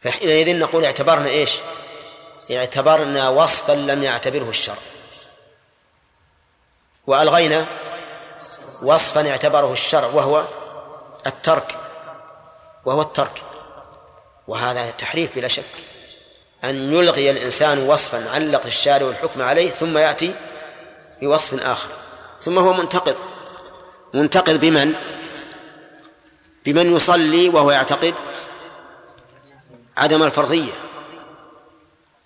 فحينئذ 0.00 0.58
نقول 0.58 0.84
اعتبرنا 0.84 1.28
إيش؟ 1.28 1.60
اعتبرنا 2.50 3.28
وصفا 3.28 3.72
لم 3.72 4.02
يعتبره 4.02 4.48
الشرع. 4.48 4.76
وألغينا 7.06 7.66
وصفا 8.82 9.30
اعتبره 9.30 9.72
الشرع 9.72 10.06
وهو 10.06 10.44
الترك. 11.26 11.79
وهو 12.84 13.02
الترك. 13.02 13.42
وهذا 14.48 14.90
تحريف 14.90 15.36
بلا 15.36 15.48
شك. 15.48 15.64
أن 16.64 16.92
يلغي 16.92 17.30
الإنسان 17.30 17.78
وصفا 17.78 18.30
علق 18.30 18.66
الشارع 18.66 19.08
الحكم 19.08 19.42
عليه 19.42 19.70
ثم 19.70 19.98
يأتي 19.98 20.34
بوصف 21.22 21.62
آخر. 21.62 21.88
ثم 22.42 22.58
هو 22.58 22.72
منتقد. 22.72 23.16
منتقد 24.14 24.60
بمن؟ 24.60 24.94
بمن 26.64 26.96
يصلي 26.96 27.48
وهو 27.48 27.70
يعتقد 27.70 28.14
عدم 29.96 30.22
الفرضية. 30.22 30.72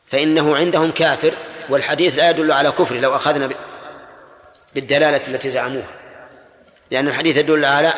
فإنه 0.07 0.57
عندهم 0.57 0.91
كافر 0.91 1.35
والحديث 1.69 2.19
لا 2.19 2.31
يدل 2.31 2.53
على 2.53 2.71
كفره 2.71 2.99
لو 2.99 3.17
أخذنا 3.17 3.51
بالدلالة 4.75 5.29
التي 5.29 5.51
زعموها. 5.51 5.95
لأن 6.91 7.09
الحديث 7.09 7.37
يدل 7.37 7.65
على 7.65 7.93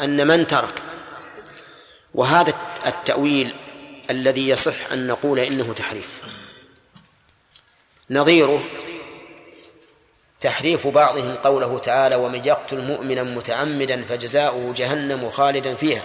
أن 0.00 0.26
من 0.26 0.46
ترك 0.46 0.83
وهذا 2.14 2.54
التأويل 2.86 3.54
الذي 4.10 4.48
يصح 4.48 4.92
أن 4.92 5.06
نقول 5.06 5.38
إنه 5.38 5.72
تحريف. 5.72 6.20
نظيره 8.10 8.62
تحريف 10.40 10.86
بعضهم 10.86 11.34
قوله 11.34 11.78
تعالى 11.78 12.16
ومن 12.16 12.44
يقتل 12.44 12.80
مؤمنا 12.80 13.22
متعمدا 13.22 14.04
فجزاؤه 14.04 14.72
جهنم 14.76 15.30
خالدا 15.30 15.74
فيها 15.74 16.02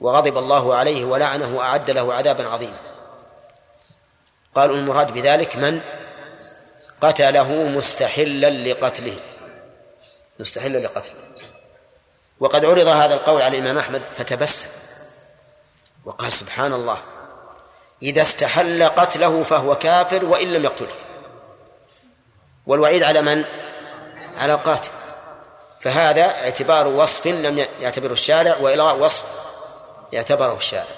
وغضب 0.00 0.38
الله 0.38 0.74
عليه 0.74 1.04
ولعنه 1.04 1.56
وأعد 1.56 1.90
له 1.90 2.14
عذابا 2.14 2.48
عظيما. 2.48 2.78
قالوا 4.54 4.76
المراد 4.76 5.12
بذلك 5.12 5.56
من؟ 5.56 5.80
قتله 7.00 7.52
مستحلا 7.52 8.50
لقتله. 8.50 9.16
مستحلا 10.40 10.78
لقتله. 10.78 11.14
وقد 12.40 12.64
عرض 12.64 12.86
هذا 12.86 13.14
القول 13.14 13.42
على 13.42 13.58
الإمام 13.58 13.78
أحمد 13.78 14.02
فتبسم. 14.16 14.68
وقال 16.08 16.32
سبحان 16.32 16.72
الله 16.72 16.98
إذا 18.02 18.22
استحل 18.22 18.84
قتله 18.84 19.42
فهو 19.42 19.74
كافر 19.74 20.24
وإن 20.24 20.52
لم 20.52 20.64
يقتله. 20.64 20.94
والوعيد 22.66 23.02
على 23.02 23.22
من؟ 23.22 23.44
على 24.36 24.54
القاتل. 24.54 24.90
فهذا 25.80 26.24
اعتبار 26.24 26.86
وصف 26.86 27.26
لم 27.26 27.66
يعتبره 27.80 28.12
الشارع 28.12 28.56
وإلغاء 28.56 28.96
وصف 28.96 29.22
يعتبره 30.12 30.56
الشارع. 30.56 30.94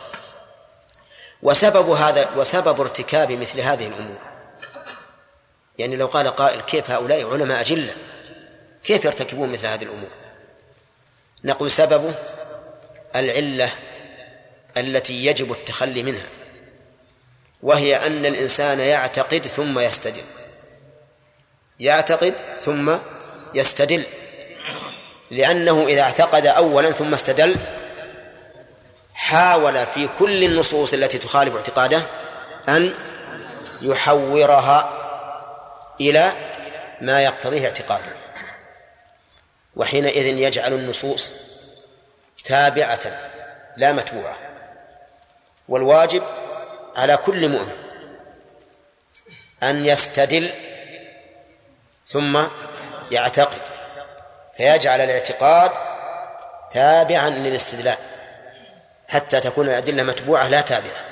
وسبب 1.42 1.90
هذا 1.90 2.28
وسبب 2.36 2.80
ارتكاب 2.80 3.32
مثل 3.32 3.60
هذه 3.60 3.86
الأمور. 3.86 4.18
يعني 5.78 5.96
لو 5.96 6.06
قال 6.06 6.28
قائل 6.28 6.60
كيف 6.60 6.90
هؤلاء 6.90 7.32
علماء 7.32 7.60
أجلة؟ 7.60 7.94
كيف 8.84 9.04
يرتكبون 9.04 9.52
مثل 9.52 9.66
هذه 9.66 9.82
الأمور؟ 9.82 10.10
نقول 11.44 11.70
سببه 11.70 12.14
العلة 13.16 13.72
التي 14.76 15.26
يجب 15.26 15.52
التخلي 15.52 16.02
منها 16.02 16.26
وهي 17.62 18.06
أن 18.06 18.26
الإنسان 18.26 18.80
يعتقد 18.80 19.46
ثم 19.46 19.78
يستدل. 19.78 20.22
يعتقد 21.80 22.34
ثم 22.64 22.96
يستدل. 23.54 24.04
لأنه 25.30 25.86
إذا 25.86 26.02
اعتقد 26.02 26.46
أولا 26.46 26.90
ثم 26.90 27.14
استدل 27.14 27.56
حاول 29.14 29.86
في 29.86 30.08
كل 30.18 30.44
النصوص 30.44 30.92
التي 30.92 31.18
تخالف 31.18 31.56
اعتقاده 31.56 32.02
أن 32.68 32.94
يحورها 33.82 34.96
إلى 36.00 36.32
ما 37.00 37.22
يقتضيه 37.22 37.66
اعتقاده. 37.66 38.12
وحينئذ 39.76 40.26
يجعل 40.26 40.72
النصوص 40.72 41.34
تابعة 42.44 43.00
لا 43.76 43.92
متبوعة. 43.92 44.49
والواجب 45.70 46.22
على 46.96 47.16
كل 47.16 47.48
مؤمن 47.48 47.76
أن 49.62 49.86
يستدل 49.86 50.50
ثم 52.08 52.42
يعتقد 53.10 53.62
فيجعل 54.56 55.00
الاعتقاد 55.00 55.70
تابعا 56.70 57.30
للاستدلال 57.30 57.96
حتى 59.08 59.40
تكون 59.40 59.68
الأدلة 59.68 60.02
متبوعة 60.02 60.48
لا 60.48 60.60
تابعة. 60.60 61.04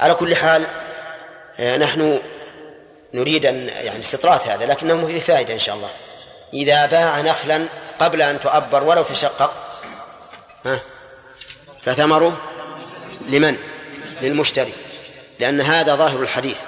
على 0.00 0.14
كل 0.14 0.36
حال 0.36 0.66
آه، 1.58 1.76
نحن 1.76 2.20
نريد 3.14 3.46
أن 3.46 3.68
يعني 3.68 3.98
استطراد 3.98 4.40
هذا 4.40 4.66
لكنه 4.66 5.06
فيه 5.06 5.20
فائدة 5.20 5.54
إن 5.54 5.58
شاء 5.58 5.74
الله. 5.74 5.90
إذا 6.54 6.86
باع 6.86 7.20
نخلا 7.20 7.66
قبل 8.00 8.22
أن 8.22 8.40
تؤبر 8.40 8.82
ولو 8.82 9.02
تشقق 9.02 9.52
ها 10.66 10.80
فثمره 11.82 12.51
لمن؟ 13.20 13.58
للمشتري. 14.22 14.72
لأن 15.40 15.60
هذا 15.60 15.96
ظاهر 15.96 16.22
الحديث. 16.22 16.60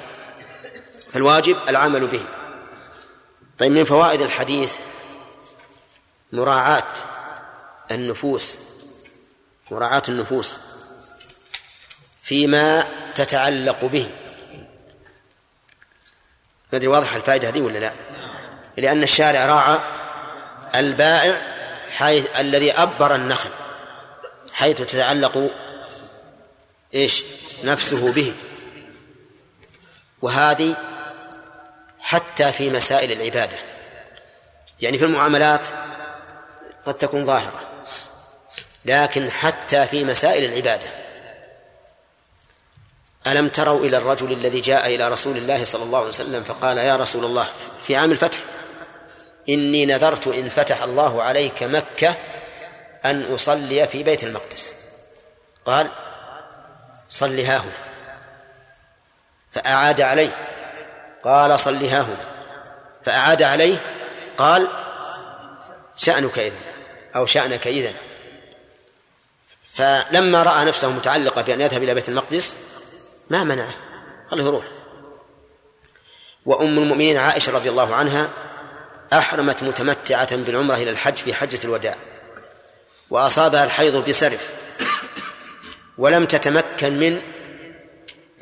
فالواجب 1.13 1.57
العمل 1.69 2.07
به. 2.07 2.27
طيب 3.59 3.73
من 3.73 3.85
فوائد 3.85 4.21
الحديث 4.21 4.73
مراعاة 6.33 6.93
النفوس. 7.91 8.59
مراعاة 9.71 10.03
النفوس 10.09 10.59
فيما 12.23 12.87
تتعلق 13.15 13.85
به. 13.85 14.11
ما 16.73 16.79
أدري 16.79 16.89
واضح 16.89 17.15
الفائدة 17.15 17.49
هذه 17.49 17.61
ولا 17.61 17.79
لا؟ 17.79 17.93
لأن 18.77 19.03
الشارع 19.03 19.47
راعى 19.47 19.79
البائع 20.75 21.43
حيث 21.97 22.27
الذي 22.39 22.73
أبر 22.73 23.15
النخل 23.15 23.51
حيث 24.53 24.81
تتعلق 24.81 25.51
إيش؟ 26.95 27.25
نفسه 27.65 28.13
به. 28.13 28.35
وهذه 30.23 30.77
حتى 32.01 32.53
في 32.53 32.71
مسائل 32.71 33.13
العبادة. 33.13 33.57
يعني 34.81 34.99
في 34.99 35.05
المعاملات 35.05 35.67
قد 36.87 36.95
تكون 36.95 37.27
ظاهرة 37.27 37.61
لكن 38.85 39.31
حتى 39.31 39.87
في 39.87 40.05
مسائل 40.05 40.45
العبادة. 40.53 40.89
ألم 43.27 43.49
تروا 43.49 43.87
إلى 43.87 43.97
الرجل 43.97 44.33
الذي 44.33 44.61
جاء 44.61 44.95
إلى 44.95 45.09
رسول 45.09 45.37
الله 45.37 45.65
صلى 45.65 45.83
الله 45.83 45.99
عليه 45.99 46.09
وسلم 46.09 46.43
فقال 46.43 46.79
يا 46.79 46.97
رسول 46.97 47.25
الله 47.25 47.49
في 47.87 47.97
عام 47.97 48.13
الفتح 48.13 48.39
إني 49.49 49.87
نذرت 49.87 50.27
إن 50.27 50.49
فتح 50.49 50.83
الله 50.83 51.23
عليك 51.23 51.63
مكة 51.63 52.17
أن 53.05 53.35
أصلي 53.35 53.89
في 53.89 54.03
بيت 54.03 54.25
المقدس. 54.25 54.75
قال 55.67 55.91
صل 57.15 57.41
ها 57.41 57.57
هنا. 57.57 57.73
فأعاد 59.53 60.01
عليه. 60.01 60.37
قال 61.25 61.61
صل 61.61 61.85
ها 61.85 62.01
هنا. 62.01 62.25
فأعاد 63.05 63.43
عليه. 63.43 63.81
قال 64.39 64.69
شأنك 65.97 66.39
إذن. 66.39 66.61
أو 67.17 67.27
شأنك 67.27 67.67
إذن. 67.67 67.95
فلما 69.75 70.43
رأى 70.43 70.65
نفسه 70.65 70.91
متعلقة 70.91 71.43
بأن 71.43 71.61
يذهب 71.61 71.83
إلى 71.83 71.95
بيت 71.95 72.09
المقدس 72.09 72.57
ما 73.31 73.45
منعه. 73.45 73.75
خله 74.31 74.45
يروح. 74.45 74.65
وأم 76.47 76.79
المؤمنين 76.79 77.17
عائشة 77.17 77.53
رضي 77.53 77.69
الله 77.69 77.95
عنها 77.95 78.31
أحرمت 79.13 79.63
متمتعة 79.63 80.37
بالعمرة 80.37 80.77
إلى 80.77 80.91
الحج 80.91 81.17
في 81.17 81.35
حجة 81.35 81.61
الوداع. 81.65 81.97
وأصابها 83.11 83.65
الحيض 83.65 84.09
بسرف. 84.09 84.64
ولم 85.99 86.27
تتمكن 86.27 86.93
من 86.99 87.23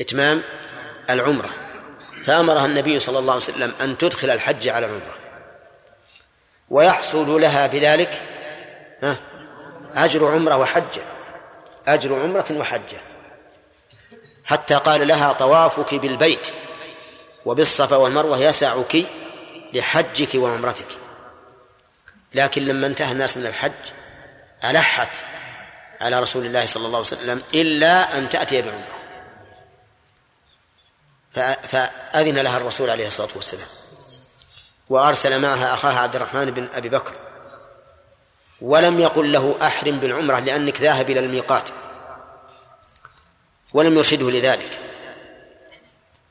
إتمام 0.01 0.43
العمرة. 1.11 1.51
فأمرها 2.25 2.67
النبي 2.67 3.01
صلى 3.01 3.19
الله 3.19 3.33
عليه 3.33 3.43
وسلم 3.43 3.75
أن 3.81 3.99
تدخل 3.99 4.31
الحج 4.31 4.69
على 4.69 4.87
العمرة. 4.87 5.19
ويحصل 6.71 7.41
لها 7.41 7.67
بذلك 7.67 8.23
أجر 9.95 10.27
عمرة 10.33 10.57
وحجة 10.57 11.03
أجر 11.89 12.15
عمرة 12.23 12.47
وحجة. 12.51 13.01
حتى 14.45 14.75
قال 14.75 15.09
لها 15.09 15.33
طوافك 15.33 15.95
بالبيت 15.95 16.49
وبالصفا 17.45 17.97
والمروة 17.97 18.39
يسعك 18.39 19.05
لحجك 19.73 20.29
وعمرتك. 20.35 20.87
لكن 22.35 22.65
لما 22.65 22.87
انتهى 22.87 23.13
الناس 23.13 23.37
من 23.37 23.47
الحج 23.47 23.73
ألحت 24.65 25.25
على 26.03 26.21
رسول 26.21 26.47
الله 26.47 26.67
صلى 26.67 26.87
الله 26.87 26.99
عليه 26.99 27.07
وسلم 27.07 27.43
إلا 27.55 28.19
أن 28.19 28.29
تأتي 28.29 28.63
بعمرة. 28.63 28.99
فأذن 31.69 32.39
لها 32.39 32.57
الرسول 32.57 32.91
عليه 32.91 33.07
الصلاة 33.07 33.29
والسلام. 33.35 33.67
وأرسل 34.89 35.41
معها 35.41 35.75
أخاها 35.75 36.01
عبد 36.01 36.17
الرحمن 36.17 36.51
بن 36.51 36.69
أبي 36.75 36.89
بكر. 36.89 37.13
ولم 38.61 39.01
يقل 39.01 39.33
له 39.33 39.57
أحرم 39.63 40.01
بالعمرة 40.01 40.39
لأنك 40.39 40.81
ذاهب 40.81 41.11
إلى 41.11 41.21
الميقات. 41.21 41.71
ولم 43.73 43.97
يرشده 43.97 44.31
لذلك. 44.31 44.79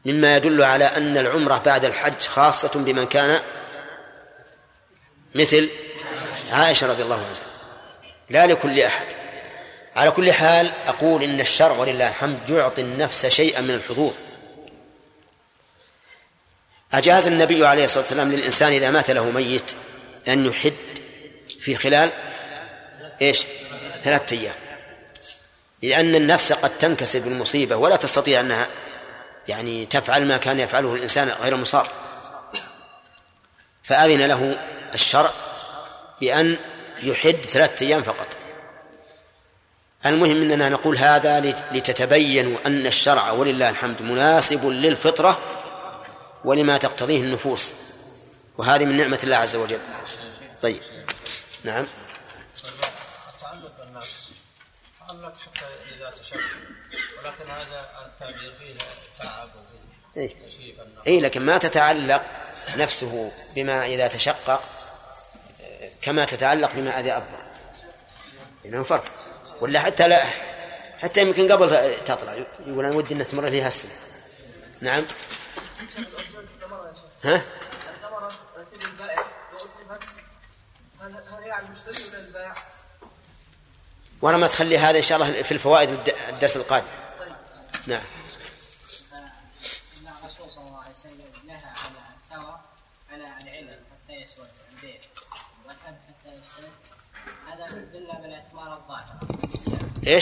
مما 0.05 0.35
يدل 0.35 0.63
على 0.63 0.85
أن 0.85 1.17
العمرة 1.17 1.57
بعد 1.57 1.85
الحج 1.85 2.27
خاصة 2.27 2.71
بمن 2.75 3.05
كان 3.05 3.41
مثل 5.35 5.69
عائشة 6.51 6.87
رضي 6.87 7.03
الله 7.03 7.15
عنها. 7.15 7.35
لا 8.29 8.47
لكل 8.47 8.79
أحد. 8.79 9.20
على 9.95 10.11
كل 10.11 10.33
حال 10.33 10.71
أقول 10.87 11.23
إن 11.23 11.39
الشرع 11.39 11.75
ولله 11.75 12.09
الحمد 12.09 12.49
يعطي 12.49 12.81
النفس 12.81 13.25
شيئا 13.25 13.61
من 13.61 13.71
الحظوظ 13.71 14.13
أجاز 16.93 17.27
النبي 17.27 17.67
عليه 17.67 17.83
الصلاة 17.83 18.03
والسلام 18.03 18.31
للإنسان 18.31 18.73
إذا 18.73 18.91
مات 18.91 19.11
له 19.11 19.31
ميت 19.31 19.71
أن 20.27 20.45
يحد 20.45 20.73
في 21.59 21.75
خلال 21.75 22.11
إيش؟ 23.21 23.43
ثلاثة 24.03 24.37
أيام. 24.37 24.55
لأن 25.81 26.15
النفس 26.15 26.53
قد 26.53 26.77
تنكسر 26.77 27.19
بالمصيبة 27.19 27.75
ولا 27.75 27.95
تستطيع 27.95 28.39
أنها 28.39 28.67
يعني 29.47 29.85
تفعل 29.85 30.25
ما 30.25 30.37
كان 30.37 30.59
يفعله 30.59 30.95
الإنسان 30.95 31.29
غير 31.29 31.55
مصاب. 31.55 31.87
فأذن 33.83 34.25
له 34.25 34.57
الشرع 34.93 35.31
بأن 36.21 36.57
يحد 37.03 37.45
ثلاثة 37.45 37.85
أيام 37.85 38.03
فقط. 38.03 38.40
المهم 40.05 40.41
أننا 40.41 40.69
نقول 40.69 40.97
هذا 40.97 41.39
لتتبين 41.71 42.57
أن 42.65 42.87
الشرع 42.87 43.31
ولله 43.31 43.69
الحمد 43.69 44.01
مناسب 44.01 44.65
للفطرة 44.65 45.39
ولما 46.45 46.77
تقتضيه 46.77 47.21
النفوس 47.21 47.71
وهذه 48.57 48.85
من 48.85 48.97
نعمة 48.97 49.19
الله 49.23 49.37
عز 49.37 49.55
وجل. 49.55 49.79
طيب. 50.61 50.81
نعم. 51.63 51.87
التعلق 53.33 53.73
بالنفس 53.79 54.31
تعلق 55.07 55.33
حتى 55.39 55.65
إذا 55.95 56.11
تشبه. 56.21 56.39
ولكن 57.17 57.51
هذا 57.51 57.89
التعبير 58.05 58.53
فيه 58.59 58.75
تعب 59.19 59.49
وفيه 60.15 60.21
إيه؟ 60.21 60.35
إيه 61.07 61.21
لكن 61.21 61.45
ما 61.45 61.57
تتعلق 61.57 62.23
نفسه 62.77 63.31
بما 63.55 63.85
إذا 63.85 64.07
تشقق 64.07 64.61
كما 66.01 66.25
تتعلق 66.25 66.71
بما 66.75 66.99
إذا 66.99 67.17
أبطأ 67.17 67.43
إنه 68.65 68.83
فرق. 68.83 69.20
ولا 69.61 69.79
حتى 69.79 70.07
لا 70.07 70.25
حتى 71.01 71.21
يمكن 71.21 71.51
قبل 71.51 71.95
تطلع. 72.05 72.33
يقول 72.67 72.85
أنا 72.85 72.95
ودي 72.95 73.13
أن 73.13 73.19
نستمر 73.19 73.45
لي 73.45 73.61
هالسنة 73.61 73.91
نعم. 74.81 75.03
ها؟ 77.23 77.41
ورا 84.21 84.37
ما 84.37 84.47
تخلي 84.47 84.77
هذا 84.77 84.97
إن 84.97 85.03
شاء 85.03 85.21
الله 85.21 85.41
في 85.41 85.51
الفوائد 85.51 86.13
الدرس 86.29 86.57
القادم. 86.57 86.87
نعم 87.87 88.01
الرسول 90.21 90.51
صلى 90.51 90.67
الله 90.67 90.79
عليه 90.79 90.93
وسلم 90.93 91.47
نهى 91.47 91.55
على 91.55 92.01
الثوى 92.17 92.59
على 93.11 93.23
العلم 93.23 93.79
حتى 93.91 94.13
يسود 94.13 94.47
البيع 94.71 94.99
والحب 95.65 95.95
حتى 96.07 96.29
يشتد 96.29 96.71
هذا 97.47 97.67
دل 97.67 98.07
بالاعتبار 98.21 98.73
الظاهر 98.73 99.19
إيش؟ 99.23 100.00
تكلم 100.00 100.00
على 100.00 100.00
الاعتبار 100.00 100.00
اللي 100.00 100.00
الظاهر 100.00 100.00
لكن 100.00 100.00
مثل 100.00 100.00
الفجل 100.00 100.00
والجزر 100.00 100.00
ما 100.00 100.00
تكلم 100.00 100.00
إيه. 100.11 100.21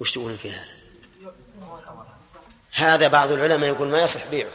وش 0.00 0.12
تقولون 0.12 0.36
في 0.36 0.50
هذا؟ 0.50 0.66
هذا 2.72 3.08
بعض 3.08 3.32
العلماء 3.32 3.68
يقول 3.68 3.88
ما 3.88 4.02
يصح 4.02 4.26
بيعه 4.26 4.50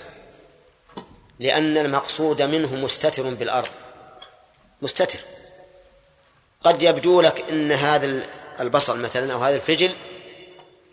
لأن 1.39 1.77
المقصود 1.77 2.41
منه 2.41 2.75
مستتر 2.75 3.33
بالأرض 3.33 3.69
مستتر 4.81 5.19
قد 6.61 6.81
يبدو 6.81 7.21
لك 7.21 7.49
أن 7.49 7.71
هذا 7.71 8.27
البصل 8.59 9.01
مثلا 9.01 9.33
أو 9.33 9.39
هذا 9.39 9.55
الفجل 9.55 9.95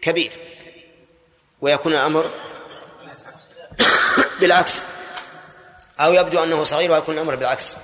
كبير 0.02 0.32
ويكون 1.60 1.92
الأمر 1.92 2.30
بالعكس. 4.42 4.82
أو 6.00 6.12
يبدو 6.12 6.42
أنه 6.42 6.64
صغير 6.64 6.92
ويكون 6.92 7.14
الأمر 7.14 7.34
بالعكس. 7.34 7.76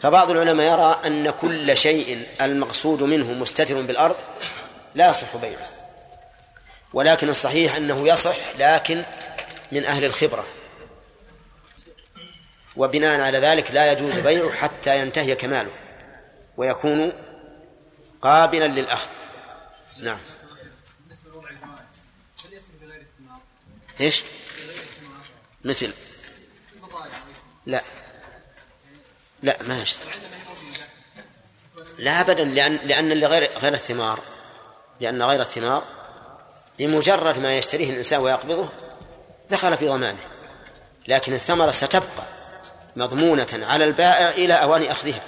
فبعض 0.00 0.30
العلماء 0.30 0.72
يرى 0.72 1.00
أن 1.06 1.30
كل 1.30 1.76
شيء 1.76 2.26
المقصود 2.40 3.02
منه 3.02 3.32
مستتر 3.32 3.82
بالأرض 3.82 4.16
لا 4.94 5.10
يصح 5.10 5.36
بيعه. 5.36 5.68
ولكن 6.92 7.28
الصحيح 7.28 7.76
أنه 7.76 8.08
يصح 8.08 8.36
لكن 8.58 9.02
من 9.72 9.84
أهل 9.84 10.04
الخبرة. 10.04 10.44
وبناء 12.76 13.20
على 13.20 13.38
ذلك 13.38 13.70
لا 13.70 13.92
يجوز 13.92 14.18
بيعه 14.18 14.50
حتى 14.50 15.00
ينتهي 15.00 15.34
كماله 15.34 15.70
ويكون 16.56 17.12
قابلا 18.22 18.66
للأخذ. 18.66 19.10
نعم؟ 19.98 20.18
إيش؟ 24.00 24.24
مثل. 25.64 25.92
لا. 27.66 27.82
لا 29.42 29.56
ما 29.62 29.82
يشتري 29.82 30.10
لا 31.98 32.20
ابدا 32.20 32.44
لأن 32.44 32.76
لأن 32.84 33.12
اللي 33.12 33.26
غير 33.26 33.74
الثمار. 33.74 34.20
لأن 35.00 35.22
غير 35.22 35.40
الثمار 35.40 35.82
بمجرد 36.78 37.38
ما 37.38 37.58
يشتريه 37.58 37.90
الإنسان 37.90 38.20
ويقبضه 38.20 38.68
دخل 39.50 39.76
في 39.76 39.88
ضمانه. 39.88 40.18
لكن 41.08 41.32
الثمرة 41.32 41.70
ستبقى 41.70 42.24
مضمونة 42.96 43.46
على 43.52 43.84
البائع 43.84 44.28
إلى 44.28 44.54
أوان 44.54 44.82
أخذها. 44.82 45.22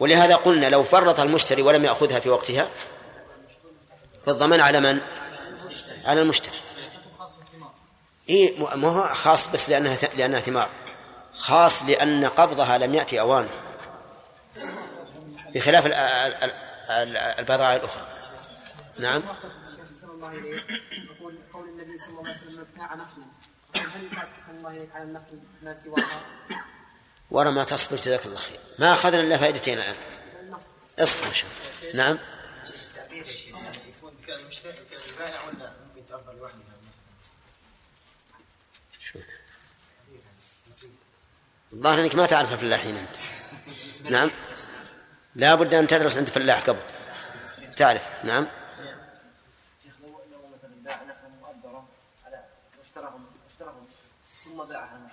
ولهذا 0.00 0.36
قلنا 0.36 0.66
لو 0.66 0.84
فرط 0.84 1.20
المشتري 1.20 1.62
ولم 1.62 1.84
يأخذها 1.84 2.20
في 2.20 2.28
وقتها 2.28 2.68
فالضمان 4.26 4.60
على 4.60 4.80
من؟ 4.80 5.00
على 6.04 6.22
المشتري. 6.22 6.56
إيه 8.28 8.74
ما 8.76 8.88
هو 8.88 9.14
خاص 9.14 9.46
بس 9.48 9.68
لأنها 9.68 9.96
لأنها 10.16 10.40
ثمار. 10.40 10.68
خاص 11.34 11.82
لأن 11.82 12.24
قبضها 12.24 12.78
لم 12.78 12.94
يأتي 12.94 13.20
أوانه. 13.20 13.48
بخلاف 15.54 15.86
ال- 15.86 15.92
ال- 15.92 16.50
ال- 16.90 17.16
البضائع 17.16 17.76
الأخرى. 17.76 18.06
نعم. 18.98 19.22
قول 21.52 21.68
النبي 21.68 21.98
صلى 21.98 22.08
الله 22.08 22.28
عليه 22.28 22.36
وسلم 22.38 22.60
ابتاع 22.70 22.92
هل 23.74 24.08
الله 24.58 24.68
عليه 24.68 24.88
على 24.94 25.04
النخل 25.04 25.38
ما 25.62 25.72
سواها 25.72 26.20
ورا 27.30 27.50
ما 27.50 27.64
تصبر 27.64 27.96
جزاك 27.96 28.26
الله 28.26 28.36
خير 28.36 28.56
ما 28.78 28.92
أخذنا 28.92 29.20
إلا 29.20 29.38
فائدتين 29.38 29.78
الآن 29.78 29.94
اصبر 30.98 31.32
نعم 31.94 32.18
ممكن 35.86 36.08
تعبر 36.08 36.32
لوحدها 36.32 36.78
شو 39.00 39.18
الظاهر 41.78 42.00
انك 42.00 42.14
ما 42.14 42.26
تعرف 42.26 42.52
الفلاحين 42.52 42.96
انت 42.96 43.16
نعم 44.10 44.30
لا 45.34 45.54
بد 45.54 45.74
ان 45.74 45.86
تدرس 45.86 46.16
عند 46.16 46.28
فلاح 46.28 46.68
قبل 46.68 46.78
تعرف 47.76 48.24
نعم 48.24 48.46
شيخ 49.82 49.94
لو 50.02 50.08
لو 50.08 50.38
مثلا 50.56 50.74
باع 50.84 50.96
على 52.26 52.44
ثم 54.44 54.64
باعها 54.64 55.10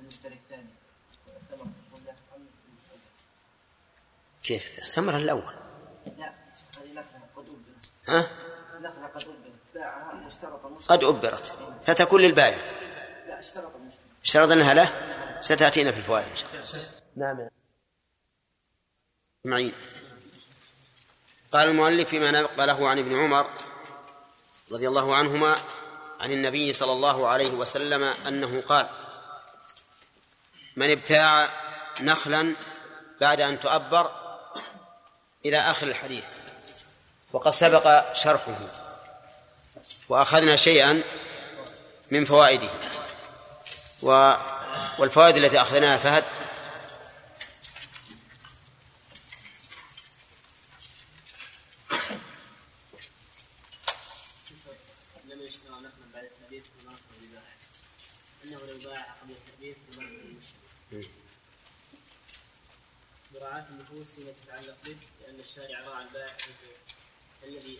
المشتري 0.00 0.40
يعني 0.50 0.66
كيف 4.42 4.80
ثمر 4.86 5.16
الأول 5.16 5.54
ابرت 7.36 7.90
ها 8.08 8.26
قد 9.14 9.24
ابرت 9.26 9.58
باعها 9.74 10.28
قد 10.88 11.04
أبرت 11.04 11.54
فتكون 11.86 12.20
للبائع 12.20 12.58
لا 13.26 13.38
اشترط 13.38 13.79
اشترط 14.30 14.50
أنها 14.50 14.74
له 14.74 14.92
ستأتينا 15.40 15.92
في 15.92 15.98
الفوائد 15.98 16.26
إن 16.26 16.36
شاء 16.36 16.48
الله. 16.54 16.86
نعم. 17.16 17.48
معين 19.44 19.72
قال 21.52 21.68
المؤلف 21.68 22.08
فيما 22.08 22.30
نقله 22.30 22.88
عن 22.88 22.98
ابن 22.98 23.18
عمر 23.18 23.50
رضي 24.72 24.88
الله 24.88 25.14
عنهما 25.16 25.56
عن 26.20 26.32
النبي 26.32 26.72
صلى 26.72 26.92
الله 26.92 27.28
عليه 27.28 27.50
وسلم 27.50 28.02
أنه 28.02 28.60
قال 28.60 28.88
من 30.76 30.90
ابتاع 30.90 31.50
نخلا 32.00 32.54
بعد 33.20 33.40
أن 33.40 33.60
تؤبر 33.60 34.10
إلى 35.44 35.58
آخر 35.58 35.86
الحديث 35.86 36.26
وقد 37.32 37.50
سبق 37.50 38.12
شرحه 38.12 38.58
وأخذنا 40.08 40.56
شيئا 40.56 41.02
من 42.10 42.24
فوائده. 42.24 42.70
و 44.02 44.34
والفوائد 44.98 45.36
التي 45.36 45.60
أخذناها 45.60 45.98
فهد؟ 45.98 46.24
مراعاة 63.34 63.66
النفوس 63.70 64.10
فيما 64.10 64.32
تتعلق 64.44 64.76
به 64.84 64.96
لأن 65.20 65.40
الشارع 65.40 65.80
راعى 65.80 66.04
البائع 66.04 66.34
الذي 67.42 67.78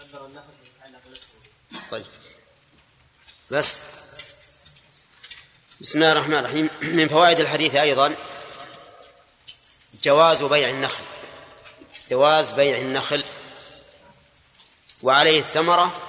قدر 0.00 0.26
النخل 0.26 0.52
يتعلق 0.64 1.00
نفسه 1.10 1.32
طيب. 1.90 2.06
بس. 3.50 3.82
بسم 5.80 5.98
الله 5.98 6.12
الرحمن 6.12 6.34
الرحيم. 6.34 6.70
من 6.82 7.08
فوائد 7.08 7.40
الحديث 7.40 7.74
أيضا 7.74 8.16
جواز 10.02 10.42
بيع 10.42 10.68
النخل. 10.68 11.04
جواز 12.10 12.52
بيع 12.52 12.78
النخل 12.78 13.24
وعليه 15.02 15.40
الثمرة 15.40 16.00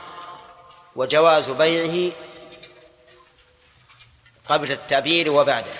وجواز 0.95 1.49
بيعه 1.49 2.13
قبل 4.49 4.71
التعبير 4.71 5.31
وبعده. 5.31 5.71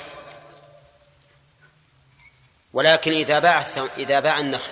ولكن 2.74 3.12
إذا 3.12 3.40
باع 3.40 3.66
إذا 3.98 4.20
باع 4.20 4.40
النخل 4.40 4.72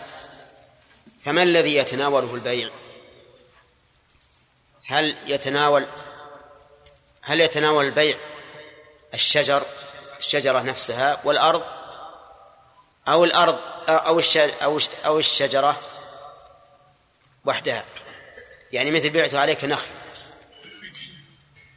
فما 1.26 1.44
الذي 1.44 1.76
يتناوله 1.76 2.36
البيع؟ 2.36 2.70
هل 4.86 5.16
يتناول 5.28 5.86
هل 7.22 7.42
يتناول 7.42 7.86
البيع 7.86 8.18
الشجر 9.14 9.64
الشجرة 10.20 10.60
نفسها 10.60 11.22
والأرض 11.24 11.64
أو 13.08 13.24
الأرض 13.24 13.60
أو 13.90 14.22
أو 14.64 14.80
أو 15.06 15.20
الشجرة 15.20 15.80
وحدها. 17.46 17.86
يعني 18.72 18.92
مثل 18.92 19.10
بعت 19.10 19.34
عليك 19.34 19.66
نخل. 19.66 19.88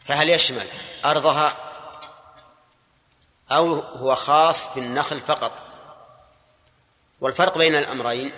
فهل 0.00 0.30
يشمل 0.30 0.66
أرضها 1.04 1.56
أو 3.50 3.74
هو 3.74 4.14
خاص 4.14 4.74
بالنخل 4.74 5.20
فقط؟ 5.20 5.52
والفرق 7.20 7.58
بين 7.58 7.74
الأمرين 7.74 8.32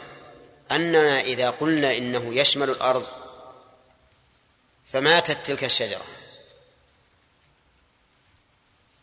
أننا 0.70 1.20
إذا 1.20 1.50
قلنا 1.50 1.96
إنه 1.96 2.34
يشمل 2.34 2.70
الأرض 2.70 3.06
فماتت 4.92 5.46
تلك 5.46 5.64
الشجرة. 5.64 6.02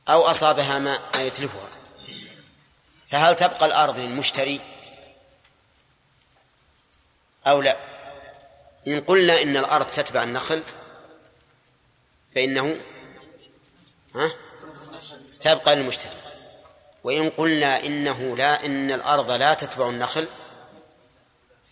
أو 0.10 0.22
أصابها 0.22 0.80
ما 0.80 1.00
يتلفها. 1.16 1.68
فهل 3.06 3.36
تبقى 3.36 3.66
الأرض 3.66 4.00
للمشتري؟ 4.00 4.62
أو 7.48 7.62
لا؟ 7.62 7.78
إن 8.88 9.00
قلنا 9.00 9.42
إن 9.42 9.58
الأرض 9.58 9.86
تتبع 9.86 10.24
النخل 10.24 10.64
فإنه 12.36 12.78
ها؟ 14.16 14.32
تبقى 15.42 15.76
للمشتري. 15.76 16.16
وإن 17.04 17.30
قلنا 17.30 17.80
إنه 17.80 18.38
لا 18.38 18.66
إن 18.66 18.92
الأرض 18.92 19.32
لا 19.32 19.54
تتبع 19.54 19.90
النخل 19.90 20.28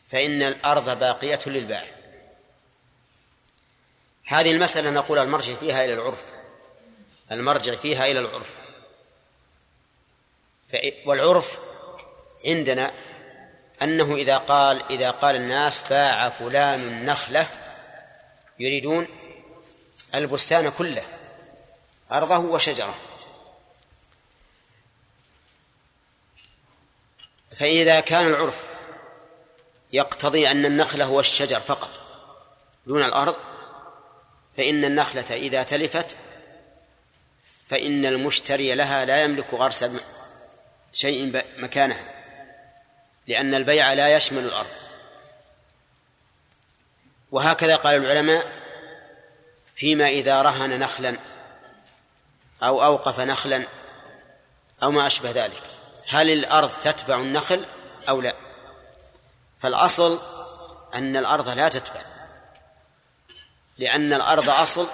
فإن 0.07 0.41
الأرض 0.41 0.99
باقية 0.99 1.39
للبائع 1.45 1.91
هذه 4.25 4.51
المسألة 4.51 4.89
نقول 4.89 5.19
المرجع 5.19 5.53
فيها 5.53 5.85
إلى 5.85 5.93
العرف. 5.93 6.38
المرجع 7.31 7.75
فيها 7.75 8.05
إلى 8.05 8.19
العرف. 8.19 8.49
والعرف 11.05 11.57
عندنا 12.45 12.91
أنه 13.81 14.15
إذا 14.15 14.37
قال 14.37 14.83
إذا 14.89 15.11
قال 15.11 15.35
الناس 15.35 15.81
باع 15.89 16.29
فلان 16.29 17.05
نخلة 17.05 17.47
يريدون 18.59 19.07
البستان 20.15 20.69
كله 20.69 21.03
أرضه 22.11 22.37
وشجرة. 22.37 22.95
فإذا 27.59 27.99
كان 27.99 28.27
العرف 28.27 28.63
يقتضي 29.93 30.51
أن 30.51 30.65
النخل 30.65 31.01
هو 31.01 31.19
الشجر 31.19 31.59
فقط 31.59 32.01
دون 32.85 33.03
الأرض 33.03 33.35
فإن 34.57 34.85
النخلة 34.85 35.35
إذا 35.35 35.63
تلفت 35.63 36.15
فإن 37.69 38.05
المشتري 38.05 38.75
لها 38.75 39.05
لا 39.05 39.23
يملك 39.23 39.53
غرس 39.53 39.85
شيء 40.93 41.43
مكانها 41.57 42.13
لأن 43.27 43.53
البيع 43.53 43.93
لا 43.93 44.15
يشمل 44.15 44.43
الأرض. 44.43 44.69
وهكذا 47.31 47.75
قال 47.75 47.95
العلماء 47.95 48.51
فيما 49.75 50.09
إذا 50.09 50.41
رهن 50.41 50.79
نخلا 50.79 51.17
أو 52.63 52.83
أوقف 52.83 53.19
نخلا 53.19 53.63
أو 54.83 54.91
ما 54.91 55.07
أشبه 55.07 55.31
ذلك 55.31 55.63
هل 56.07 56.29
الأرض 56.29 56.69
تتبع 56.69 57.15
النخل 57.15 57.65
أو 58.09 58.21
لا؟ 58.21 58.35
فالأصل 59.61 60.19
أن 60.93 61.17
الأرض 61.17 61.49
لا 61.49 61.69
تتبع 61.69 62.01
لأن 63.77 64.13
الأرض 64.13 64.49
أصل 64.49 64.87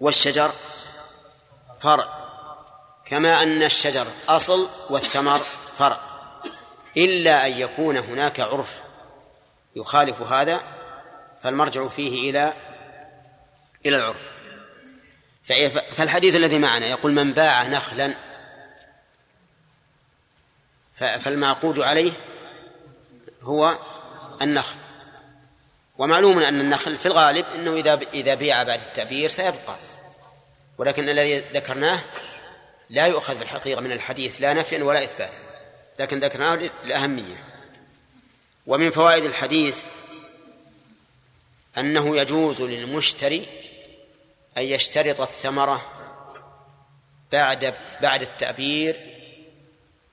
والشجر 0.00 0.52
فرع 1.82 2.08
كما 3.04 3.42
أن 3.42 3.62
الشجر 3.62 4.06
أصل 4.28 4.68
والثمر 4.90 5.40
فرع 5.78 6.00
إلا 6.96 7.46
أن 7.46 7.52
يكون 7.52 7.96
هناك 7.96 8.40
عرف 8.40 8.82
يخالف 9.76 10.22
هذا 10.22 10.60
فالمرجع 11.42 11.88
فيه 11.88 12.30
إلى 12.30 12.54
إلى 13.86 13.96
العرف. 13.96 14.32
فالحديث 15.96 16.36
الذي 16.36 16.58
معنا 16.58 16.86
يقول 16.86 17.12
من 17.12 17.32
باع 17.32 17.66
نخلا 17.66 18.14
فالمعقود 20.94 21.80
عليه 21.80 22.12
هو 23.42 23.78
النخل. 24.42 24.76
ومعلوم 25.98 26.38
أن 26.38 26.60
النخل 26.60 26.96
في 26.96 27.06
الغالب 27.06 27.46
أنه 27.54 27.74
إذا 27.74 28.00
إذا 28.14 28.34
بيع 28.34 28.62
بعد 28.62 28.80
التعبير 28.80 29.28
سيبقى. 29.28 29.76
ولكن 30.78 31.08
الذي 31.08 31.38
ذكرناه 31.38 32.00
لا 32.90 33.06
يؤخذ 33.06 33.36
في 33.36 33.42
الحقيقة 33.42 33.80
من 33.80 33.92
الحديث 33.92 34.40
لا 34.40 34.52
نفيا 34.52 34.84
ولا 34.84 35.04
إثباتا 35.04 35.38
لكن 35.98 36.20
ذكرناه 36.20 36.70
للأهمية. 36.84 37.44
ومن 38.66 38.90
فوائد 38.90 39.24
الحديث 39.24 39.84
أنه 41.78 42.16
يجوز 42.16 42.62
للمشتري 42.62 43.46
أن 44.56 44.62
يشترط 44.62 45.20
الثمرة 45.20 45.92
بعد 47.32 47.74
بعد 48.02 48.22
التعبير 48.22 49.00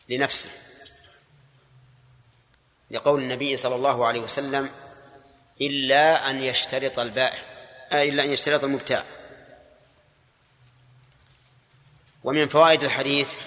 لنفسه. 0.10 0.50
لقول 2.92 3.22
النبي 3.22 3.58
صلى 3.58 3.76
الله 3.76 4.06
عليه 4.06 4.20
وسلم 4.20 4.70
إلا 5.62 6.30
أن 6.30 6.44
يشترط 6.44 7.00
البائع 7.00 7.40
آه، 7.92 8.04
إلا 8.04 8.24
أن 8.24 8.34
يشترط 8.34 8.64
المبتاع. 8.64 9.04
ومن 12.24 12.48
فوائد 12.48 12.84
الحديث 12.84 13.38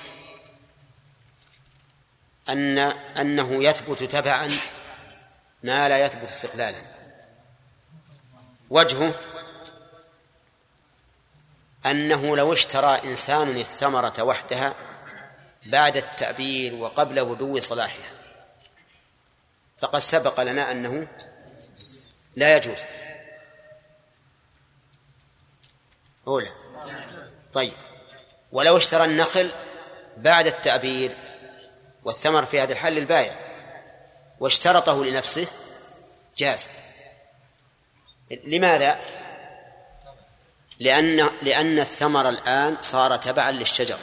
أن 2.48 2.78
أنه 2.78 3.64
يثبت 3.64 4.02
تبعا 4.02 4.48
ما 5.62 5.88
لا 5.88 5.98
يثبت 5.98 6.28
استقلالا. 6.28 6.78
وجهه 8.70 9.14
أنه 11.86 12.36
لو 12.36 12.52
اشترى 12.52 13.00
إنسان 13.04 13.48
الثمرة 13.48 14.22
وحدها 14.22 14.74
بعد 15.66 15.96
التأبير 15.96 16.74
وقبل 16.74 17.24
بدو 17.24 17.58
صلاحها 17.58 18.10
فقد 19.80 19.98
سبق 19.98 20.40
لنا 20.40 20.72
أنه 20.72 21.08
لا 22.36 22.56
يجوز. 22.56 22.78
أولى. 26.26 26.50
طيب. 27.52 27.72
ولو 28.52 28.76
اشترى 28.76 29.04
النخل 29.04 29.50
بعد 30.16 30.46
التأبير 30.46 31.16
والثمر 32.04 32.44
في 32.44 32.60
هذا 32.60 32.72
الحال 32.72 32.92
للبائع 32.92 33.36
واشترطه 34.40 35.04
لنفسه 35.04 35.46
جاز. 36.38 36.68
لماذا؟ 38.44 38.98
لأن 40.80 41.30
لأن 41.42 41.78
الثمر 41.78 42.28
الآن 42.28 42.76
صار 42.80 43.16
تبعا 43.16 43.50
للشجر. 43.50 43.98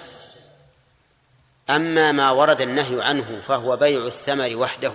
أما 1.70 2.12
ما 2.12 2.32
ورد 2.32 2.62
النهي 2.62 3.04
عنه 3.04 3.42
فهو 3.48 3.78
بيع 3.78 4.06
الثمر 4.06 4.56
وحده. 4.56 4.92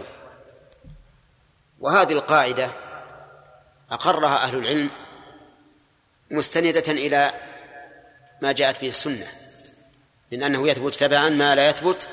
وهذه 1.80 2.12
القاعدة 2.12 2.70
أقرها 3.90 4.36
أهل 4.36 4.58
العلم 4.58 4.90
مستندة 6.30 6.92
إلى 6.92 7.32
ما 8.42 8.52
جاءت 8.52 8.80
به 8.80 8.88
السنة. 8.88 9.43
من 10.34 10.42
أنه 10.42 10.68
يثبت 10.68 10.94
تبعا 10.94 11.28
ما 11.28 11.54
لا 11.54 11.68
يثبت 11.68 12.08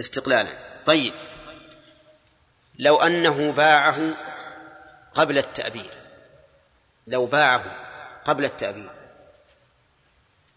استقلالا. 0.00 0.50
طيب. 0.86 1.14
لو 2.78 2.96
أنه 2.96 3.52
باعه 3.52 3.98
قبل 5.14 5.38
التأبير 5.38 5.90
لو 7.06 7.26
باعه 7.26 7.64
قبل 8.24 8.44
التأبير 8.44 8.90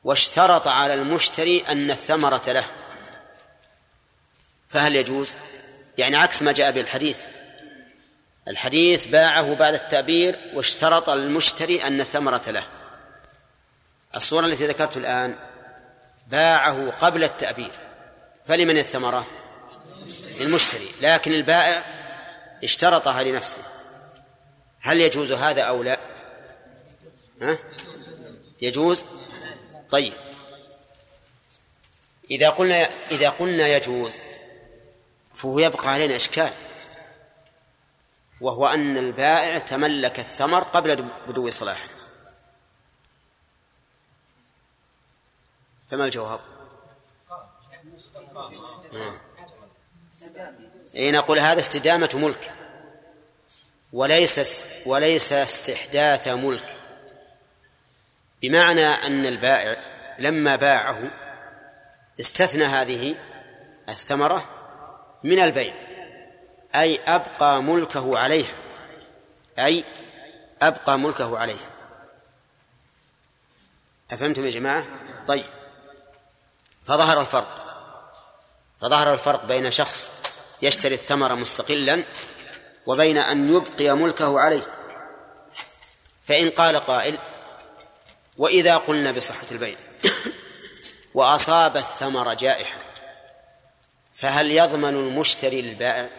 واشترط 0.04 0.68
على 0.68 0.94
المشتري 0.94 1.64
أن 1.68 1.92
الثمرة 1.92 2.44
له. 2.48 2.66
فهل 4.70 4.96
يجوز؟ 4.96 5.36
يعني 5.98 6.16
عكس 6.16 6.44
ما 6.44 6.52
جاء 6.52 6.72
به 6.72 6.82
الحديث 6.82 7.24
الحديث 8.48 9.06
باعه 9.06 9.56
بعد 9.56 9.74
التأبير 9.74 10.40
واشترط 10.54 11.10
المشتري 11.10 11.84
أن 11.84 12.02
الثمرة 12.02 12.50
له. 12.50 12.64
الصورة 14.16 14.46
التي 14.46 14.68
ذكرت 14.68 14.98
الآن 14.98 15.49
باعه 16.32 16.92
قبل 16.92 17.24
التأبير 17.24 17.72
فلمن 18.46 18.78
الثمرة؟ 18.78 19.28
للمشتري 20.40 20.88
لكن 21.02 21.32
البائع 21.32 21.84
اشترطها 22.64 23.24
لنفسه 23.24 23.62
هل 24.82 25.02
يجوز 25.02 25.32
هذا 25.32 25.62
أو 25.62 25.84
لا؟ 25.84 26.00
ها؟ 27.42 27.60
يجوز؟ 28.62 29.06
طيب 29.90 30.14
إذا 32.32 32.50
قلنا 32.50 32.90
إذا 33.12 33.30
قلنا 33.30 33.68
يجوز 33.68 34.14
فهو 35.36 35.60
يبقى 35.60 35.90
علينا 35.90 36.16
إشكال 36.16 36.52
وهو 38.42 38.68
أن 38.68 38.98
البائع 38.98 39.60
تملك 39.60 40.20
الثمر 40.20 40.64
قبل 40.64 41.06
بدو 41.28 41.50
صلاحه 41.50 41.89
فما 45.92 46.06
الجواب؟ 46.06 46.40
اي 50.96 51.12
نقول 51.12 51.40
هذا 51.40 51.60
استدامة 51.60 52.10
ملك. 52.14 52.52
وليس 53.94 54.66
وليس 54.86 55.34
استحداث 55.34 56.28
ملك. 56.28 56.76
بمعنى 58.42 58.86
أن 58.86 59.26
البائع 59.26 59.78
لما 60.20 60.56
باعه 60.56 61.12
استثنى 62.20 62.64
هذه 62.64 63.16
الثمرة 63.90 64.46
من 65.24 65.40
البيع. 65.40 65.74
أي 66.76 67.00
أبقى 67.08 67.64
ملكه 67.64 68.20
عليها. 68.20 68.56
أي 69.60 69.84
أبقى 70.62 71.00
ملكه 71.00 71.40
عليها. 71.40 71.70
أفهمتم 74.12 74.46
يا 74.46 74.52
جماعة؟ 74.52 74.86
طيب. 75.28 75.59
فظهر 76.90 77.22
الفرق. 77.22 77.48
فظهر 78.82 79.14
الفرق 79.14 79.46
بين 79.46 79.72
شخص 79.72 80.12
يشتري 80.62 80.96
الثمر 80.96 81.36
مستقلا 81.36 82.04
وبين 82.86 83.18
أن 83.18 83.56
يبقي 83.56 83.96
ملكه 83.96 84.40
عليه. 84.40 84.68
فإن 86.24 86.50
قال 86.50 86.78
قائل 86.78 87.18
وإذا 88.38 88.78
قلنا 88.78 89.12
بصحة 89.12 89.46
البيع 89.52 89.78
وأصاب 91.16 91.78
الثمر 91.78 92.34
جائحة 92.34 92.78
فهل 94.14 94.52
يضمن 94.52 94.96
المشتري 94.96 95.62
للبائع 95.62 96.10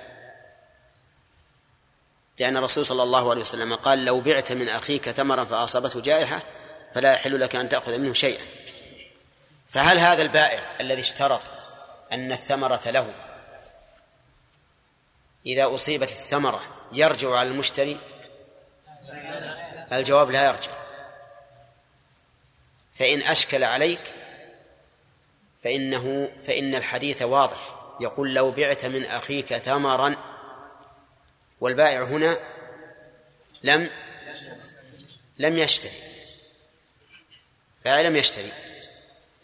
لأن 2.38 2.56
الرسول 2.56 2.86
صلى 2.86 3.02
الله 3.02 3.30
عليه 3.30 3.40
وسلم 3.40 3.74
قال 3.74 4.04
لو 4.04 4.20
بعت 4.20 4.52
من 4.52 4.68
أخيك 4.68 5.10
ثمرا 5.10 5.44
فأصابته 5.44 6.00
جائحة 6.00 6.42
فلا 6.94 7.12
يحل 7.12 7.40
لك 7.40 7.56
أن 7.56 7.68
تأخذ 7.68 7.98
منه 7.98 8.12
شيئا. 8.12 8.59
فهل 9.70 9.98
هذا 9.98 10.22
البائع 10.22 10.62
الذي 10.80 11.00
اشترط 11.00 11.40
أن 12.12 12.32
الثمرة 12.32 12.80
له؟ 12.86 13.14
إذا 15.46 15.74
أصيبت 15.74 16.10
الثمرة 16.10 16.62
يرجع 16.92 17.36
على 17.36 17.48
المشتري؟ 17.48 17.98
الجواب 19.92 20.30
لا 20.30 20.46
يرجع. 20.46 20.72
فإن 22.94 23.22
أشكل 23.22 23.64
عليك 23.64 24.14
فإنه 25.64 26.32
فإن 26.46 26.74
الحديث 26.74 27.22
واضح. 27.22 27.76
يقول 28.00 28.34
لو 28.34 28.50
بعت 28.50 28.84
من 28.84 29.04
أخيك 29.04 29.56
ثمرا 29.56 30.16
والبائع 31.60 32.02
هنا 32.02 32.38
لم 33.62 33.90
لم 35.38 35.58
يشتري. 35.58 36.02
بائع 37.84 38.00
لم 38.00 38.16
يشتري. 38.16 38.52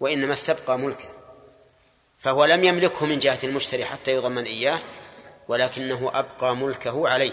وإنما 0.01 0.32
استبقى 0.32 0.78
ملكه. 0.78 1.09
فهو 2.18 2.44
لم 2.44 2.64
يملكه 2.64 3.06
من 3.06 3.18
جهة 3.18 3.39
المشتري 3.44 3.85
حتى 3.85 4.14
يضمن 4.14 4.44
إياه 4.44 4.78
ولكنه 5.48 6.10
أبقى 6.14 6.56
ملكه 6.56 7.09
عليه. 7.09 7.32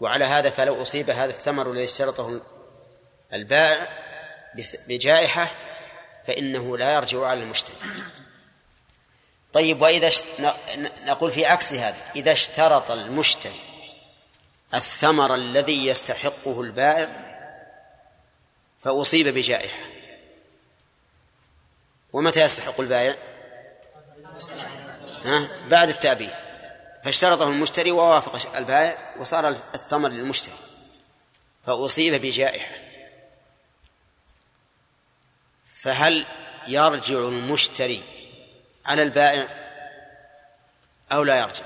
وعلى 0.00 0.24
هذا 0.24 0.50
فلو 0.50 0.82
أصيب 0.82 1.10
هذا 1.10 1.30
الثمر 1.30 1.72
الذي 1.72 1.84
اشترطه 1.84 2.40
البائع 3.32 3.88
بجائحة 4.88 5.50
فإنه 6.24 6.78
لا 6.78 6.94
يرجع 6.94 7.26
على 7.26 7.42
المشتري. 7.42 7.76
طيب 9.52 9.82
وإذا 9.82 10.10
نقول 11.06 11.30
في 11.30 11.46
عكس 11.46 11.72
هذا 11.72 11.96
إذا 12.16 12.32
اشترط 12.32 12.90
المشتري 12.90 13.60
الثمر 14.74 15.34
الذي 15.34 15.86
يستحقه 15.86 16.60
البائع 16.60 17.08
فأصيب 18.78 19.28
بجائحة. 19.28 19.93
ومتى 22.14 22.40
يستحق 22.40 22.80
البائع؟ 22.80 23.14
ها؟ 25.24 25.48
بعد 25.68 25.88
التأبيد. 25.88 26.30
فاشترطه 27.04 27.48
المشتري 27.48 27.90
ووافق 27.90 28.56
البائع 28.56 29.14
وصار 29.18 29.48
الثمر 29.48 30.08
للمشتري 30.08 30.54
فأصيب 31.66 32.22
بجائحة. 32.22 32.76
فهل 35.64 36.26
يرجع 36.66 37.18
المشتري 37.18 38.02
على 38.86 39.02
البائع 39.02 39.48
أو 41.12 41.22
لا 41.22 41.40
يرجع؟ 41.40 41.64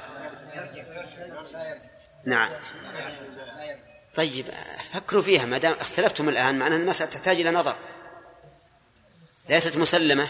نعم. 2.25 2.53
طيب 4.15 4.47
فكروا 4.93 5.23
فيها 5.23 5.45
ما 5.45 5.59
دام 5.59 5.73
اختلفتم 5.73 6.29
الآن 6.29 6.59
معناها 6.59 6.79
المسألة 6.79 7.11
تحتاج 7.11 7.41
إلى 7.41 7.51
نظر. 7.51 7.77
ليست 9.49 9.77
مسلمة. 9.77 10.29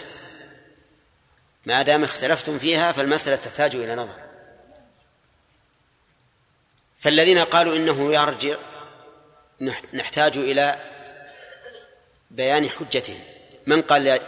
ما 1.65 1.81
دام 1.81 2.03
اختلفتم 2.03 2.59
فيها 2.59 2.91
فالمسألة 2.91 3.35
تحتاج 3.35 3.75
إلى 3.75 3.95
نظر. 3.95 4.23
فالذين 6.97 7.37
قالوا 7.37 7.75
إنه 7.75 8.13
يرجع 8.13 8.57
نحتاج 9.93 10.37
إلى 10.37 10.79
بيان 12.31 12.69
حجتهم. 12.69 13.21
من 13.67 13.81
قال 13.81 14.19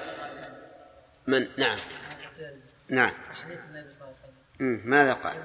من؟ 1.27 1.47
نعم. 1.57 1.77
نعم. 2.89 3.13
ماذا 4.59 5.13
قال؟ 5.13 5.35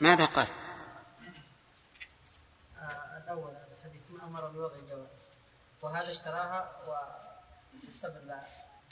ماذا 0.00 0.24
قال؟ 0.24 0.46
الأول 3.24 3.52
الحديث 3.78 4.02
من 4.10 4.20
أمر 4.20 4.48
بوضع 4.48 4.74
الجواب. 4.74 5.08
وهذا 5.82 6.10
اشتراها 6.10 6.72
وسبب 6.86 7.27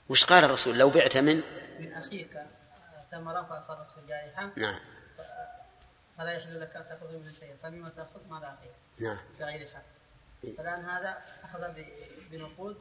وش 0.09 0.25
قال 0.25 0.45
الرسول؟ 0.45 0.79
لو 0.79 0.91
بعت 0.91 1.17
من؟ 1.17 1.43
من 1.81 1.93
أخيك 1.93 2.43
ثمرة 3.11 3.43
فأصابته 3.43 3.99
الجائحة 4.03 4.51
نعم. 4.57 4.81
فلا 6.19 6.33
يحل 6.33 6.61
لك 6.61 6.77
أن 6.77 6.85
تأخذ 6.89 7.13
منه 7.13 7.33
شيئا. 7.41 7.57
فمما 7.63 7.91
تأخذ؟ 7.91 8.21
مال 8.31 8.45
أخيك. 8.45 8.73
نعم. 8.99 9.19
بغير 9.41 9.69
حق. 9.75 9.97
فالآن 10.57 10.85
هذا 10.85 11.19
أخذ 11.45 11.73
بنقود 12.31 12.77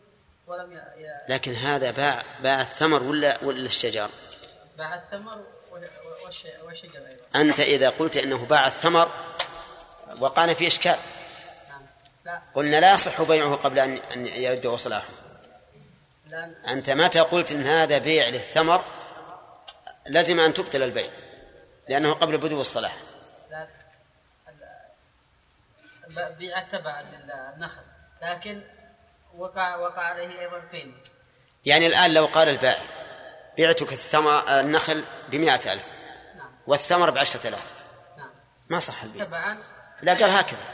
ولم 0.47 0.73
ي... 0.73 0.81
لكن 1.29 1.53
هذا 1.53 1.91
باع 1.91 2.23
باع 2.43 2.61
الثمر 2.61 3.03
ولا 3.03 3.43
ولا 3.43 3.65
الشجر؟ 3.65 4.09
باع 4.77 4.95
الثمر 4.95 5.45
والشجر 6.63 7.07
أيضا؟ 7.07 7.23
أنت 7.35 7.59
إذا 7.59 7.89
قلت 7.89 8.17
أنه 8.17 8.45
باع 8.45 8.67
الثمر 8.67 9.11
وقعنا 10.19 10.53
في 10.53 10.67
إشكال. 10.67 10.97
نعم. 11.69 11.81
لا. 12.25 12.41
قلنا 12.53 12.79
لا 12.79 12.93
يصح 12.93 13.21
بيعه 13.21 13.55
قبل 13.55 13.79
أن 13.79 13.97
أن 13.97 14.27
يبدو 14.27 14.77
صلاحه 14.77 15.09
لا. 15.09 15.24
أنت 16.67 16.89
متى 16.89 17.19
قلت 17.19 17.51
أن 17.51 17.67
هذا 17.67 17.97
بيع 17.97 18.27
للثمر؟ 18.27 18.83
لزم 20.09 20.39
أن 20.39 20.53
تبطل 20.53 20.83
البيع 20.83 21.09
لأنه 21.89 22.13
قبل 22.13 22.37
بدو 22.37 22.61
الصلاح. 22.61 22.95
لا 26.09 26.29
بيع 26.29 26.59
تبع 26.59 27.03
النخل 27.55 27.81
لكن 28.21 28.61
وقع 29.37 29.75
وقع 29.75 30.01
عليه 30.01 30.39
أيضا 30.39 30.61
قيمه 30.71 30.93
يعني 31.65 31.87
الآن 31.87 32.13
لو 32.13 32.25
قال 32.25 32.49
البائع 32.49 32.83
بعتك 33.57 33.93
الثمر 33.93 34.59
النخل 34.59 35.03
بمائة 35.29 35.73
ألف 35.73 35.83
والثمر 36.67 37.09
بعشرة 37.09 37.47
آلاف. 37.47 37.73
ما 38.69 38.79
صح 38.79 39.03
البيع. 39.03 39.25
تبعا؟ 39.25 39.57
لا 40.01 40.13
قال 40.13 40.29
هكذا. 40.29 40.67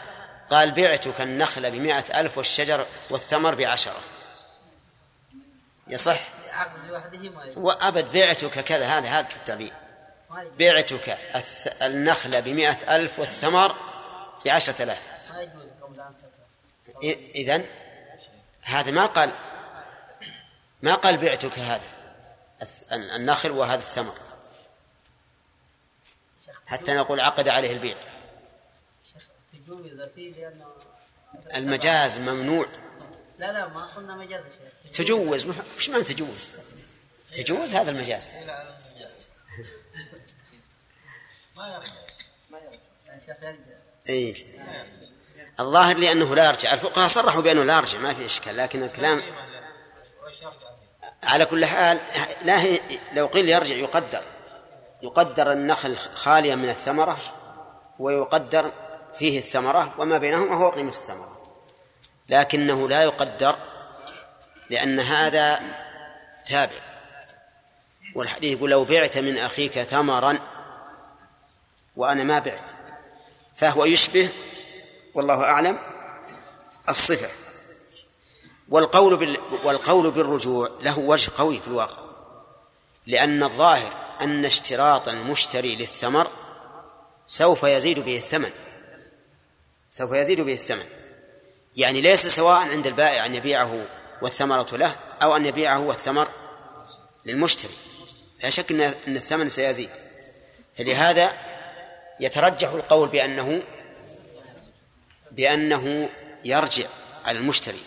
قال 0.49 0.71
بعتك 0.71 1.21
النخل 1.21 1.71
بمائة 1.71 2.19
ألف 2.19 2.37
والشجر 2.37 2.85
والثمر 3.09 3.55
بعشرة. 3.55 4.01
يصح. 5.91 6.19
وأبد 7.57 8.11
بعتك 8.11 8.59
كذا 8.59 8.85
هذا 8.97 9.09
هذا 9.09 9.27
التعبير 9.35 9.73
بعتك 10.59 11.17
الث- 11.33 11.83
النخل 11.83 12.41
بمائة 12.41 12.95
ألف 12.95 13.19
والثمر 13.19 13.75
بعشرة 14.45 14.73
تدفع 14.73 15.01
إذن 17.35 17.65
هذا 18.63 18.91
ما 18.91 19.05
قال 19.05 19.31
ما 20.81 20.95
قال 20.95 21.17
بعتك 21.17 21.59
هذا 21.59 21.83
النخل 22.91 23.51
وهذا 23.51 23.79
الثمر. 23.79 24.15
حتى 26.67 26.93
نقول 26.93 27.19
عقد 27.19 27.47
عليه 27.49 27.71
البيع. 27.71 27.95
المجاز 31.55 32.19
ممنوع. 32.19 32.65
لا 33.41 33.51
لا 33.51 33.67
ما 33.67 33.85
قلنا 33.85 34.15
مجاز 34.15 34.41
تجوز؟ 34.91 35.45
ما- 35.45 35.53
وش 35.77 35.89
معنى 35.89 36.03
تجوز؟ 36.03 36.51
تجوز 37.33 37.75
هذا 37.75 37.91
المجاز. 37.91 38.27
يا 43.07 43.21
شيخ 43.25 43.37
يرجع. 43.43 43.57
اي 44.09 44.45
الظاهر 45.59 45.97
لأنه 45.97 46.35
لا 46.35 46.45
يرجع. 46.45 46.73
الفقهاء 46.73 47.07
صرحوا 47.07 47.41
بأنه 47.41 47.63
لا 47.63 47.77
يرجع 47.77 47.99
ما 47.99 48.13
في 48.13 48.25
إشكال 48.25 48.57
لكن 48.57 48.83
الكلام 48.83 49.21
على 51.23 51.45
كل 51.45 51.65
حال 51.65 51.99
لا 52.45 52.61
هي 52.61 52.79
لو 53.13 53.27
قيل 53.27 53.49
يرجع 53.49 53.75
يقدر. 53.75 54.23
يقدر 55.01 55.51
النخل 55.51 55.97
خاليا 55.97 56.55
من 56.55 56.69
الثمرة 56.69 57.17
ويقدر 57.99 58.71
فيه 59.17 59.39
الثمرة 59.39 59.93
وما 59.97 60.17
بينهما 60.17 60.55
هو 60.55 60.69
قيمة 60.69 60.89
الثمرة. 60.89 61.40
لكنه 62.31 62.89
لا 62.89 63.03
يقدر 63.03 63.55
لأن 64.69 64.99
هذا 64.99 65.59
تابع. 66.47 66.81
والحديث 68.15 68.57
يقول 68.57 68.69
لو 68.69 68.85
بعت 68.85 69.17
من 69.17 69.37
أخيك 69.37 69.79
ثمرا 69.79 70.39
وأنا 71.95 72.23
ما 72.23 72.39
بعت 72.39 72.69
فهو 73.55 73.85
يشبه 73.85 74.29
والله 75.13 75.43
أعلم 75.43 75.79
الصفة. 76.89 77.29
والقول 78.69 79.17
بال 79.17 79.37
والقول 79.63 80.11
بالرجوع 80.11 80.69
له 80.81 80.99
وجه 80.99 81.31
قوي 81.35 81.59
في 81.59 81.67
الواقع 81.67 82.01
لأن 83.07 83.43
الظاهر 83.43 83.93
أن 84.21 84.45
اشتراط 84.45 85.07
المشتري 85.07 85.75
للثمر 85.75 86.27
سوف 87.25 87.63
يزيد 87.63 87.99
به 87.99 88.17
الثمن 88.17 88.51
سوف 89.91 90.11
يزيد 90.11 90.41
به 90.41 90.53
الثمن. 90.53 91.00
يعني 91.75 92.01
ليس 92.01 92.27
سواء 92.27 92.57
عند 92.57 92.87
البائع 92.87 93.25
أن 93.25 93.35
يبيعه 93.35 93.85
والثمرة 94.21 94.77
له 94.77 94.95
أو 95.23 95.35
أن 95.35 95.45
يبيعه 95.45 95.79
والثمر 95.79 96.27
للمشتري. 97.25 97.73
لا 98.43 98.49
شك 98.49 98.71
أن 98.71 99.15
الثمن 99.15 99.49
سيزيد. 99.49 99.89
فلهذا 100.77 101.33
يترجح 102.19 102.69
القول 102.69 103.09
بأنه 103.09 103.63
بأنه 105.31 106.09
يرجع 106.43 106.87
على 107.25 107.39
المشتري. 107.39 107.81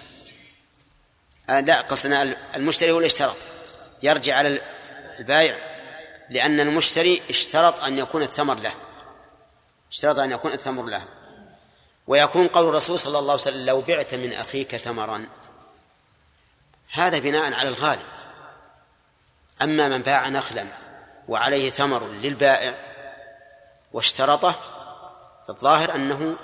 آه 1.51 1.61
لا 1.61 1.81
قصدنا 1.81 2.37
المشتري 2.57 2.93
هو 2.93 2.97
اللي 2.97 3.07
اشترط. 3.07 3.37
يرجع 4.03 4.37
على 4.37 4.61
البائع 5.19 5.57
لأن 6.31 6.61
المشتري 6.61 7.23
اشترط 7.31 7.85
أن 7.85 7.99
يكون 7.99 8.23
الثمر 8.23 8.55
له. 8.55 8.75
اشترط 9.91 10.19
أن 10.19 10.31
يكون 10.31 10.53
الثمر 10.53 10.85
له. 10.85 11.03
ويكون 12.07 12.47
قول 12.47 12.69
الرسول 12.69 12.99
صلى 12.99 13.19
الله 13.19 13.33
عليه 13.33 13.43
وسلم 13.43 13.67
لو 13.67 13.81
بعت 13.81 14.15
من 14.15 14.33
أخيك 14.33 14.77
ثمرا. 14.77 15.27
هذا 16.93 17.19
بناء 17.19 17.55
على 17.55 17.69
الغالب. 17.69 18.07
أما 19.63 19.89
من 19.89 20.03
باع 20.03 20.29
نخلا 20.29 20.67
وعليه 21.29 21.71
ثمر 21.71 22.07
للبائع 22.07 22.75
واشترطه 23.93 24.55
الظاهر 25.49 25.95
أنه 25.95 26.37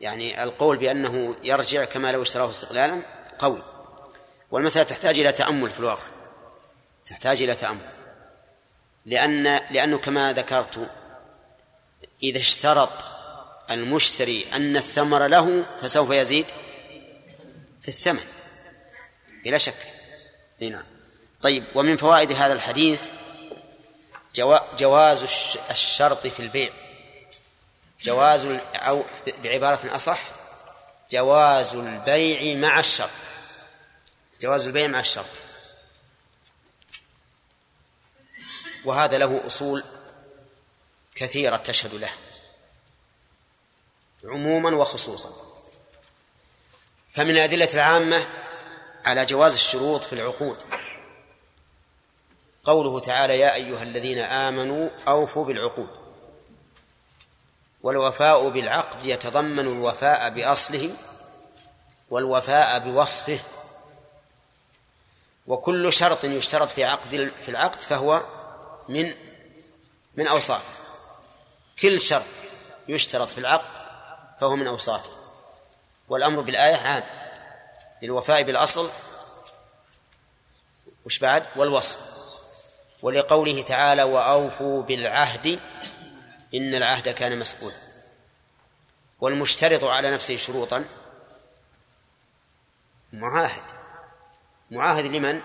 يعني 0.00 0.42
القول 0.42 0.76
بأنه 0.76 1.34
يرجع 1.42 1.84
كما 1.84 2.12
لو 2.12 2.22
اشتراه 2.22 2.50
استقلالا 2.50 3.02
قوي. 3.38 3.62
والمسألة 4.50 4.84
تحتاج 4.84 5.18
إلى 5.18 5.32
تأمل 5.32 5.70
في 5.70 5.80
الواقع. 5.80 6.06
تحتاج 7.06 7.42
إلى 7.42 7.54
تأمل. 7.54 7.88
لأن 9.06 9.60
لأنه 9.70 9.98
كما 9.98 10.32
ذكرت 10.32 10.90
إذا 12.22 12.38
اشترط 12.38 13.04
المشتري 13.70 14.46
أن 14.52 14.76
الثمر 14.76 15.26
له 15.26 15.66
فسوف 15.82 16.10
يزيد 16.10 16.46
في 17.82 17.88
الثمن. 17.88 18.24
بلا 19.44 19.58
شك. 19.58 19.74
نعم. 20.60 20.84
طيب 21.42 21.64
ومن 21.74 21.96
فوائد 21.96 22.32
هذا 22.32 22.52
الحديث 22.52 23.08
جوا- 24.36 24.76
جواز 24.78 25.22
الش- 25.22 25.58
الشرط 25.70 26.26
في 26.26 26.40
البيع. 26.40 26.70
جواز 28.02 28.44
أو 28.74 29.04
بعبارة 29.44 29.96
أصح 29.96 30.18
جواز 31.10 31.74
البيع 31.74 32.56
مع 32.56 32.80
الشرط. 32.80 33.10
جواز 34.40 34.66
البيع 34.66 34.86
مع 34.86 35.00
الشرط. 35.00 35.40
وهذا 38.84 39.18
له 39.18 39.46
أصول 39.46 39.84
كثيرة 41.14 41.56
تشهد 41.56 41.94
له. 41.94 42.10
عموما 44.24 44.76
وخصوصا. 44.76 45.30
فمن 47.14 47.30
الأدلة 47.30 47.68
العامة 47.74 48.26
على 49.04 49.24
جواز 49.24 49.54
الشروط 49.54 50.04
في 50.04 50.12
العقود. 50.12 50.56
قوله 52.64 53.00
تعالى 53.00 53.38
يا 53.38 53.54
أيها 53.54 53.82
الذين 53.82 54.18
آمنوا 54.18 54.90
أوفوا 55.08 55.44
بالعقود 55.44 55.90
والوفاء 57.82 58.48
بالعقد 58.48 59.06
يتضمن 59.06 59.58
الوفاء 59.58 60.30
بأصله 60.30 60.90
والوفاء 62.10 62.78
بوصفه. 62.78 63.38
وكل 65.46 65.92
شرط 65.92 66.24
يشترط 66.24 66.70
في 66.70 66.84
عقد 66.84 67.32
في 67.42 67.48
العقد 67.48 67.82
فهو 67.82 68.22
من 68.88 69.14
من 70.16 70.26
أوصافه 70.26 70.72
كل 71.82 72.00
شرط 72.00 72.24
يشترط 72.88 73.30
في 73.30 73.38
العقد 73.38 73.81
فهو 74.40 74.56
من 74.56 74.66
أوصافه 74.66 75.10
والأمر 76.08 76.40
بالآية 76.40 76.76
عام. 76.76 77.02
للوفاء 78.02 78.42
بالأصل 78.42 78.90
وش 81.04 81.18
بعد؟ 81.18 81.44
والوصف. 81.56 81.98
ولقوله 83.02 83.62
تعالى 83.62 84.02
وأوفوا 84.02 84.82
بالعهد 84.82 85.60
إن 86.54 86.74
العهد 86.74 87.08
كان 87.08 87.38
مسؤولا. 87.38 87.76
والمشترط 89.20 89.84
على 89.84 90.10
نفسه 90.10 90.36
شروطا 90.36 90.84
معاهد. 93.12 93.62
معاهد 94.70 95.04
لمن؟ 95.04 95.40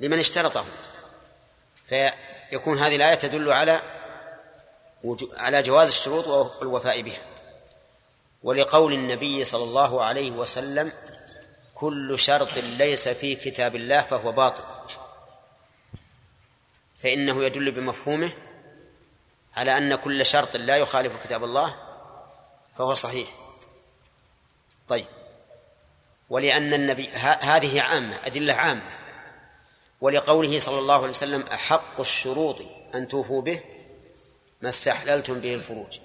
لمن 0.00 0.18
اشترطه. 0.18 0.64
فيكون 1.86 2.78
هذه 2.78 2.96
الآية 2.96 3.14
تدل 3.14 3.52
على 3.52 3.80
على 5.36 5.62
جواز 5.62 5.88
الشروط 5.88 6.26
والوفاء 6.26 7.02
بها. 7.02 7.22
ولقول 8.42 8.92
النبي 8.92 9.44
صلى 9.44 9.64
الله 9.64 10.04
عليه 10.04 10.30
وسلم 10.30 10.92
كل 11.74 12.18
شرط 12.18 12.58
ليس 12.58 13.08
في 13.08 13.34
كتاب 13.34 13.76
الله 13.76 14.00
فهو 14.00 14.32
باطل. 14.32 14.64
فإنه 16.98 17.44
يدل 17.44 17.70
بمفهومه 17.70 18.32
على 19.56 19.78
أن 19.78 19.94
كل 19.94 20.26
شرط 20.26 20.56
لا 20.56 20.76
يخالف 20.76 21.22
كتاب 21.24 21.44
الله 21.44 21.76
فهو 22.78 22.94
صحيح. 22.94 23.28
طيب. 24.88 25.06
ولأن 26.30 26.74
النبي 26.74 27.08
هذه 27.42 27.80
عامة 27.80 28.16
أدلة 28.26 28.54
عامة. 28.54 28.90
ولقوله 30.00 30.58
صلى 30.58 30.78
الله 30.78 30.94
عليه 30.94 31.08
وسلم 31.08 31.44
أحق 31.52 32.00
الشروط 32.00 32.62
أن 32.94 33.08
توفوا 33.08 33.42
به 33.42 33.60
ما 34.62 34.68
استحللتم 34.68 35.40
به 35.40 35.54
الفروج. 35.54 35.98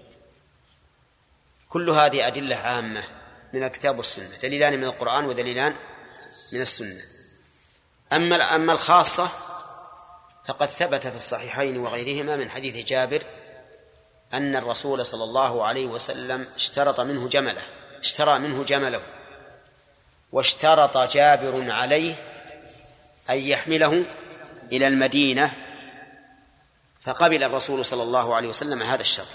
كل 1.69 1.89
هذه 1.89 2.27
أدلة 2.27 2.55
عامة 2.55 3.03
من 3.53 3.63
الكتاب 3.63 3.97
والسنة 3.97 4.38
دليلان 4.43 4.77
من 4.77 4.84
القرآن 4.84 5.25
ودليلان 5.25 5.75
من 6.51 6.61
السنة. 6.61 7.01
أما 8.13 8.55
أما 8.55 8.73
الخاصة 8.73 9.29
فقد 10.45 10.67
ثبت 10.67 11.07
في 11.07 11.17
الصحيحين 11.17 11.77
وغيرهما 11.77 12.35
من 12.35 12.49
حديث 12.49 12.85
جابر 12.85 13.23
أن 14.34 14.55
الرسول 14.55 15.05
صلى 15.05 15.23
الله 15.23 15.65
عليه 15.65 15.85
وسلم 15.85 16.47
اشترط 16.55 16.99
منه 16.99 17.27
جمله 17.29 17.61
اشترى 17.99 18.39
منه 18.39 18.63
جمله 18.63 19.01
واشترط 20.31 20.97
جابر 20.97 21.71
عليه 21.71 22.15
أن 23.29 23.38
يحمله 23.38 24.05
إلى 24.71 24.88
المدينة 24.88 25.53
فقبل 27.07 27.43
الرسول 27.43 27.85
صلى 27.85 28.03
الله 28.03 28.35
عليه 28.35 28.47
وسلم 28.47 28.84
هذا 28.84 29.01
الشرط. 29.01 29.27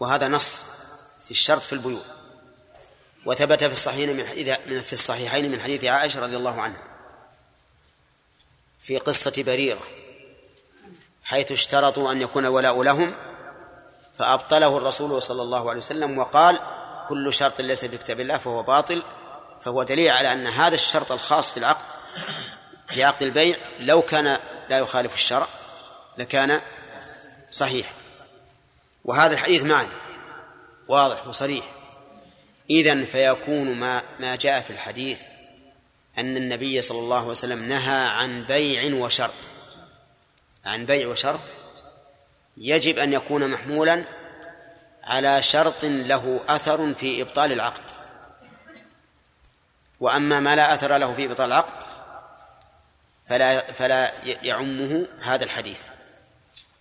وهذا 0.00 0.28
نص 0.28 0.64
في 1.24 1.30
الشرط 1.30 1.62
في 1.62 1.72
البيوع. 1.72 2.02
وثبت 3.24 3.64
في 3.64 3.72
الصحيحين 3.72 4.16
من 4.16 4.26
حديث 4.26 4.50
في 4.82 4.92
الصحيحين 4.92 5.50
من 5.50 5.60
حديث 5.60 5.84
عائشة 5.84 6.20
رضي 6.20 6.36
الله 6.36 6.60
عنها. 6.60 6.82
في 8.80 8.98
قصة 8.98 9.32
بريرة. 9.36 9.80
حيث 11.24 11.52
اشترطوا 11.52 12.12
أن 12.12 12.22
يكون 12.22 12.44
الولاء 12.44 12.82
لهم 12.82 13.14
فأبطله 14.18 14.76
الرسول 14.76 15.22
صلى 15.22 15.42
الله 15.42 15.70
عليه 15.70 15.80
وسلم 15.80 16.18
وقال 16.18 16.60
كل 17.08 17.34
شرط 17.34 17.60
ليس 17.60 17.84
في 17.84 17.98
كتاب 17.98 18.20
الله 18.20 18.38
فهو 18.38 18.62
باطل. 18.62 19.02
فهو 19.60 19.82
دليل 19.82 20.10
على 20.10 20.32
أن 20.32 20.46
هذا 20.46 20.74
الشرط 20.74 21.12
الخاص 21.12 21.50
في 21.50 21.56
العقد 21.56 21.84
في 22.88 23.04
عقد 23.04 23.22
البيع 23.22 23.56
لو 23.80 24.02
كان 24.02 24.38
لا 24.68 24.78
يخالف 24.78 25.14
الشرع 25.14 25.46
لكان 26.18 26.60
صحيح. 27.50 27.92
وهذا 29.04 29.34
الحديث 29.34 29.62
معنى 29.62 29.88
واضح 30.88 31.26
وصريح. 31.26 31.64
إذن 32.70 33.04
فيكون 33.04 33.74
ما 33.74 34.02
ما 34.18 34.36
جاء 34.36 34.60
في 34.60 34.70
الحديث 34.70 35.22
أن 36.18 36.36
النبي 36.36 36.82
صلى 36.82 36.98
الله 36.98 37.18
عليه 37.18 37.28
وسلم 37.28 37.68
نهى 37.68 38.06
عن 38.08 38.44
بيع 38.44 39.04
وشرط. 39.04 39.34
عن 40.64 40.86
بيع 40.86 41.08
وشرط. 41.08 41.40
يجب 42.56 42.98
أن 42.98 43.12
يكون 43.12 43.48
محمولا 43.48 44.04
على 45.04 45.42
شرط 45.42 45.84
له 45.84 46.40
أثر 46.48 46.94
في 46.94 47.22
إبطال 47.22 47.52
العقد. 47.52 47.82
وأما 50.00 50.40
ما 50.40 50.56
لا 50.56 50.74
أثر 50.74 50.96
له 50.96 51.14
في 51.14 51.24
إبطال 51.24 51.46
العقد 51.46 51.85
فلا 53.26 53.72
فلا 53.72 54.12
يعمه 54.42 55.06
هذا 55.22 55.44
الحديث. 55.44 55.82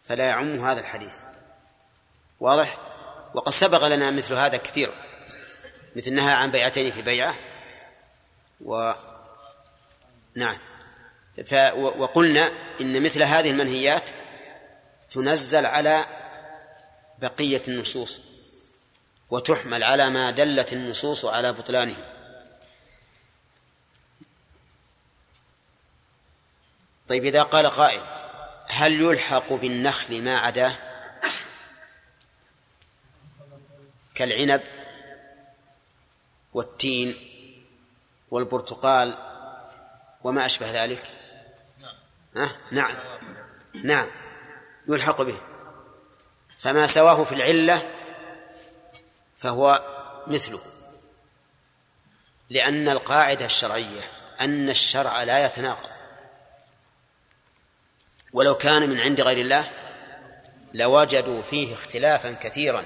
فلا 0.04 0.26
يعمه 0.26 0.72
هذا 0.72 0.80
الحديث. 0.80 1.16
واضح؟ 2.40 2.78
وقد 3.34 3.52
سبق 3.52 3.88
لنا 3.88 4.12
مثل 4.12 4.34
هذا 4.34 4.58
كثير. 4.58 4.92
مثل 5.96 6.14
نهى 6.14 6.34
عن 6.34 6.52
بيعتين 6.52 6.92
في 6.92 7.02
بيعة. 7.02 7.36
و 8.62 8.94
نعم. 10.36 10.58
ف... 11.46 11.54
وقلنا 11.76 12.52
إن 12.82 13.04
مثل 13.04 13.24
هذه 13.24 13.50
المنهيات 13.50 14.10
تنزل 15.12 15.66
على 15.66 16.06
بقية 17.20 17.62
النصوص 17.68 18.22
وتحمل 19.30 19.84
على 19.84 20.10
ما 20.10 20.32
دلت 20.32 20.74
النصوص 20.74 21.26
على 21.26 21.54
بطلانه. 21.54 22.15
طيب 27.10 27.26
إذا 27.26 27.44
قال 27.44 27.68
قائل 27.68 28.02
هل 28.68 29.02
يلحق 29.02 29.53
بالنخل 29.53 30.23
ما 30.23 30.38
عداه؟ 30.38 30.76
كالعنب 34.15 34.61
والتين 36.53 37.15
والبرتقال 38.32 39.18
وما 40.23 40.45
أشبه 40.45 40.84
ذلك؟ 40.84 41.03
أه؟ 42.38 42.52
نعم. 42.72 42.95
نعم. 43.84 44.07
يلحق 44.88 45.22
به. 45.22 45.38
فما 46.57 46.88
سواه 46.88 47.23
في 47.23 47.36
العلة 47.36 47.91
فهو 49.38 49.84
مثله. 50.27 50.61
لأن 52.49 52.90
القاعدة 52.90 53.45
الشرعية 53.45 54.02
أن 54.41 54.69
الشرع 54.69 55.23
لا 55.23 55.45
يتناقض. 55.45 55.95
ولو 58.36 58.56
كان 58.56 58.90
من 58.90 58.99
عند 58.99 59.22
غير 59.22 59.38
الله 59.38 59.72
لوجدوا 60.74 61.41
فيه 61.41 61.74
اختلافا 61.74 62.32
كثيرا. 62.41 62.86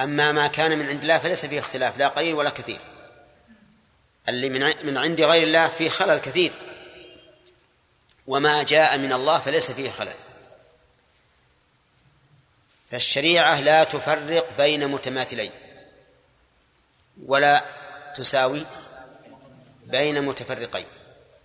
أما 0.00 0.32
ما 0.32 0.46
كان 0.46 0.78
من 0.78 0.88
عند 0.88 1.02
الله 1.02 1.18
فليس 1.18 1.46
فيه 1.46 1.60
اختلاف 1.60 1.98
لا 1.98 2.08
قليل 2.08 2.34
ولا 2.34 2.50
كثير. 2.50 2.80
اللي 4.28 4.48
من 4.48 4.86
من 4.86 4.96
عند 4.96 5.20
غير 5.20 5.42
الله 5.42 5.68
فيه 5.68 5.88
خلل 5.88 6.18
كثير. 6.18 6.52
وما 8.26 8.62
جاء 8.62 8.98
من 8.98 9.12
الله 9.12 9.38
فليس 9.38 9.72
فيه 9.72 9.90
خلل. 9.90 10.14
فالشريعة 12.90 13.60
لا 13.60 13.84
تفرق 13.84 14.48
بين 14.58 14.88
متماثلين 14.88 15.52
ولا 17.26 17.64
تساوي 18.16 18.66
بين 19.86 20.22
متفرقين 20.22 20.86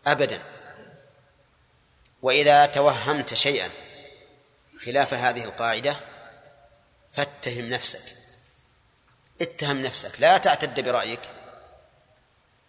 أبدا. 0.07 0.56
وإذا 2.21 2.65
توهمت 2.65 3.33
شيئا 3.33 3.69
خلاف 4.85 5.13
هذه 5.13 5.43
القاعدة 5.43 5.95
فاتهم 7.13 7.69
نفسك. 7.69 8.15
اتهم 9.41 9.81
نفسك. 9.81 10.11
لا 10.19 10.37
تعتد 10.37 10.79
برأيك. 10.79 11.19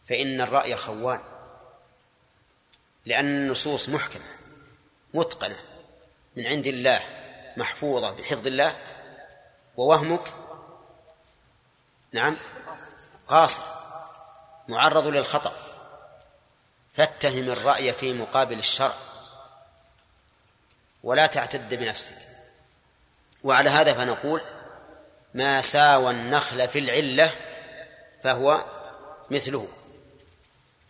فإن 0.06 0.40
الرأي 0.40 0.76
خوان. 0.76 1.20
لأن 3.06 3.26
النصوص 3.26 3.88
محكمة 3.88 4.24
متقنة. 5.14 5.56
من 6.36 6.46
عند 6.46 6.66
الله 6.66 7.00
محفوظة 7.56 8.10
بحفظ 8.10 8.46
الله. 8.46 8.76
ووهمك 9.76 10.32
نعم 12.12 12.36
قاصر 13.28 13.62
معرض 14.68 15.06
للخطأ. 15.06 15.52
فاتهم 16.94 17.50
الرأي 17.50 17.92
في 17.92 18.12
مقابل 18.12 18.58
الشرع. 18.58 19.07
ولا 21.02 21.26
تعتد 21.26 21.74
بنفسك. 21.74 22.18
وعلى 23.44 23.70
هذا 23.70 23.92
فنقول 23.94 24.40
ما 25.34 25.60
ساوى 25.60 26.10
النخل 26.10 26.68
في 26.68 26.78
العلة 26.78 27.30
فهو 28.22 28.64
مثله. 29.30 29.68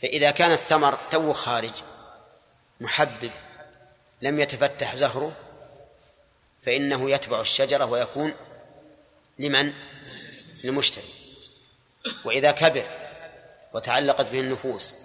فإذا 0.03 0.31
كان 0.31 0.53
الثمر 0.53 0.99
تو 1.11 1.33
خارج 1.33 1.73
محبب 2.81 3.31
لم 4.23 4.41
يتفتح 4.41 4.95
زهره 4.95 5.33
فإنه 6.63 7.11
يتبع 7.11 7.41
الشجرة 7.41 7.85
ويكون 7.85 8.35
لمن؟ 9.39 9.73
للمشتري 10.65 11.09
وإذا 12.25 12.51
كبر 12.51 12.85
وتعلقت 13.73 14.31
به 14.31 14.41
النفوس 14.41 14.97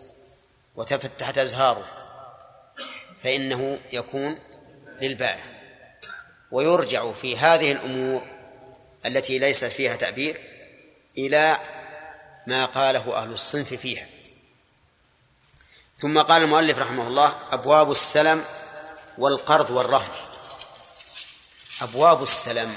وتفتحت 0.76 1.38
أزهاره 1.38 1.86
فإنه 3.20 3.80
يكون 3.92 4.40
للبائع 5.04 5.44
ويرجع 6.52 7.12
في 7.12 7.38
هذه 7.38 7.72
الأمور 7.72 8.28
التي 9.06 9.40
ليس 9.40 9.66
فيها 9.66 9.96
تعبير 9.96 10.42
إلى 11.18 11.60
ما 12.48 12.66
قاله 12.66 13.16
أهل 13.16 13.32
الصنف 13.32 13.74
فيها. 13.74 14.08
ثم 15.98 16.22
قال 16.22 16.42
المؤلف 16.42 16.80
رحمه 16.80 17.08
الله 17.08 17.36
أبواب 17.52 17.92
السلم 17.92 18.44
والقرض 19.18 19.70
والرهن. 19.70 20.12
أبواب 21.82 22.24
السلم. 22.24 22.76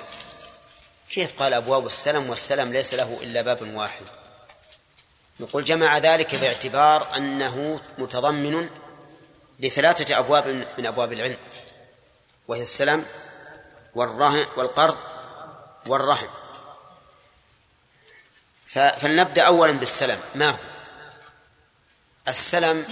كيف 1.11 1.43
قال 1.43 1.55
أبواب 1.55 1.87
السلم 1.87 2.31
والسلم 2.31 2.73
ليس 2.73 2.95
له 2.95 3.19
إلا 3.23 3.43
باب 3.43 3.75
واحد؟ 3.75 4.07
نقول 5.41 5.65
جمع 5.65 5.99
ذلك 5.99 6.35
باعتبار 6.35 7.17
أنه 7.17 7.81
متضمن 7.99 8.69
لثلاثة 9.61 10.19
أبواب 10.19 10.67
من 10.79 10.87
أبواب 10.87 11.13
العلم. 11.13 11.37
وهي 12.49 12.63
السلم 12.63 13.07
والرهن 13.95 14.47
والقرض 14.57 14.99
والرهن 15.87 16.29
فلنبدأ 18.67 19.43
أولا 19.43 19.73
بالسلم 19.73 20.21
ما 20.35 20.51
هو؟ 20.51 20.59
السلم 22.29 22.87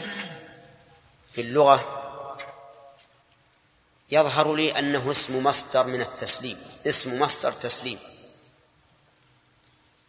في 1.33 1.41
اللغة 1.41 2.01
يظهر 4.11 4.55
لي 4.55 4.79
أنه 4.79 5.11
اسم 5.11 5.45
مصدر 5.45 5.87
من 5.87 6.01
التسليم. 6.01 6.59
اسم 6.87 7.19
مصدر 7.19 7.53
تسليم. 7.53 7.99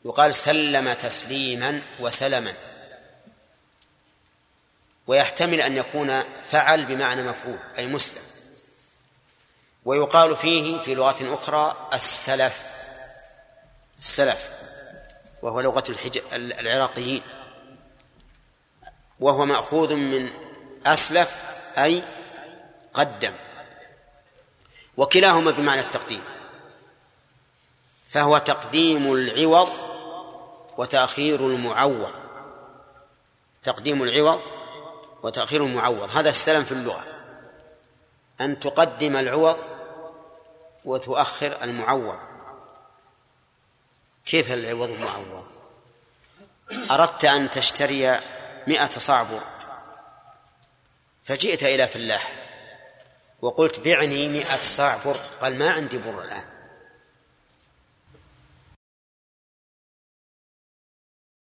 يقال 0.06 0.36
سلم 0.36 0.94
تسليما 0.94 1.82
وسلما. 2.00 2.54
ويحتمل 5.08 5.62
أن 5.62 5.78
يكون 5.78 6.24
فعل 6.52 6.86
بمعنى 6.86 7.24
مفعول 7.24 7.60
أي 7.78 7.88
مسلم. 7.88 8.35
ويقال 9.86 10.38
فيه 10.38 10.82
في 10.82 10.96
لغات 10.96 11.22
أخرى 11.22 11.90
السلف. 11.94 12.76
السلف 13.98 14.50
وهو 15.42 15.62
لغة 15.62 15.84
الحج... 15.90 16.22
العراقيين. 16.34 17.22
وهو 19.20 19.46
مأخوذ 19.46 19.96
من 19.96 20.30
أسلف 20.86 21.44
أي 21.78 22.04
قدم. 22.94 23.34
وكلاهما 24.98 25.52
بمعنى 25.52 25.82
التقديم. 25.82 26.24
فهو 28.08 28.38
تقديم 28.38 29.14
العوض 29.14 29.70
وتأخير 30.78 31.40
المعوض. 31.40 32.14
تقديم 33.64 34.04
العوض 34.04 34.42
وتأخير 35.24 35.66
المعوض. 35.66 36.18
هذا 36.18 36.30
السلم 36.30 36.64
في 36.64 36.72
اللغة. 36.72 37.04
أن 38.42 38.60
تقدم 38.60 39.16
العوض 39.16 39.75
وتؤخر 40.86 41.64
المعوض. 41.64 42.20
كيف 44.26 44.52
العوض 44.52 44.90
المعوض 44.90 45.46
أردت 46.92 47.26
أن 47.26 47.52
تشتري 47.52 48.20
مئة 48.68 48.90
صاع 48.90 49.24
بر 49.24 49.44
فجئت 51.24 51.64
إلى 51.64 51.88
فلاح 51.88 52.32
وقلت 53.42 53.80
بعني 53.80 54.30
مئة 54.30 54.60
صاع 54.60 54.98
بر 55.06 55.18
قال 55.42 55.60
ما 55.60 55.72
عندي 55.72 55.98
بر 55.98 56.24
الآن. 56.24 56.55